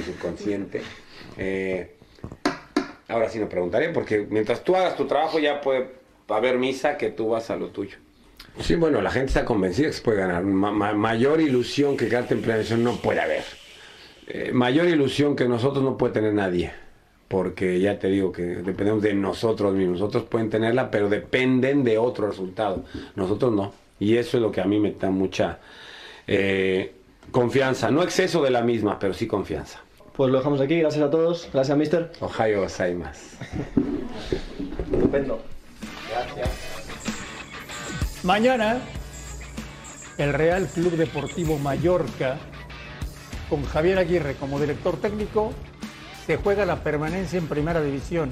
subconsciente. 0.06 0.80
Ahora 3.08 3.28
sí 3.28 3.38
me 3.38 3.46
preguntaré, 3.46 3.90
porque 3.90 4.26
mientras 4.30 4.64
tú 4.64 4.74
hagas 4.74 4.96
tu 4.96 5.06
trabajo 5.06 5.38
ya 5.38 5.60
puede 5.60 5.90
haber 6.28 6.56
misa 6.56 6.96
que 6.96 7.10
tú 7.10 7.28
vas 7.30 7.50
a 7.50 7.56
lo 7.56 7.68
tuyo. 7.68 7.98
Sí, 8.60 8.74
bueno, 8.76 9.00
la 9.00 9.10
gente 9.10 9.28
está 9.28 9.44
convencida 9.44 9.86
que 9.88 9.92
se 9.94 10.02
puede 10.02 10.18
ganar. 10.18 10.44
Ma- 10.44 10.70
ma- 10.72 10.92
mayor 10.92 11.40
ilusión 11.40 11.96
que 11.96 12.08
quedarte 12.08 12.34
en 12.34 12.40
plena 12.42 12.56
división 12.58 12.84
no 12.84 12.96
puede 12.96 13.20
haber. 13.20 13.44
Eh, 14.28 14.50
mayor 14.52 14.86
ilusión 14.86 15.34
que 15.36 15.48
nosotros 15.48 15.82
no 15.82 15.96
puede 15.96 16.12
tener 16.14 16.32
nadie. 16.34 16.72
Porque 17.28 17.80
ya 17.80 17.98
te 17.98 18.08
digo 18.08 18.30
que 18.30 18.42
dependemos 18.42 19.02
de 19.02 19.14
nosotros 19.14 19.74
mismos. 19.74 20.00
Nosotros 20.00 20.24
pueden 20.24 20.50
tenerla, 20.50 20.90
pero 20.90 21.08
dependen 21.08 21.82
de 21.82 21.96
otro 21.96 22.28
resultado. 22.28 22.84
Nosotros 23.16 23.52
no. 23.52 23.72
Y 23.98 24.16
eso 24.18 24.36
es 24.36 24.42
lo 24.42 24.52
que 24.52 24.60
a 24.60 24.64
mí 24.64 24.78
me 24.78 24.92
da 24.92 25.10
mucha 25.10 25.58
eh, 26.26 26.92
confianza. 27.30 27.90
No 27.90 28.02
exceso 28.02 28.42
de 28.42 28.50
la 28.50 28.62
misma, 28.62 28.98
pero 28.98 29.14
sí 29.14 29.26
confianza. 29.26 29.80
Pues 30.14 30.30
lo 30.30 30.36
dejamos 30.38 30.60
aquí, 30.60 30.78
gracias 30.78 31.02
a 31.02 31.10
todos, 31.10 31.48
gracias 31.54 31.78
mister. 31.78 32.12
Ohio 32.20 32.60
gozaimasu. 32.60 33.36
Estupendo. 34.92 35.40
Mañana, 38.24 38.78
el 40.16 40.32
Real 40.32 40.68
Club 40.68 40.92
Deportivo 40.92 41.58
Mallorca, 41.58 42.36
con 43.50 43.64
Javier 43.64 43.98
Aguirre 43.98 44.36
como 44.36 44.60
director 44.60 44.96
técnico, 44.96 45.52
se 46.24 46.36
juega 46.36 46.64
la 46.64 46.84
permanencia 46.84 47.40
en 47.40 47.48
Primera 47.48 47.82
División 47.82 48.30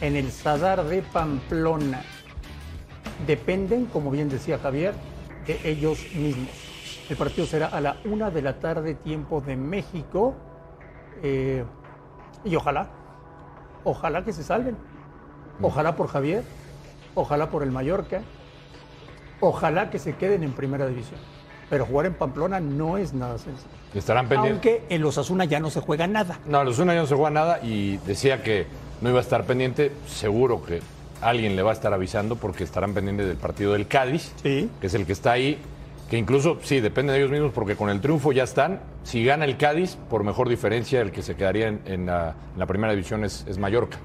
en 0.00 0.16
el 0.16 0.32
Sadar 0.32 0.84
de 0.84 1.02
Pamplona. 1.02 2.00
Dependen, 3.26 3.84
como 3.84 4.10
bien 4.10 4.30
decía 4.30 4.58
Javier, 4.58 4.94
de 5.46 5.60
ellos 5.64 5.98
mismos. 6.14 6.48
El 7.10 7.16
partido 7.18 7.46
será 7.46 7.66
a 7.66 7.82
la 7.82 7.96
una 8.06 8.30
de 8.30 8.40
la 8.40 8.58
tarde, 8.58 8.94
tiempo 8.94 9.42
de 9.42 9.54
México. 9.54 10.34
Eh, 11.22 11.62
y 12.42 12.56
ojalá, 12.56 12.88
ojalá 13.84 14.24
que 14.24 14.32
se 14.32 14.42
salven. 14.42 14.78
Ojalá 15.60 15.94
por 15.94 16.08
Javier, 16.08 16.42
ojalá 17.14 17.50
por 17.50 17.62
el 17.62 17.70
Mallorca, 17.70 18.22
ojalá 19.40 19.90
que 19.90 19.98
se 19.98 20.14
queden 20.14 20.42
en 20.42 20.52
primera 20.52 20.86
división. 20.86 21.18
Pero 21.68 21.86
jugar 21.86 22.06
en 22.06 22.14
Pamplona 22.14 22.58
no 22.58 22.98
es 22.98 23.12
nada 23.14 23.38
sencillo. 23.38 23.70
Estarán 23.94 24.28
pendientes. 24.28 24.52
Aunque 24.52 24.94
en 24.94 25.02
los 25.02 25.18
Asuna 25.18 25.44
ya 25.44 25.60
no 25.60 25.70
se 25.70 25.80
juega 25.80 26.06
nada. 26.06 26.40
No, 26.46 26.64
los 26.64 26.78
una 26.80 26.94
ya 26.94 27.00
no 27.00 27.06
se 27.06 27.14
juega 27.14 27.30
nada 27.30 27.60
y 27.62 27.98
decía 27.98 28.42
que 28.42 28.66
no 29.00 29.10
iba 29.10 29.18
a 29.18 29.22
estar 29.22 29.44
pendiente. 29.44 29.92
Seguro 30.08 30.64
que 30.64 30.80
alguien 31.20 31.54
le 31.54 31.62
va 31.62 31.70
a 31.70 31.74
estar 31.74 31.92
avisando 31.94 32.34
porque 32.34 32.64
estarán 32.64 32.92
pendientes 32.92 33.28
del 33.28 33.36
partido 33.36 33.74
del 33.74 33.86
Cádiz, 33.86 34.32
que 34.42 34.68
es 34.82 34.94
el 34.94 35.06
que 35.06 35.12
está 35.12 35.32
ahí. 35.32 35.58
Que 36.10 36.18
incluso, 36.18 36.58
sí, 36.64 36.80
depende 36.80 37.12
de 37.12 37.20
ellos 37.20 37.30
mismos 37.30 37.52
porque 37.52 37.76
con 37.76 37.88
el 37.88 38.00
triunfo 38.00 38.32
ya 38.32 38.42
están. 38.42 38.80
Si 39.04 39.24
gana 39.24 39.44
el 39.44 39.56
Cádiz, 39.56 39.96
por 40.08 40.24
mejor 40.24 40.48
diferencia, 40.48 41.00
el 41.00 41.12
que 41.12 41.22
se 41.22 41.36
quedaría 41.36 41.68
en, 41.68 41.82
en 41.84 42.06
la, 42.06 42.34
en 42.52 42.58
la 42.58 42.66
primera 42.66 42.92
división 42.92 43.22
es, 43.22 43.46
es 43.48 43.58
Mallorca. 43.58 43.98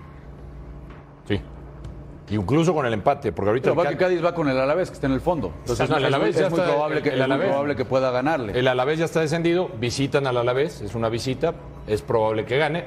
Incluso 2.29 2.73
con 2.73 2.85
el 2.87 2.93
empate, 2.93 3.31
porque 3.31 3.49
ahorita. 3.49 3.69
Pero 3.69 3.75
va 3.83 3.87
que 3.89 3.97
Cádiz 3.97 4.23
va 4.23 4.33
con 4.33 4.49
el 4.49 4.57
Alavés, 4.59 4.89
que 4.89 4.95
está 4.95 5.05
en 5.07 5.13
el 5.13 5.21
fondo. 5.21 5.51
Entonces 5.59 5.87
No, 5.89 5.97
el 5.97 6.03
es, 6.05 6.09
muy- 6.09 6.15
Alavés 6.15 6.35
es 6.35 6.41
ya 6.41 6.49
muy 6.49 6.59
está- 6.59 6.71
probable 6.71 7.01
que, 7.03 7.09
el 7.09 7.13
es 7.15 7.19
muy 7.19 7.25
Alavés. 7.25 7.47
probable 7.49 7.75
que 7.75 7.85
pueda 7.85 8.11
ganarle. 8.11 8.59
El 8.59 8.67
Alavés 8.67 8.97
ya 8.99 9.05
está 9.05 9.19
descendido, 9.21 9.69
visitan 9.79 10.25
al 10.25 10.37
Alavés, 10.37 10.81
es 10.81 10.95
una 10.95 11.09
visita, 11.09 11.53
es 11.85 12.01
probable 12.01 12.45
que 12.45 12.57
gane, 12.57 12.85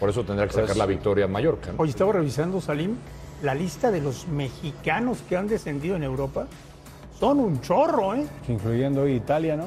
por 0.00 0.08
eso 0.10 0.24
tendrá 0.24 0.46
que 0.48 0.54
sacar 0.54 0.76
la 0.76 0.86
victoria 0.86 1.28
Mallorca. 1.28 1.70
¿no? 1.72 1.82
Hoy 1.82 1.90
estaba 1.90 2.12
revisando, 2.14 2.60
Salim, 2.60 2.96
la 3.42 3.54
lista 3.54 3.90
de 3.92 4.00
los 4.00 4.26
mexicanos 4.26 5.18
que 5.28 5.36
han 5.36 5.46
descendido 5.46 5.94
en 5.94 6.02
Europa. 6.02 6.46
Son 7.20 7.38
un 7.38 7.60
chorro, 7.60 8.14
¿eh? 8.14 8.26
Incluyendo 8.48 9.02
hoy 9.02 9.12
Italia, 9.12 9.54
¿no? 9.56 9.66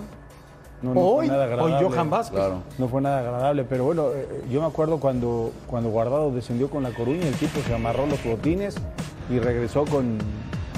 No, 0.82 0.94
no 0.96 1.00
Hoy- 1.00 1.28
fue 1.28 1.38
nada 1.38 1.64
hoy. 1.64 1.72
Johan 1.82 2.10
Vázquez. 2.10 2.36
Claro. 2.40 2.64
No 2.78 2.88
fue 2.90 3.00
nada 3.02 3.20
agradable, 3.20 3.64
pero 3.64 3.86
bueno, 3.86 4.10
eh, 4.14 4.44
yo 4.52 4.60
me 4.60 4.68
acuerdo 4.68 5.00
cuando, 5.00 5.52
cuando 5.66 5.90
Guardado 5.90 6.30
descendió 6.32 6.70
con 6.70 6.84
la 6.84 6.90
Coruña, 6.90 7.26
el 7.26 7.36
tipo 7.36 7.62
se 7.66 7.74
amarró 7.74 8.06
los 8.06 8.22
botines 8.22 8.76
y 9.30 9.40
regresó 9.40 9.86
con, 9.86 10.18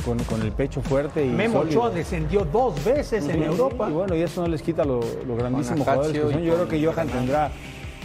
con, 0.05 0.17
con 0.25 0.41
el 0.41 0.51
pecho 0.51 0.81
fuerte 0.81 1.25
y 1.25 1.29
Memo 1.29 1.59
sólido. 1.59 1.81
Ochoa 1.81 1.95
descendió 1.95 2.45
dos 2.45 2.83
veces 2.83 3.27
en 3.27 3.37
Sí, 3.39 3.43
Europa. 3.43 3.87
Y 3.89 3.93
bueno, 3.93 4.15
y 4.15 4.21
eso 4.21 4.41
no 4.41 4.47
les 4.47 4.61
quita 4.61 4.83
lo, 4.85 4.99
lo 5.27 5.35
grandísimos 5.35 5.85
Con 5.85 5.95
jugadores 5.95 6.11
que 6.11 6.33
son. 6.33 6.43
Yo 6.43 6.53
creo 6.55 6.67
que 6.67 6.85
Johan 6.85 7.07
tendrá 7.07 7.51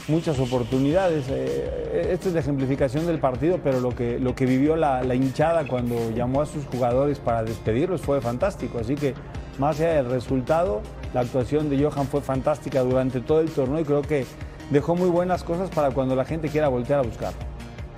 muchas 0.08 0.38
oportunidades. 0.40 1.26
Eh, 1.28 2.08
esta 2.12 2.28
es 2.28 2.34
la 2.34 2.40
ejemplificación 2.40 3.06
del 3.06 3.18
partido, 3.18 3.60
pero 3.62 3.80
lo 3.80 3.90
que, 3.90 4.18
lo 4.18 4.34
que 4.34 4.46
vivió 4.46 4.76
la, 4.76 5.02
la 5.04 5.14
hinchada 5.14 5.66
cuando 5.66 6.10
llamó 6.10 6.42
a 6.42 6.46
sus 6.46 6.64
jugadores 6.66 7.18
para 7.18 7.44
despedirlos 7.44 8.00
fue 8.00 8.20
fantástico. 8.20 8.78
Así 8.78 8.94
que, 8.94 9.14
más 9.58 9.78
allá 9.78 9.94
del 10.02 10.10
resultado, 10.10 10.80
la 11.14 11.20
actuación 11.20 11.68
de 11.70 11.84
Johan 11.84 12.06
fue 12.06 12.22
fantástica 12.22 12.80
durante 12.80 13.20
todo 13.20 13.40
el 13.40 13.50
torneo 13.50 13.80
y 13.80 13.84
creo 13.84 14.02
que 14.02 14.24
dejó 14.70 14.96
muy 14.96 15.10
buenas 15.10 15.44
cosas 15.44 15.68
para 15.70 15.90
cuando 15.90 16.16
la 16.16 16.24
gente 16.24 16.48
quiera 16.48 16.68
voltear 16.68 17.00
a 17.00 17.02
buscar. 17.02 17.32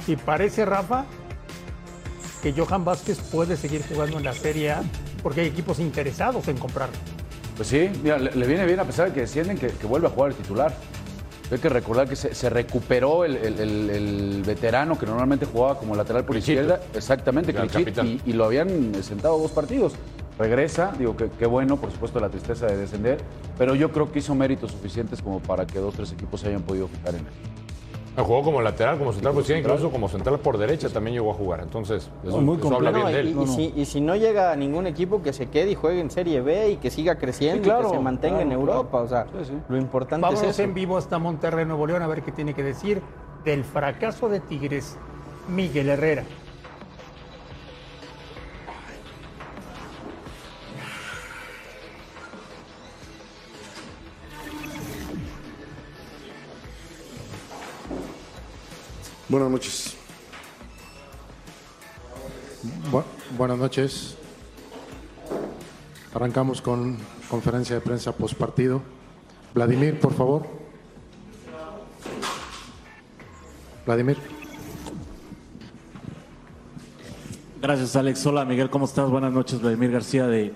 Y 0.07 0.17
parece, 0.17 0.65
Rafa, 0.65 1.05
que 2.43 2.53
Johan 2.53 2.85
Vázquez 2.85 3.19
puede 3.21 3.57
seguir 3.57 3.83
jugando 3.89 4.19
en 4.19 4.25
la 4.25 4.33
Serie 4.33 4.73
A 4.73 4.83
porque 5.23 5.43
hay 5.43 5.47
equipos 5.47 5.79
interesados 5.79 6.49
en 6.49 6.57
comprarlo. 6.59 6.97
Pues 7.57 7.69
sí, 7.69 7.89
mira, 8.03 8.19
le, 8.19 8.33
le 8.33 8.47
viene 8.47 8.67
bien 8.67 8.81
a 8.81 8.85
pesar 8.85 9.09
de 9.09 9.15
que 9.15 9.21
descienden 9.21 9.57
que, 9.59 9.69
que 9.69 9.87
vuelve 9.87 10.09
a 10.09 10.11
jugar 10.11 10.31
el 10.33 10.37
titular. 10.37 10.75
Hay 11.51 11.59
que 11.59 11.69
recordar 11.69 12.09
que 12.09 12.17
se, 12.17 12.35
se 12.35 12.49
recuperó 12.49 13.25
el, 13.27 13.37
el- 13.37 13.61
el- 13.61 13.91
el 13.91 14.43
veterano 14.43 14.99
que 14.99 15.05
normalmente 15.05 15.45
jugaba 15.45 15.79
como 15.79 15.95
lateral 15.95 16.25
por 16.25 16.37
izquierda, 16.37 16.81
exactamente, 16.95 17.53
capitán. 17.53 18.07
y, 18.07 18.21
y 18.25 18.33
lo 18.33 18.47
habían 18.47 18.95
sentado 19.05 19.39
dos 19.39 19.51
partidos. 19.51 19.93
Regresa, 20.39 20.93
digo 20.99 21.15
que 21.15 21.29
qué 21.39 21.45
bueno, 21.45 21.77
por 21.77 21.93
supuesto 21.93 22.19
la 22.21 22.31
tristeza 22.31 22.65
de 22.67 22.79
descender, 22.79 23.19
pero 23.59 23.75
yo 23.75 23.93
creo 23.93 24.11
que 24.11 24.21
hizo 24.21 24.35
méritos 24.35 24.73
suficientes 24.73 25.21
como 25.21 25.41
para 25.41 25.67
que 25.67 25.79
dos 25.79 25.95
tres 25.95 26.11
equipos 26.13 26.41
se 26.41 26.49
hayan 26.49 26.63
podido 26.63 26.89
fijar 26.89 27.11
en 27.11 27.17
él. 27.21 27.27
Jugó 28.15 28.43
como 28.43 28.61
lateral, 28.61 28.99
como 28.99 29.13
central, 29.13 29.33
pues 29.33 29.49
incluso 29.49 29.91
como 29.91 30.07
central 30.09 30.39
por 30.39 30.59
derecha 30.59 30.91
también 30.91 31.15
llegó 31.15 31.31
a 31.31 31.35
jugar. 31.35 31.61
Entonces, 31.63 32.11
eso, 32.27 32.41
Muy 32.43 32.59
eso 32.59 32.75
habla 32.75 32.91
bien 32.91 33.07
de 33.07 33.21
él. 33.21 33.37
y, 33.39 33.43
y 33.43 33.47
si, 33.47 33.73
y 33.75 33.85
si 33.87 34.01
no 34.03 34.15
llega 34.17 34.53
a 34.53 34.57
ningún 34.57 34.87
equipo 34.87 35.23
que 35.23 35.33
se 35.33 35.47
quede 35.47 35.71
y 35.71 35.75
juegue 35.75 36.01
en 36.01 36.11
Serie 36.11 36.43
B 36.43 36.71
y 36.73 36.77
que 36.77 36.91
siga 36.91 37.17
creciendo 37.17 37.63
Sí, 37.63 37.71
claro, 37.71 37.89
y 37.89 37.91
que 37.93 37.97
se 37.97 38.03
mantenga 38.03 38.43
en 38.43 38.49
claro, 38.49 38.61
Europa. 38.61 39.01
O 39.01 39.09
sea, 39.09 39.27
lo 39.69 39.77
importante 39.79 40.23
Vámonos 40.23 40.43
es 40.45 40.51
eso. 40.51 40.63
en 40.63 40.75
vivo 40.75 40.99
hasta 40.99 41.19
Monterrey, 41.19 41.65
Nuevo 41.65 41.87
León, 41.87 42.03
a 42.03 42.07
ver 42.07 42.23
qué 42.23 42.33
tiene 42.33 42.53
que 42.53 42.63
decir 42.63 43.01
del 43.47 43.65
fracaso 43.65 44.29
de 44.29 44.41
Tigres, 44.41 44.97
Miguel 45.49 45.89
Herrera. 45.89 46.25
Buenas 59.33 59.51
noches. 59.51 59.97
Bu- 62.91 63.03
buenas 63.39 63.57
noches. 63.57 64.15
Arrancamos 66.13 66.61
con 66.61 66.99
conferencia 67.31 67.75
de 67.77 67.81
prensa 67.81 68.13
post 68.13 68.35
partido. 68.35 68.83
Vladimir, 69.55 69.99
por 69.99 70.13
favor. 70.13 70.47
Vladimir. 73.87 74.19
Gracias, 77.63 77.97
Alex. 77.97 78.27
Hola, 78.27 78.45
Miguel, 78.45 78.69
¿cómo 78.69 78.85
estás? 78.85 79.09
Buenas 79.09 79.33
noches, 79.33 79.63
Vladimir 79.63 79.93
García 79.93 80.27
de 80.27 80.53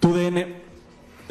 TUDN. 0.00 0.59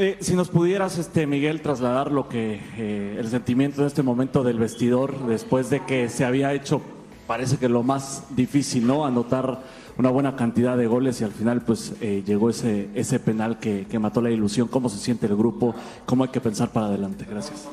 Eh, 0.02 0.16
si 0.22 0.34
nos 0.34 0.48
pudieras, 0.48 0.98
este, 0.98 1.28
Miguel, 1.28 1.62
trasladar 1.62 2.10
lo 2.10 2.30
que 2.30 2.62
eh, 2.78 3.18
el 3.20 3.28
sentimiento 3.28 3.82
de 3.82 3.90
este 3.90 4.02
momento 4.02 4.46
del 4.46 4.58
vestidor, 4.58 5.28
después 5.28 5.70
de 5.70 5.84
que 5.84 6.08
se 6.08 6.24
había 6.24 6.54
hecho, 6.54 6.80
parece 7.28 7.58
que 7.58 7.68
lo 7.68 7.84
más 7.84 8.24
difícil, 8.30 8.88
¿no? 8.88 9.06
Anotar 9.06 9.62
una 9.98 10.10
buena 10.10 10.38
cantidad 10.38 10.78
de 10.78 10.88
goles 10.88 11.20
y 11.20 11.26
al 11.26 11.34
final, 11.34 11.66
pues, 11.66 11.96
eh, 12.00 12.24
llegó 12.26 12.50
ese, 12.50 12.88
ese 12.94 13.20
penal 13.20 13.60
que, 13.60 13.88
que 13.90 14.00
mató 14.00 14.22
la 14.22 14.32
ilusión. 14.32 14.70
¿Cómo 14.70 14.88
se 14.88 15.00
siente 15.00 15.26
el 15.26 15.36
grupo? 15.36 15.76
¿Cómo 16.06 16.24
hay 16.24 16.30
que 16.30 16.40
pensar 16.40 16.72
para 16.72 16.86
adelante? 16.86 17.26
Gracias. 17.30 17.68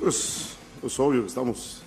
Pues 0.00 0.50
es 0.80 1.00
obvio 1.00 1.22
que 1.22 1.26
estamos 1.26 1.82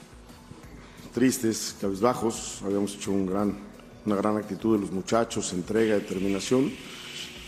tristes, 1.14 1.78
cabizbajos. 1.80 2.62
Habíamos 2.66 2.94
hecho 2.96 3.12
un 3.12 3.26
gran, 3.26 3.58
una 4.06 4.18
gran 4.18 4.36
actitud 4.36 4.76
de 4.76 4.82
los 4.82 4.92
muchachos, 4.92 5.54
entrega, 5.54 5.94
determinación. 5.94 6.70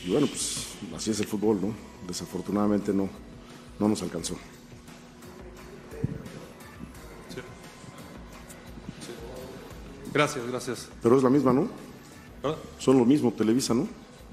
Y 0.05 0.09
bueno, 0.09 0.28
pues 0.28 0.67
así 0.95 1.11
es 1.11 1.19
el 1.19 1.28
fútbol, 1.28 1.59
¿no? 1.61 1.92
Desafortunadamente 2.07 2.93
no, 2.93 3.09
no 3.79 3.87
nos 3.87 4.01
alcanzó. 4.01 4.35
Gracias, 10.13 10.45
gracias. 10.47 10.89
Pero 11.01 11.17
es 11.17 11.23
la 11.23 11.29
misma, 11.29 11.53
¿no? 11.53 11.67
¿Perdón? 12.41 12.59
Son 12.77 12.97
lo 12.97 13.05
mismo, 13.05 13.31
Televisa, 13.31 13.73
¿no? 13.73 13.87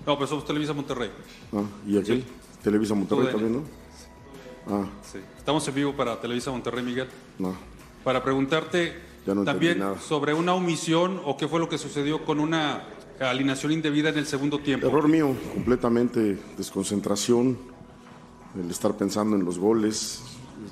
No, 0.06 0.16
pero 0.16 0.26
somos 0.26 0.44
Televisa 0.44 0.72
Monterrey. 0.72 1.10
Ah, 1.52 1.62
¿Y 1.86 1.98
aquel? 1.98 2.24
Televisa 2.62 2.94
Monterrey 2.94 3.28
también, 3.30 3.52
¿no? 3.54 3.62
Ah, 4.68 4.84
Sí. 5.10 5.18
Estamos 5.38 5.66
en 5.68 5.74
vivo 5.74 5.96
para 5.96 6.20
Televisa 6.20 6.50
Monterrey, 6.50 6.84
Miguel. 6.84 7.08
no. 7.38 7.54
Para 8.04 8.24
preguntarte 8.24 8.94
no 9.26 9.44
también 9.44 9.82
sobre 10.00 10.32
una 10.32 10.54
omisión 10.54 11.20
o 11.26 11.36
qué 11.36 11.46
fue 11.46 11.60
lo 11.60 11.68
que 11.68 11.76
sucedió 11.76 12.24
con 12.24 12.40
una 12.40 12.82
alineación 13.28 13.72
indebida 13.72 14.08
en 14.08 14.18
el 14.18 14.26
segundo 14.26 14.58
tiempo. 14.60 14.86
Error 14.86 15.06
mío, 15.06 15.36
completamente 15.52 16.38
desconcentración, 16.56 17.58
el 18.58 18.70
estar 18.70 18.96
pensando 18.96 19.36
en 19.36 19.44
los 19.44 19.58
goles. 19.58 20.22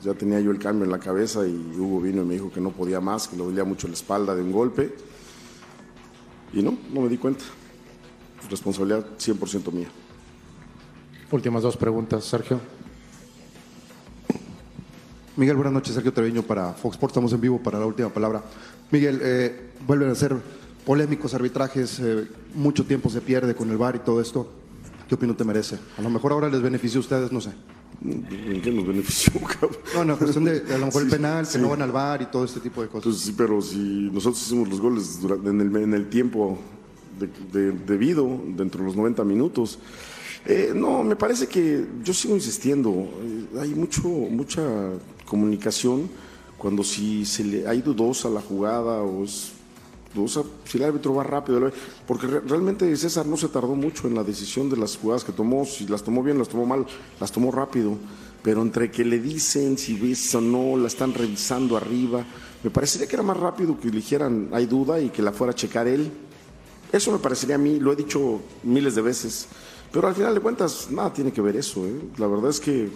Ya 0.03 0.15
tenía 0.15 0.41
yo 0.41 0.51
el 0.51 0.59
cambio 0.59 0.85
en 0.85 0.91
la 0.91 0.99
cabeza 0.99 1.47
y 1.47 1.55
Hugo 1.77 2.01
vino 2.01 2.23
y 2.23 2.25
me 2.25 2.35
dijo 2.35 2.51
que 2.51 2.61
no 2.61 2.71
podía 2.71 3.01
más, 3.01 3.29
que 3.29 3.37
le 3.37 3.45
dolía 3.45 3.65
mucho 3.65 3.87
la 3.87 3.95
espalda 3.95 4.35
de 4.35 4.43
un 4.43 4.53
golpe. 4.53 4.95
Y 6.53 6.63
no, 6.63 6.79
no 6.93 7.03
me 7.03 7.09
di 7.09 7.19
cuenta. 7.19 7.45
Responsabilidad 8.49 9.05
100% 9.19 9.73
mía. 9.73 9.89
Últimas 11.31 11.63
dos 11.63 11.77
preguntas, 11.77 12.25
Sergio. 12.25 12.61
Miguel, 15.37 15.57
buenas 15.57 15.75
noches. 15.75 15.95
Sergio 15.95 16.13
Treviño 16.13 16.43
para 16.43 16.73
Fox 16.73 16.95
Sports. 16.95 17.13
Estamos 17.13 17.33
en 17.33 17.41
vivo 17.41 17.63
para 17.63 17.79
la 17.79 17.87
última 17.87 18.09
palabra. 18.09 18.43
Miguel, 18.91 19.21
eh, 19.23 19.71
vuelven 19.87 20.11
a 20.11 20.15
ser 20.15 20.37
polémicos 20.93 21.35
arbitrajes. 21.35 22.01
eh, 22.01 22.27
mucho 22.55 22.83
tiempo 22.87 23.11
se 23.11 23.21
pierde 23.21 23.55
con 23.55 23.71
el 23.71 23.77
VAR 23.77 23.97
y 23.97 23.99
todo 23.99 24.23
esto. 24.23 24.49
¿Qué 25.07 25.15
opinión 25.17 25.37
te 25.37 25.45
merece? 25.45 25.77
A 25.99 26.03
lo 26.03 26.09
mejor 26.09 26.33
ahora 26.33 26.49
les 26.49 26.63
beneficia 26.63 26.97
a 26.97 27.01
ustedes, 27.01 27.31
no 27.31 27.41
sé. 27.43 27.51
¿En 28.03 28.63
qué 28.63 28.71
nos 28.73 28.87
benefició, 28.87 29.33
cabrón? 29.61 29.77
No, 29.95 30.05
no, 30.07 30.19
cuestión 30.19 30.45
de 30.45 30.63
a 30.75 30.79
lo 30.79 30.87
mejor 30.87 31.03
el 31.03 31.09
Sí, 31.11 31.17
penal, 31.17 31.45
que 31.45 31.53
sí. 31.53 31.59
no 31.59 31.69
van 31.69 31.83
al 31.83 31.93
VAR 31.93 32.23
y 32.23 32.27
todo 32.27 32.45
este 32.47 32.61
tipo 32.61 32.81
de 32.81 32.89
cosas. 32.89 33.05
Pues 33.05 33.19
sí, 33.19 33.35
pero 33.37 33.61
si 33.61 33.77
nosotros 34.13 34.41
hicimos 34.41 34.69
los 34.69 34.81
goles 34.81 35.21
durante, 35.21 35.51
en, 35.51 35.61
el, 35.61 35.77
en 35.77 35.93
el 35.95 36.09
tiempo 36.09 36.59
de- 37.21 37.61
de- 37.61 37.73
debido, 37.73 38.27
dentro 38.57 38.81
de 38.81 38.87
los 38.87 38.97
90 38.97 39.25
minutos, 39.25 39.79
eh, 40.47 40.73
no, 40.75 41.03
me 41.05 41.17
parece 41.17 41.49
que 41.49 41.85
yo 42.03 42.15
sigo 42.15 42.35
insistiendo, 42.35 42.91
eh, 42.93 43.59
hay 43.61 43.75
mucho, 43.75 44.09
mucha 44.09 44.63
comunicación 45.27 46.09
cuando 46.57 46.83
si 46.83 47.27
se 47.27 47.45
le 47.45 47.67
hay 47.67 47.83
dudosa 47.83 48.31
la 48.31 48.41
jugada 48.41 49.03
o 49.03 49.25
es 49.25 49.53
dudosa, 50.15 50.43
si 50.65 50.79
el 50.79 50.85
árbitro 50.85 51.15
va 51.15 51.23
rápido, 51.25 51.71
porque 52.07 52.27
re- 52.27 52.41
realmente 52.41 52.97
César 52.97 53.27
no 53.27 53.37
se 53.37 53.49
tardó 53.49 53.75
mucho 53.75 54.07
en 54.09 54.15
la 54.15 54.25
decisión 54.25 54.71
de 54.71 54.77
las 54.77 54.97
jugadas 54.97 55.25
que 55.25 55.33
tomó, 55.33 55.65
si 55.65 55.87
las 55.87 56.03
tomó 56.03 56.23
bien, 56.23 56.39
las 56.39 56.49
tomó 56.49 56.65
mal, 56.67 56.87
las 57.21 57.31
tomó 57.31 57.51
rápido, 57.53 57.97
pero 58.43 58.63
entre 58.63 58.91
que 58.91 59.05
le 59.05 59.19
dicen 59.21 59.77
si 59.77 59.95
ves 59.99 60.35
o 60.35 60.41
no, 60.41 60.77
la 60.77 60.87
están 60.89 61.13
revisando 61.13 61.77
arriba, 61.77 62.25
me 62.63 62.71
parecería 62.71 63.07
que 63.07 63.17
era 63.17 63.23
más 63.23 63.37
rápido 63.37 63.79
que 63.79 63.89
le 63.89 63.97
dijeran 63.97 64.49
hay 64.53 64.67
duda 64.67 65.01
y 65.01 65.11
que 65.11 65.23
la 65.23 65.33
fuera 65.33 65.53
a 65.53 65.55
checar 65.55 65.87
él. 65.87 66.11
Eso 66.91 67.13
me 67.13 67.19
parecería 67.19 67.57
a 67.57 67.59
mí, 67.59 67.79
lo 67.79 67.93
he 67.93 67.97
dicho 67.97 68.41
miles 68.63 68.95
de 68.95 69.03
veces, 69.03 69.47
pero 69.93 70.09
al 70.09 70.15
final 70.15 70.35
de 70.35 70.41
cuentas 70.41 70.89
nada 70.91 71.13
tiene 71.13 71.33
que 71.33 71.43
ver 71.43 71.55
eso. 71.57 71.85
¿eh? 71.87 71.93
La 72.17 72.27
verdad 72.27 72.49
es 72.51 72.59
que, 72.61 72.89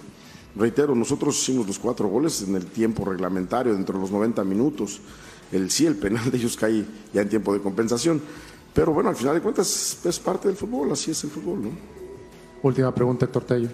reitero, 0.57 0.95
nosotros 0.95 1.37
hicimos 1.41 1.67
los 1.67 1.79
cuatro 1.79 2.09
goles 2.09 2.43
en 2.43 2.57
el 2.57 2.65
tiempo 2.67 3.05
reglamentario, 3.05 3.75
dentro 3.75 3.97
de 3.97 4.01
los 4.03 4.11
90 4.11 4.43
minutos. 4.45 5.01
El 5.53 5.71
sí, 5.71 5.87
el 5.87 5.97
penal 5.97 6.31
de 6.31 6.39
ellos 6.39 6.57
cae 6.57 6.85
ya 7.13 7.21
en 7.23 7.29
tiempo 7.29 7.53
de 7.53 7.61
compensación. 7.61 8.21
Pero 8.75 8.93
bueno, 8.93 9.11
al 9.11 9.17
final 9.17 9.35
de 9.35 9.43
cuentas 9.43 9.99
es 10.03 10.19
parte 10.19 10.49
del 10.49 10.57
fútbol, 10.57 10.91
así 10.93 11.11
es 11.11 11.23
el 11.25 11.31
fútbol, 11.31 11.63
¿no? 11.63 11.71
Última 12.63 12.95
pregunta, 12.95 13.27
Héctor 13.27 13.45
Tello. 13.45 13.69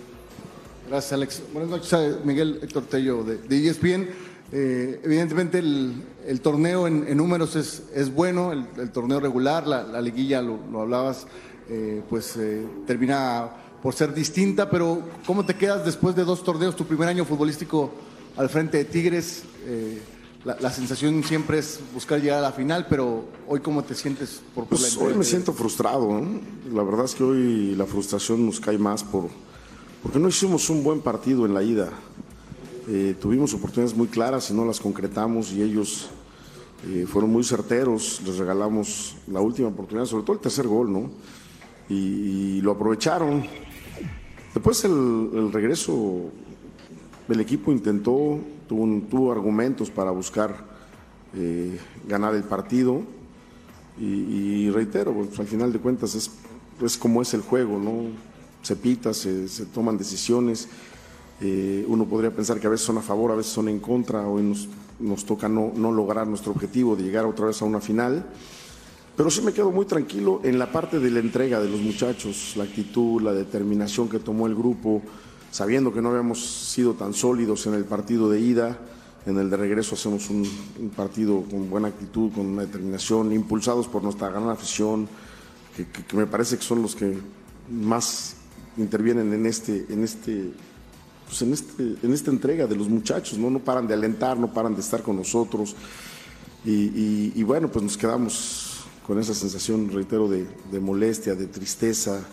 Gracias, 0.88 1.12
Alex. 1.12 1.42
Buenas 1.52 1.70
noches, 1.70 1.92
a 1.92 2.18
Miguel 2.24 2.58
Héctor 2.62 2.84
Tello 2.84 3.22
de, 3.22 3.38
de 3.38 3.68
ESPN. 3.68 4.08
Eh, 4.50 5.00
evidentemente 5.04 5.58
el, 5.58 6.02
el 6.26 6.40
torneo 6.40 6.86
en, 6.86 7.06
en 7.06 7.16
números 7.18 7.54
es, 7.54 7.82
es 7.94 8.12
bueno, 8.12 8.50
el, 8.52 8.66
el 8.78 8.90
torneo 8.90 9.20
regular, 9.20 9.66
la, 9.66 9.82
la 9.82 10.00
liguilla, 10.00 10.40
lo, 10.40 10.58
lo 10.72 10.80
hablabas, 10.80 11.26
eh, 11.68 12.02
pues 12.08 12.34
eh, 12.38 12.66
termina 12.86 13.50
por 13.82 13.94
ser 13.94 14.14
distinta, 14.14 14.70
pero 14.70 15.02
¿cómo 15.26 15.44
te 15.44 15.54
quedas 15.54 15.84
después 15.84 16.16
de 16.16 16.24
dos 16.24 16.42
torneos, 16.42 16.74
tu 16.74 16.86
primer 16.86 17.08
año 17.08 17.26
futbolístico 17.26 17.92
al 18.36 18.48
frente 18.48 18.78
de 18.78 18.84
Tigres? 18.86 19.42
La, 20.49 20.57
la 20.61 20.72
sensación 20.72 21.22
siempre 21.24 21.59
es 21.59 21.78
buscar 21.92 22.22
llegar 22.22 22.38
a 22.38 22.40
la 22.40 22.53
final, 22.53 22.86
pero 22.88 23.26
hoy 23.46 23.61
¿cómo 23.61 23.84
te 23.84 23.94
sientes 23.94 24.40
por, 24.55 24.64
Pues 24.64 24.96
hoy 24.96 25.12
me 25.12 25.22
siento 25.22 25.53
frustrado. 25.53 26.11
¿no? 26.11 26.40
La 26.72 26.82
verdad 26.82 27.05
es 27.05 27.14
que 27.14 27.22
hoy 27.22 27.74
la 27.76 27.84
frustración 27.84 28.46
nos 28.46 28.59
cae 28.59 28.78
más 28.78 29.05
por 29.05 29.28
porque 30.03 30.18
no 30.18 30.26
hicimos 30.28 30.70
un 30.70 30.82
buen 30.82 31.03
partido 31.03 31.44
en 31.44 31.53
la 31.53 31.62
ida. 31.62 31.90
Eh, 32.88 33.14
tuvimos 33.20 33.53
oportunidades 33.53 33.94
muy 33.94 34.09
claras 34.09 34.49
y 34.49 34.55
no 34.55 34.64
las 34.64 34.80
concretamos 34.80 35.53
y 35.53 35.61
ellos 35.61 36.09
eh, 36.86 37.05
fueron 37.07 37.30
muy 37.30 37.44
certeros. 37.44 38.22
Les 38.24 38.38
regalamos 38.38 39.16
la 39.26 39.42
última 39.42 39.68
oportunidad, 39.68 40.07
sobre 40.07 40.24
todo 40.24 40.32
el 40.32 40.40
tercer 40.40 40.66
gol, 40.66 40.90
¿no? 40.90 41.11
Y, 41.90 41.94
y 41.94 42.61
lo 42.62 42.72
aprovecharon. 42.72 43.44
Después 44.55 44.82
el, 44.86 45.28
el 45.34 45.53
regreso 45.53 46.30
el 47.28 47.38
equipo 47.38 47.70
intentó, 47.70 48.38
tuvo, 48.68 49.00
tuvo 49.08 49.32
argumentos 49.32 49.90
para 49.90 50.10
buscar 50.10 50.54
eh, 51.34 51.78
ganar 52.06 52.34
el 52.34 52.44
partido. 52.44 53.02
Y, 53.98 54.04
y 54.04 54.70
reitero, 54.70 55.12
pues, 55.12 55.38
al 55.40 55.46
final 55.46 55.72
de 55.72 55.80
cuentas 55.80 56.14
es, 56.14 56.30
es 56.80 56.96
como 56.96 57.20
es 57.22 57.34
el 57.34 57.40
juego, 57.40 57.78
¿no? 57.78 58.10
Se 58.62 58.76
pita, 58.76 59.12
se, 59.12 59.48
se 59.48 59.66
toman 59.66 59.98
decisiones. 59.98 60.68
Eh, 61.40 61.84
uno 61.88 62.04
podría 62.04 62.30
pensar 62.30 62.60
que 62.60 62.66
a 62.66 62.70
veces 62.70 62.86
son 62.86 62.98
a 62.98 63.02
favor, 63.02 63.32
a 63.32 63.34
veces 63.34 63.52
son 63.52 63.68
en 63.68 63.80
contra. 63.80 64.26
Hoy 64.28 64.42
nos, 64.42 64.68
nos 65.00 65.24
toca 65.24 65.48
no, 65.48 65.72
no 65.74 65.90
lograr 65.90 66.26
nuestro 66.26 66.52
objetivo 66.52 66.94
de 66.94 67.04
llegar 67.04 67.24
otra 67.24 67.46
vez 67.46 67.60
a 67.62 67.64
una 67.64 67.80
final. 67.80 68.26
Pero 69.16 69.30
sí 69.30 69.42
me 69.42 69.52
quedo 69.52 69.72
muy 69.72 69.84
tranquilo 69.84 70.40
en 70.44 70.60
la 70.60 70.70
parte 70.70 71.00
de 71.00 71.10
la 71.10 71.18
entrega 71.18 71.60
de 71.60 71.68
los 71.68 71.80
muchachos, 71.80 72.54
la 72.56 72.62
actitud, 72.62 73.20
la 73.20 73.32
determinación 73.32 74.08
que 74.08 74.20
tomó 74.20 74.46
el 74.46 74.54
grupo, 74.54 75.02
sabiendo 75.51 75.92
que 75.92 76.03
no 76.03 76.11
habíamos 76.11 76.44
sido 76.44 76.94
tan 76.94 77.14
sólidos 77.14 77.66
en 77.66 77.74
el 77.74 77.84
partido 77.84 78.30
de 78.30 78.40
ida. 78.40 78.78
En 79.26 79.38
el 79.38 79.51
de 79.51 79.57
regreso 79.57 79.94
hacemos 79.94 80.30
un, 80.30 80.46
partido 80.96 81.42
con 81.51 81.68
buena 81.68 81.88
actitud, 81.88 82.32
con 82.32 82.46
una 82.46 82.62
determinación, 82.62 83.32
impulsados 83.32 83.86
por 83.88 84.03
nuestra 84.03 84.30
gran 84.30 84.49
afición, 84.49 85.09
que, 85.76 86.16
me 86.16 86.26
parece 86.26 86.57
que 86.57 86.62
son 86.62 86.82
los 86.82 86.94
que 86.94 87.18
más 87.70 88.36
intervienen 88.76 89.32
en 89.32 89.46
este, 89.46 89.86
en 89.90 90.03
este, 90.03 90.51
pues 91.26 91.42
en 91.42 91.53
este, 91.53 91.96
en 92.03 92.12
esta 92.12 92.30
entrega 92.30 92.66
de 92.66 92.76
los 92.76 92.88
muchachos, 92.88 93.38
¿no? 93.38 93.51
No 93.51 93.59
paran 93.59 93.86
de 93.86 93.94
alentar, 93.94 94.38
no 94.38 94.53
paran 94.53 94.74
de 94.74 94.80
estar 94.80 95.03
con 95.03 95.16
nosotros. 95.16 95.76
Y, 96.64 97.42
bueno, 97.44 97.68
pues 97.68 97.82
nos 97.82 97.96
quedamos 97.96 98.80
con 99.07 99.18
esa 99.18 99.32
sensación, 99.32 99.90
reitero, 99.90 100.28
de 100.28 100.80
molestia, 100.80 101.34
de 101.34 101.46
tristeza. 101.46 102.26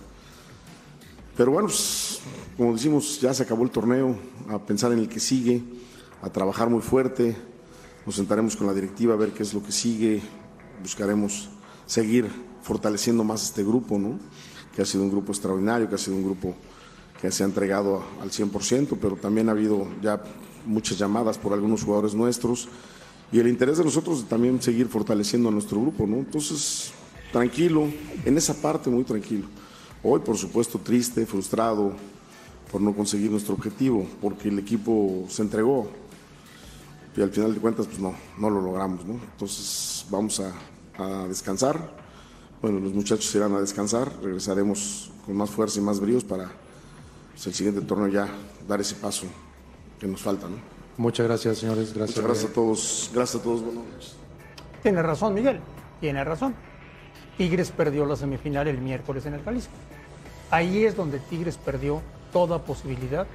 Pero 1.35 1.51
bueno, 1.51 1.67
pues, 1.67 2.21
como 2.55 2.73
decimos, 2.73 3.19
ya 3.19 3.33
se 3.33 3.43
acabó 3.43 3.63
el 3.63 3.71
torneo, 3.71 4.15
a 4.49 4.59
pensar 4.59 4.91
en 4.93 4.99
el 4.99 5.09
que 5.09 5.19
sigue, 5.19 5.61
a 6.21 6.29
trabajar 6.29 6.69
muy 6.69 6.81
fuerte. 6.81 7.35
Nos 8.05 8.15
sentaremos 8.15 8.55
con 8.55 8.67
la 8.67 8.73
directiva 8.73 9.13
a 9.13 9.17
ver 9.17 9.31
qué 9.31 9.43
es 9.43 9.53
lo 9.53 9.61
que 9.61 9.71
sigue. 9.71 10.21
Buscaremos 10.81 11.49
seguir 11.85 12.29
fortaleciendo 12.61 13.23
más 13.23 13.43
este 13.43 13.63
grupo, 13.63 13.99
¿no? 13.99 14.19
Que 14.73 14.81
ha 14.81 14.85
sido 14.85 15.03
un 15.03 15.11
grupo 15.11 15.31
extraordinario, 15.31 15.89
que 15.89 15.95
ha 15.95 15.99
sido 15.99 16.15
un 16.15 16.23
grupo 16.23 16.55
que 17.21 17.31
se 17.31 17.43
ha 17.43 17.45
entregado 17.45 18.03
al 18.21 18.31
100%, 18.31 18.97
pero 19.01 19.15
también 19.15 19.49
ha 19.49 19.51
habido 19.51 19.87
ya 20.01 20.21
muchas 20.65 20.97
llamadas 20.97 21.37
por 21.37 21.53
algunos 21.53 21.83
jugadores 21.83 22.15
nuestros 22.15 22.67
y 23.31 23.39
el 23.39 23.47
interés 23.47 23.77
de 23.77 23.83
nosotros 23.83 24.23
de 24.23 24.29
también 24.29 24.61
seguir 24.61 24.87
fortaleciendo 24.87 25.49
a 25.49 25.51
nuestro 25.51 25.81
grupo, 25.81 26.07
¿no? 26.07 26.17
Entonces, 26.17 26.91
tranquilo, 27.31 27.87
en 28.23 28.37
esa 28.37 28.53
parte 28.53 28.89
muy 28.89 29.03
tranquilo. 29.03 29.47
Hoy, 30.07 30.19
por 30.19 30.37
supuesto, 30.37 30.77
triste, 30.77 31.25
frustrado 31.25 31.93
por 32.71 32.79
no 32.79 32.93
conseguir 32.93 33.31
nuestro 33.31 33.55
objetivo, 33.55 34.05
porque 34.21 34.49
el 34.49 34.59
equipo 34.59 35.25
se 35.29 35.41
entregó 35.41 35.89
y 37.17 37.23
al 37.23 37.31
final 37.31 37.55
de 37.55 37.59
cuentas, 37.59 37.87
pues 37.87 37.97
no, 37.97 38.13
no 38.37 38.51
lo 38.51 38.61
logramos, 38.61 39.03
¿no? 39.03 39.13
Entonces, 39.13 40.05
vamos 40.11 40.39
a, 40.41 40.53
a 41.03 41.27
descansar. 41.27 41.89
Bueno, 42.61 42.79
los 42.79 42.93
muchachos 42.93 43.33
irán 43.33 43.55
a 43.55 43.59
descansar, 43.59 44.11
regresaremos 44.21 45.11
con 45.25 45.35
más 45.35 45.49
fuerza 45.49 45.79
y 45.79 45.81
más 45.81 45.99
bríos 45.99 46.23
para 46.23 46.51
pues, 47.31 47.47
el 47.47 47.55
siguiente 47.55 47.81
torneo 47.81 48.07
ya 48.07 48.27
dar 48.67 48.79
ese 48.79 48.93
paso 48.93 49.25
que 49.99 50.05
nos 50.05 50.21
falta, 50.21 50.47
¿no? 50.47 50.57
Muchas 50.97 51.25
gracias, 51.25 51.57
señores. 51.57 51.95
Gracias. 51.95 52.17
Muchas 52.17 52.23
gracias 52.23 52.51
a 52.51 52.53
todos. 52.53 53.11
Gracias 53.11 53.41
a 53.41 53.43
todos. 53.43 53.63
Buenas 53.63 53.83
noches. 53.85 54.15
Tiene 54.83 55.01
razón, 55.01 55.33
Miguel. 55.33 55.59
Tiene 55.99 56.23
razón. 56.23 56.53
Tigres 57.39 57.71
perdió 57.71 58.05
la 58.05 58.15
semifinal 58.15 58.67
el 58.67 58.77
miércoles 58.77 59.25
en 59.25 59.33
el 59.33 59.41
Jalisco. 59.41 59.73
Ahí 60.51 60.85
es 60.85 60.95
donde 60.95 61.19
Tigres 61.19 61.57
perdió 61.57 62.01
toda 62.31 62.59
posibilidad 62.59 63.27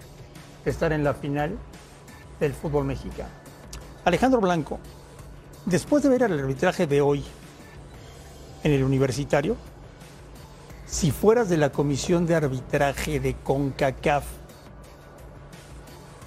de 0.65 0.71
estar 0.71 0.93
en 0.93 1.05
la 1.05 1.15
final 1.15 1.59
del 2.39 2.53
fútbol 2.55 2.85
mexicano. 2.85 3.31
Alejandro 4.05 4.41
Blanco, 4.41 4.79
después 5.67 6.03
de 6.03 6.09
ver 6.09 6.23
el 6.23 6.39
arbitraje 6.39 6.87
de 6.87 7.01
hoy 7.01 7.25
en 8.63 8.73
el 8.73 8.83
universitario, 8.85 9.57
si 10.87 11.11
fueras 11.11 11.49
de 11.49 11.57
la 11.57 11.71
comisión 11.71 12.27
de 12.27 12.35
arbitraje 12.35 13.21
de 13.21 13.35
CONCACAF, 13.35 14.25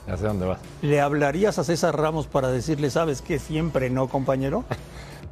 Ya 0.07 0.17
sé 0.17 0.25
dónde 0.25 0.45
vas. 0.45 0.59
¿le 0.81 1.01
hablarías 1.01 1.59
a 1.59 1.63
César 1.63 1.97
Ramos 1.97 2.27
para 2.27 2.49
decirle, 2.49 2.89
sabes 2.89 3.21
que 3.21 3.39
siempre 3.39 3.89
no, 3.89 4.07
compañero? 4.07 4.63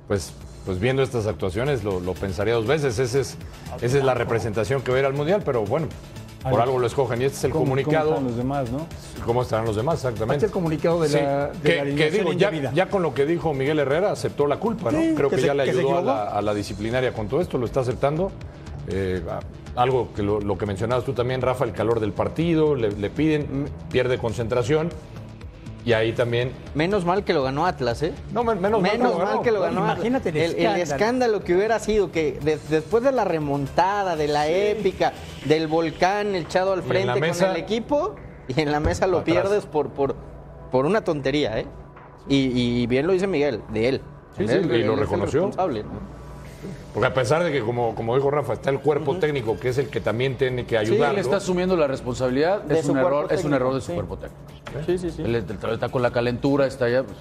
Pues, 0.07 0.33
pues 0.65 0.79
viendo 0.79 1.01
estas 1.03 1.27
actuaciones 1.27 1.83
lo, 1.83 1.99
lo 1.99 2.13
pensaría 2.13 2.53
dos 2.53 2.67
veces. 2.67 2.99
Ese 2.99 3.19
es, 3.21 3.37
esa 3.81 3.97
es 3.97 4.03
la 4.03 4.13
representación 4.13 4.81
que 4.81 4.91
va 4.91 4.97
a 4.97 4.99
ir 5.01 5.05
al 5.05 5.13
Mundial, 5.13 5.41
pero 5.45 5.63
bueno, 5.65 5.87
Por 6.43 6.59
algo 6.61 6.79
lo 6.79 6.87
escogen 6.87 7.21
y 7.21 7.25
este 7.25 7.37
es 7.37 7.43
el 7.45 7.51
¿Cómo- 7.51 7.65
comunicado. 7.65 8.15
cómo 8.15 8.17
están 8.17 8.27
los 8.27 8.37
demás, 8.37 8.71
¿no? 8.71 8.87
¿Cómo 9.25 9.41
estarán 9.43 9.65
los 9.65 9.75
demás? 9.75 9.95
Exactamente. 9.95 10.33
Este 10.35 10.45
es 10.47 10.49
el 10.49 10.53
comunicado 10.53 11.01
de 11.01 11.09
Sí, 11.09 11.15
la, 11.17 11.47
de 11.47 11.51
que, 11.61 11.69
la 11.69 11.73
que 11.75 11.79
alineación 11.81 12.51
digo, 12.53 12.71
ya, 12.73 12.89
con 12.89 13.01
lo 13.03 13.13
que 13.13 13.25
dijo 13.27 13.53
Miguel 13.53 13.77
Herrera 13.79 14.11
aceptó 14.11 14.47
la 14.47 14.57
culpa, 14.57 14.91
¿no? 14.91 14.99
Sí, 14.99 15.13
Creo 15.15 15.29
que 15.29 15.35
que, 15.35 15.41
se- 15.43 15.47
ya 15.47 15.53
le 15.53 15.63
ayudó 15.63 15.97
a 15.97 16.01
la, 16.01 16.23
a 16.29 16.41
la 16.41 16.53
disciplinaria 16.55 17.13
con 17.13 17.27
todo 17.27 17.41
esto, 17.41 17.57
lo 17.57 17.65
está 17.65 17.81
aceptando. 17.81 18.31
Eh, 18.87 19.21
algo 19.75 20.09
que 20.15 20.21
lo, 20.23 20.39
lo 20.41 20.57
que 20.57 20.65
mencionabas 20.65 21.05
tú 21.05 21.13
también, 21.13 21.41
Rafa, 21.41 21.63
el 21.65 21.71
calor 21.73 21.99
del 21.99 22.11
partido, 22.11 22.75
le, 22.75 22.91
le 22.91 23.09
piden, 23.09 23.69
pierde 23.91 24.17
concentración. 24.17 24.89
Y 25.83 25.93
ahí 25.93 26.13
también. 26.13 26.51
Menos 26.75 27.05
mal 27.05 27.23
que 27.23 27.33
lo 27.33 27.41
ganó 27.43 27.65
Atlas, 27.65 28.03
¿eh? 28.03 28.13
No, 28.33 28.43
men- 28.43 28.61
menos, 28.61 28.81
Menos 28.81 29.17
mal 29.17 29.41
que 29.41 29.51
lo 29.51 29.61
ganó. 29.61 29.79
Imagínate 29.81 30.29
el 30.29 30.37
el, 30.37 30.41
el 30.43 30.49
escándalo. 30.57 30.83
escándalo 30.83 31.43
que 31.43 31.55
hubiera 31.55 31.79
sido 31.79 32.11
que 32.11 32.39
de- 32.41 32.59
después 32.69 33.03
de 33.03 33.11
la 33.11 33.23
remontada, 33.25 34.15
de 34.15 34.27
la 34.27 34.47
épica, 34.47 35.13
del 35.45 35.67
volcán 35.67 36.35
echado 36.35 36.73
al 36.73 36.79
Y 36.79 36.81
en 36.83 36.87
frente 36.87 37.19
con 37.33 37.49
el 37.49 37.55
equipo, 37.57 38.15
y 38.47 38.61
en 38.61 38.71
la 38.71 38.79
mesa 38.79 39.07
lo 39.07 39.19
Atrás. 39.19 39.33
pierdes 39.41 39.65
por, 39.65 39.89
por, 39.89 40.15
por 40.71 40.85
una 40.85 41.03
tontería, 41.03 41.57
¿eh? 41.59 41.65
Y, 42.29 42.81
y 42.83 42.87
bien 42.87 43.07
lo 43.07 43.13
dice 43.13 43.25
Miguel, 43.25 43.61
de 43.73 43.89
él. 43.89 44.01
Sí, 44.37 44.43
Él- 44.43 44.49
sí, 44.49 44.53
y 44.53 44.57
él 44.57 44.67
lo 44.67 44.93
es 44.93 44.99
el 44.99 44.99
reconoció. 44.99 45.39
responsable, 45.47 45.83
¿no? 45.83 46.20
Porque 46.93 47.07
a 47.07 47.13
pesar 47.13 47.43
de 47.43 47.51
que, 47.51 47.61
como, 47.61 47.95
como 47.95 48.15
dijo 48.15 48.29
Rafa, 48.29 48.53
está 48.53 48.69
el 48.69 48.79
cuerpo 48.79 49.15
técnico, 49.17 49.57
que 49.57 49.69
es 49.69 49.77
el 49.77 49.87
que 49.89 50.01
también 50.01 50.35
tiene 50.37 50.65
que 50.65 50.71
Sí, 50.85 50.91
ayudar. 50.91 51.13
él 51.13 51.19
está 51.19 51.37
asumiendo 51.37 51.77
la 51.77 51.87
responsabilidad. 51.87 52.61
De 52.63 52.79
es 52.79 52.85
su 52.85 52.91
un, 52.91 52.97
error, 52.97 53.27
es 53.29 53.45
un 53.45 53.53
error 53.53 53.73
de 53.73 53.79
su 53.81 53.87
sí. 53.87 53.93
cuerpo 53.93 54.17
técnico. 54.17 54.41
Sí, 54.85 54.97
sí, 54.97 55.09
sí. 55.11 55.21
Él 55.23 55.35
está, 55.35 55.71
está 55.71 55.89
con 55.89 56.01
la 56.01 56.11
calentura, 56.11 56.65
está 56.67 56.85
allá. 56.85 57.03
pues, 57.03 57.15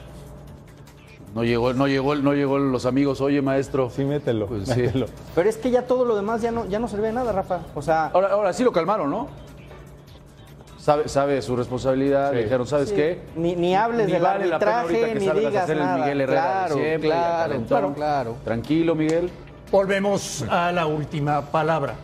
no 1.34 1.44
llegó, 1.44 1.72
no 1.72 1.86
llegó, 1.86 2.16
no 2.16 2.34
llegó 2.34 2.58
los 2.58 2.84
amigos. 2.86 3.20
Oye, 3.20 3.40
maestro. 3.42 3.90
Sí, 3.90 4.04
mételo. 4.04 4.46
Pues 4.46 4.68
sí. 4.68 4.80
mételo. 4.82 5.06
Pero 5.36 5.48
es 5.48 5.56
que 5.56 5.70
ya 5.70 5.82
todo 5.82 6.04
lo 6.04 6.16
demás 6.16 6.42
ya 6.42 6.50
no, 6.50 6.66
ya 6.66 6.80
no 6.80 6.88
sirve 6.88 7.06
de 7.06 7.12
nada, 7.12 7.30
Rafa. 7.30 7.60
O 7.76 7.82
sea, 7.82 8.06
Ahora, 8.08 8.28
ahora 8.32 8.52
sí 8.52 8.64
lo 8.64 8.72
calmaron, 8.72 9.08
¿no? 9.08 9.28
Sabe, 10.78 11.08
sabe 11.08 11.40
su 11.42 11.54
responsabilidad. 11.54 12.32
Le 12.32 12.42
dijeron, 12.42 12.66
¿sabes 12.66 12.88
Sí. 12.88 12.96
qué? 12.96 13.20
Ni- 13.36 13.54
ni 13.54 13.76
hables 13.76 14.10
del 14.10 14.20
vale 14.20 14.46
la 14.46 14.58
pena 14.58 14.80
ahorita 14.80 14.98
arbitraje, 14.98 15.12
que 15.14 15.20
ni 15.20 15.28
a 15.28 15.34
digas 15.34 15.62
hacer 15.64 15.76
el 15.76 15.82
nada. 15.84 15.98
Miguel 15.98 16.20
Herrera 16.22 16.40
Claro, 16.42 16.74
siempre, 16.74 17.08
claro, 17.08 17.62
claro, 17.68 17.94
claro. 17.94 18.36
Tranquilo, 18.44 18.94
Miguel. 18.96 19.30
Volvemos 19.70 20.42
a 20.50 20.72
la 20.72 20.86
última 20.86 21.42
palabra. 21.42 21.94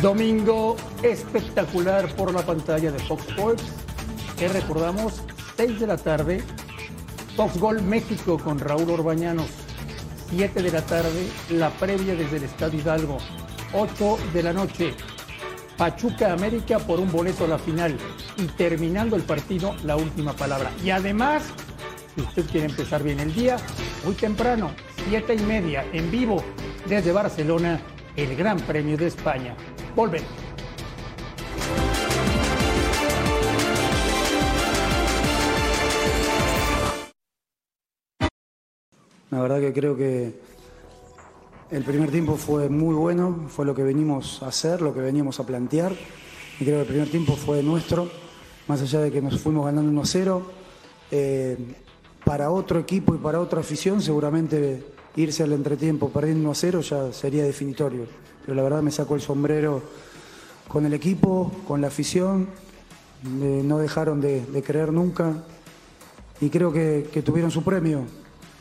Domingo 0.00 0.76
espectacular 1.02 2.08
por 2.16 2.32
la 2.32 2.40
pantalla 2.40 2.90
de 2.90 2.98
Fox 3.00 3.28
Sports. 3.28 3.62
Que 4.38 4.48
recordamos, 4.48 5.22
6 5.58 5.80
de 5.80 5.86
la 5.86 5.98
tarde, 5.98 6.42
Fox 7.36 7.58
Gol 7.58 7.82
México 7.82 8.38
con 8.38 8.58
Raúl 8.58 8.88
Orbañanos. 8.88 9.50
7 10.30 10.62
de 10.62 10.72
la 10.72 10.80
tarde, 10.80 11.28
la 11.50 11.68
previa 11.68 12.14
desde 12.14 12.38
el 12.38 12.44
Estadio 12.44 12.80
Hidalgo. 12.80 13.18
8 13.74 14.18
de 14.32 14.42
la 14.42 14.54
noche, 14.54 14.94
Pachuca 15.76 16.32
América 16.32 16.78
por 16.78 17.00
un 17.00 17.10
boleto 17.10 17.44
a 17.44 17.48
la 17.48 17.58
final. 17.58 17.96
Y 18.36 18.46
terminando 18.46 19.16
el 19.16 19.22
partido, 19.22 19.74
la 19.84 19.96
última 19.96 20.32
palabra. 20.32 20.70
Y 20.84 20.90
además, 20.90 21.42
si 22.14 22.22
usted 22.22 22.44
quiere 22.46 22.66
empezar 22.66 23.02
bien 23.02 23.20
el 23.20 23.34
día, 23.34 23.56
muy 24.04 24.14
temprano, 24.14 24.72
siete 25.08 25.34
y 25.34 25.40
media, 25.40 25.84
en 25.92 26.10
vivo, 26.10 26.42
desde 26.86 27.12
Barcelona, 27.12 27.80
el 28.16 28.36
Gran 28.36 28.58
Premio 28.60 28.96
de 28.96 29.06
España. 29.06 29.54
Volvemos. 29.96 30.28
La 39.30 39.40
verdad 39.40 39.60
que 39.60 39.72
creo 39.72 39.96
que 39.96 40.34
el 41.72 41.84
primer 41.84 42.10
tiempo 42.10 42.36
fue 42.36 42.68
muy 42.68 42.94
bueno, 42.94 43.46
fue 43.48 43.64
lo 43.64 43.74
que 43.74 43.82
venimos 43.82 44.42
a 44.42 44.48
hacer, 44.48 44.82
lo 44.82 44.92
que 44.92 45.00
veníamos 45.00 45.40
a 45.40 45.46
plantear. 45.46 45.92
Y 46.60 46.64
creo 46.64 46.76
que 46.76 46.82
el 46.82 46.86
primer 46.86 47.08
tiempo 47.08 47.34
fue 47.34 47.62
nuestro, 47.62 48.10
más 48.68 48.82
allá 48.82 49.00
de 49.00 49.10
que 49.10 49.22
nos 49.22 49.40
fuimos 49.40 49.64
ganando 49.64 49.90
1 49.90 50.02
a 50.02 50.06
0. 50.06 50.42
eh, 51.10 51.56
para 52.24 52.50
otro 52.50 52.78
equipo 52.78 53.14
y 53.14 53.18
para 53.18 53.40
otra 53.40 53.60
afición, 53.60 54.00
seguramente 54.00 54.84
irse 55.16 55.42
al 55.42 55.52
entretiempo 55.52 56.08
perdiendo 56.10 56.42
1 56.42 56.50
a 56.52 56.54
0 56.54 56.80
ya 56.82 57.12
sería 57.12 57.42
definitorio. 57.42 58.06
Pero 58.42 58.54
la 58.54 58.62
verdad 58.62 58.82
me 58.82 58.90
saco 58.90 59.14
el 59.14 59.22
sombrero 59.22 59.82
con 60.68 60.84
el 60.84 60.92
equipo, 60.92 61.50
con 61.66 61.80
la 61.80 61.88
afición. 61.88 62.48
no 63.24 63.78
dejaron 63.78 64.20
de, 64.20 64.62
creer 64.64 64.92
nunca 64.92 65.42
y 66.38 66.50
creo 66.50 66.70
que 66.70 67.22
tuvieron 67.24 67.50
su 67.50 67.64
premio. 67.64 68.04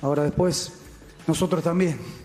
Ahora 0.02 0.24
después, 0.24 0.72
nosotros 1.28 1.62
también. 1.62 2.21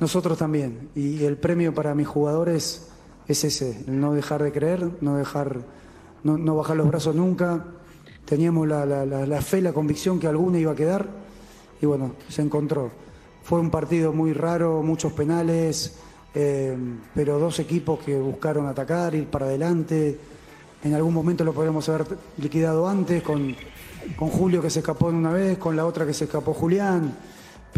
Nosotros 0.00 0.38
también. 0.38 0.90
Y 0.94 1.24
el 1.24 1.36
premio 1.36 1.74
para 1.74 1.94
mis 1.94 2.06
jugadores 2.06 2.88
es 3.26 3.44
ese, 3.44 3.84
no 3.86 4.14
dejar 4.14 4.42
de 4.42 4.52
creer, 4.52 4.88
no 5.00 5.16
dejar, 5.16 5.60
no, 6.22 6.38
no 6.38 6.56
bajar 6.56 6.76
los 6.76 6.88
brazos 6.88 7.14
nunca. 7.14 7.64
Teníamos 8.24 8.68
la- 8.68 8.84
la 8.86 9.42
fe, 9.42 9.60
la 9.60 9.72
convicción 9.72 10.18
que 10.20 10.26
alguna 10.26 10.58
iba 10.58 10.72
a 10.72 10.76
quedar 10.76 11.08
y 11.80 11.86
bueno, 11.86 12.12
se 12.28 12.42
encontró. 12.42 12.90
Fue 13.42 13.58
un 13.60 13.70
partido 13.70 14.12
muy 14.12 14.32
raro, 14.34 14.82
muchos 14.82 15.12
penales, 15.12 15.96
eh, 16.34 16.76
pero 17.14 17.38
dos 17.38 17.58
equipos 17.58 18.00
que 18.00 18.18
buscaron 18.18 18.66
atacar, 18.66 19.14
ir 19.14 19.26
para 19.26 19.46
adelante. 19.46 20.18
En 20.84 20.94
algún 20.94 21.14
momento 21.14 21.42
lo 21.44 21.52
podríamos 21.54 21.88
haber 21.88 22.06
liquidado 22.36 22.86
antes 22.88 23.22
con, 23.22 23.56
con 24.16 24.28
Julio 24.28 24.60
que 24.60 24.70
se 24.70 24.80
escapó 24.80 25.08
en 25.10 25.16
una 25.16 25.32
vez, 25.32 25.56
con 25.58 25.74
la 25.74 25.86
otra 25.86 26.06
que 26.06 26.12
se 26.12 26.24
escapó 26.24 26.52
Julián, 26.52 27.16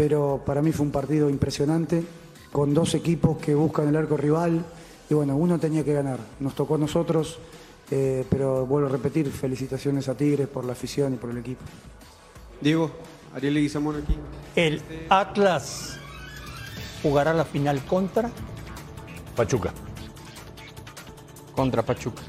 pero 0.01 0.41
para 0.47 0.63
mí 0.63 0.73
fue 0.73 0.87
un 0.87 0.93
partido 0.93 1.29
impresionante, 1.29 2.03
con 2.51 2.73
dos 2.73 2.95
equipos 2.95 3.37
que 3.37 3.55
buscan 3.55 3.87
el 3.87 3.97
arco 3.97 4.17
rival 4.17 4.65
y 5.11 5.13
bueno, 5.13 5.37
uno 5.37 5.59
tenía 5.59 5.85
que 5.85 5.93
ganar, 5.93 6.19
nos 6.41 6.55
tocó 6.55 6.77
a 6.77 6.79
nosotros, 6.79 7.39
eh, 7.91 8.25
pero 8.31 8.65
vuelvo 8.65 8.89
a 8.89 8.93
repetir, 8.93 9.31
felicitaciones 9.31 10.09
a 10.09 10.17
Tigres 10.17 10.49
por 10.49 10.65
la 10.65 10.73
afición 10.73 11.13
y 11.13 11.17
por 11.19 11.29
el 11.29 11.37
equipo. 11.37 11.61
Diego, 12.63 12.91
Ariel 13.35 13.53
Leguizamón 13.53 13.97
aquí. 13.97 14.17
El 14.57 14.81
Atlas 15.11 15.99
jugará 17.03 17.35
la 17.35 17.45
final 17.45 17.85
contra. 17.85 18.31
Pachuca. 19.37 19.71
Contra 21.55 21.83
Pachuca. 21.83 22.23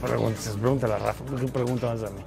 Preguntas, 0.00 0.56
pregúntale 0.56 0.94
a 0.94 0.98
Rafa, 0.98 1.24
¿por 1.24 1.40
qué 1.40 1.48
preguntas 1.48 2.04
a 2.04 2.10
mí? 2.10 2.22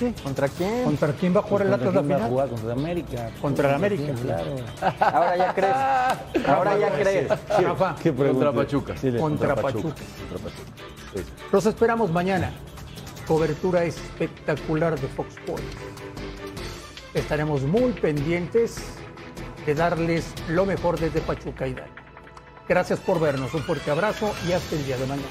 ¿Qué? 0.00 0.14
¿Contra 0.24 0.48
quién? 0.48 0.84
¿Contra 0.84 1.12
quién 1.12 1.36
va 1.36 1.40
a 1.40 1.42
jugar 1.42 1.62
el 1.66 1.70
¿Contra 1.70 1.88
Atlas 1.90 1.94
la 1.94 2.00
quién 2.00 2.10
va 2.10 2.14
a 2.14 2.18
final? 2.18 2.30
jugar? 2.30 2.48
Contra 2.48 2.72
América. 2.72 3.30
Contra 3.40 3.68
el 3.68 3.74
América. 3.74 4.02
quién? 4.02 4.16
Claro. 4.16 4.56
Ahora 5.00 5.36
ya 5.36 5.54
crees. 5.54 6.46
Ahora 6.48 6.78
ya 6.78 6.90
crees. 6.92 7.28
Rafa, 7.28 7.96
¿Qué 8.02 8.12
pregunta? 8.12 8.46
Contra 8.46 8.52
Pachuca. 8.64 8.96
Sí, 8.96 9.10
le- 9.10 9.20
contra 9.20 9.48
Contra 9.54 9.62
Pachuca. 9.62 9.94
Contra 9.94 10.38
Pachuca. 10.50 10.72
Sí. 11.14 11.22
Los 11.52 11.66
esperamos 11.66 12.10
mañana. 12.10 12.50
Cobertura 13.28 13.84
espectacular 13.84 14.98
de 14.98 15.06
Fox 15.08 15.36
Sports. 15.36 15.62
Estaremos 17.14 17.62
muy 17.62 17.92
pendientes 17.92 18.76
de 19.66 19.74
darles 19.74 20.32
lo 20.48 20.64
mejor 20.64 20.98
desde 20.98 21.20
Pachuca 21.20 21.66
y 21.66 21.72
Hidalgo. 21.72 21.94
Gracias 22.68 23.00
por 23.00 23.20
vernos. 23.20 23.52
Un 23.52 23.62
fuerte 23.62 23.90
abrazo 23.90 24.32
y 24.48 24.52
hasta 24.52 24.76
el 24.76 24.86
día 24.86 24.96
de 24.96 25.06
mañana. 25.06 25.28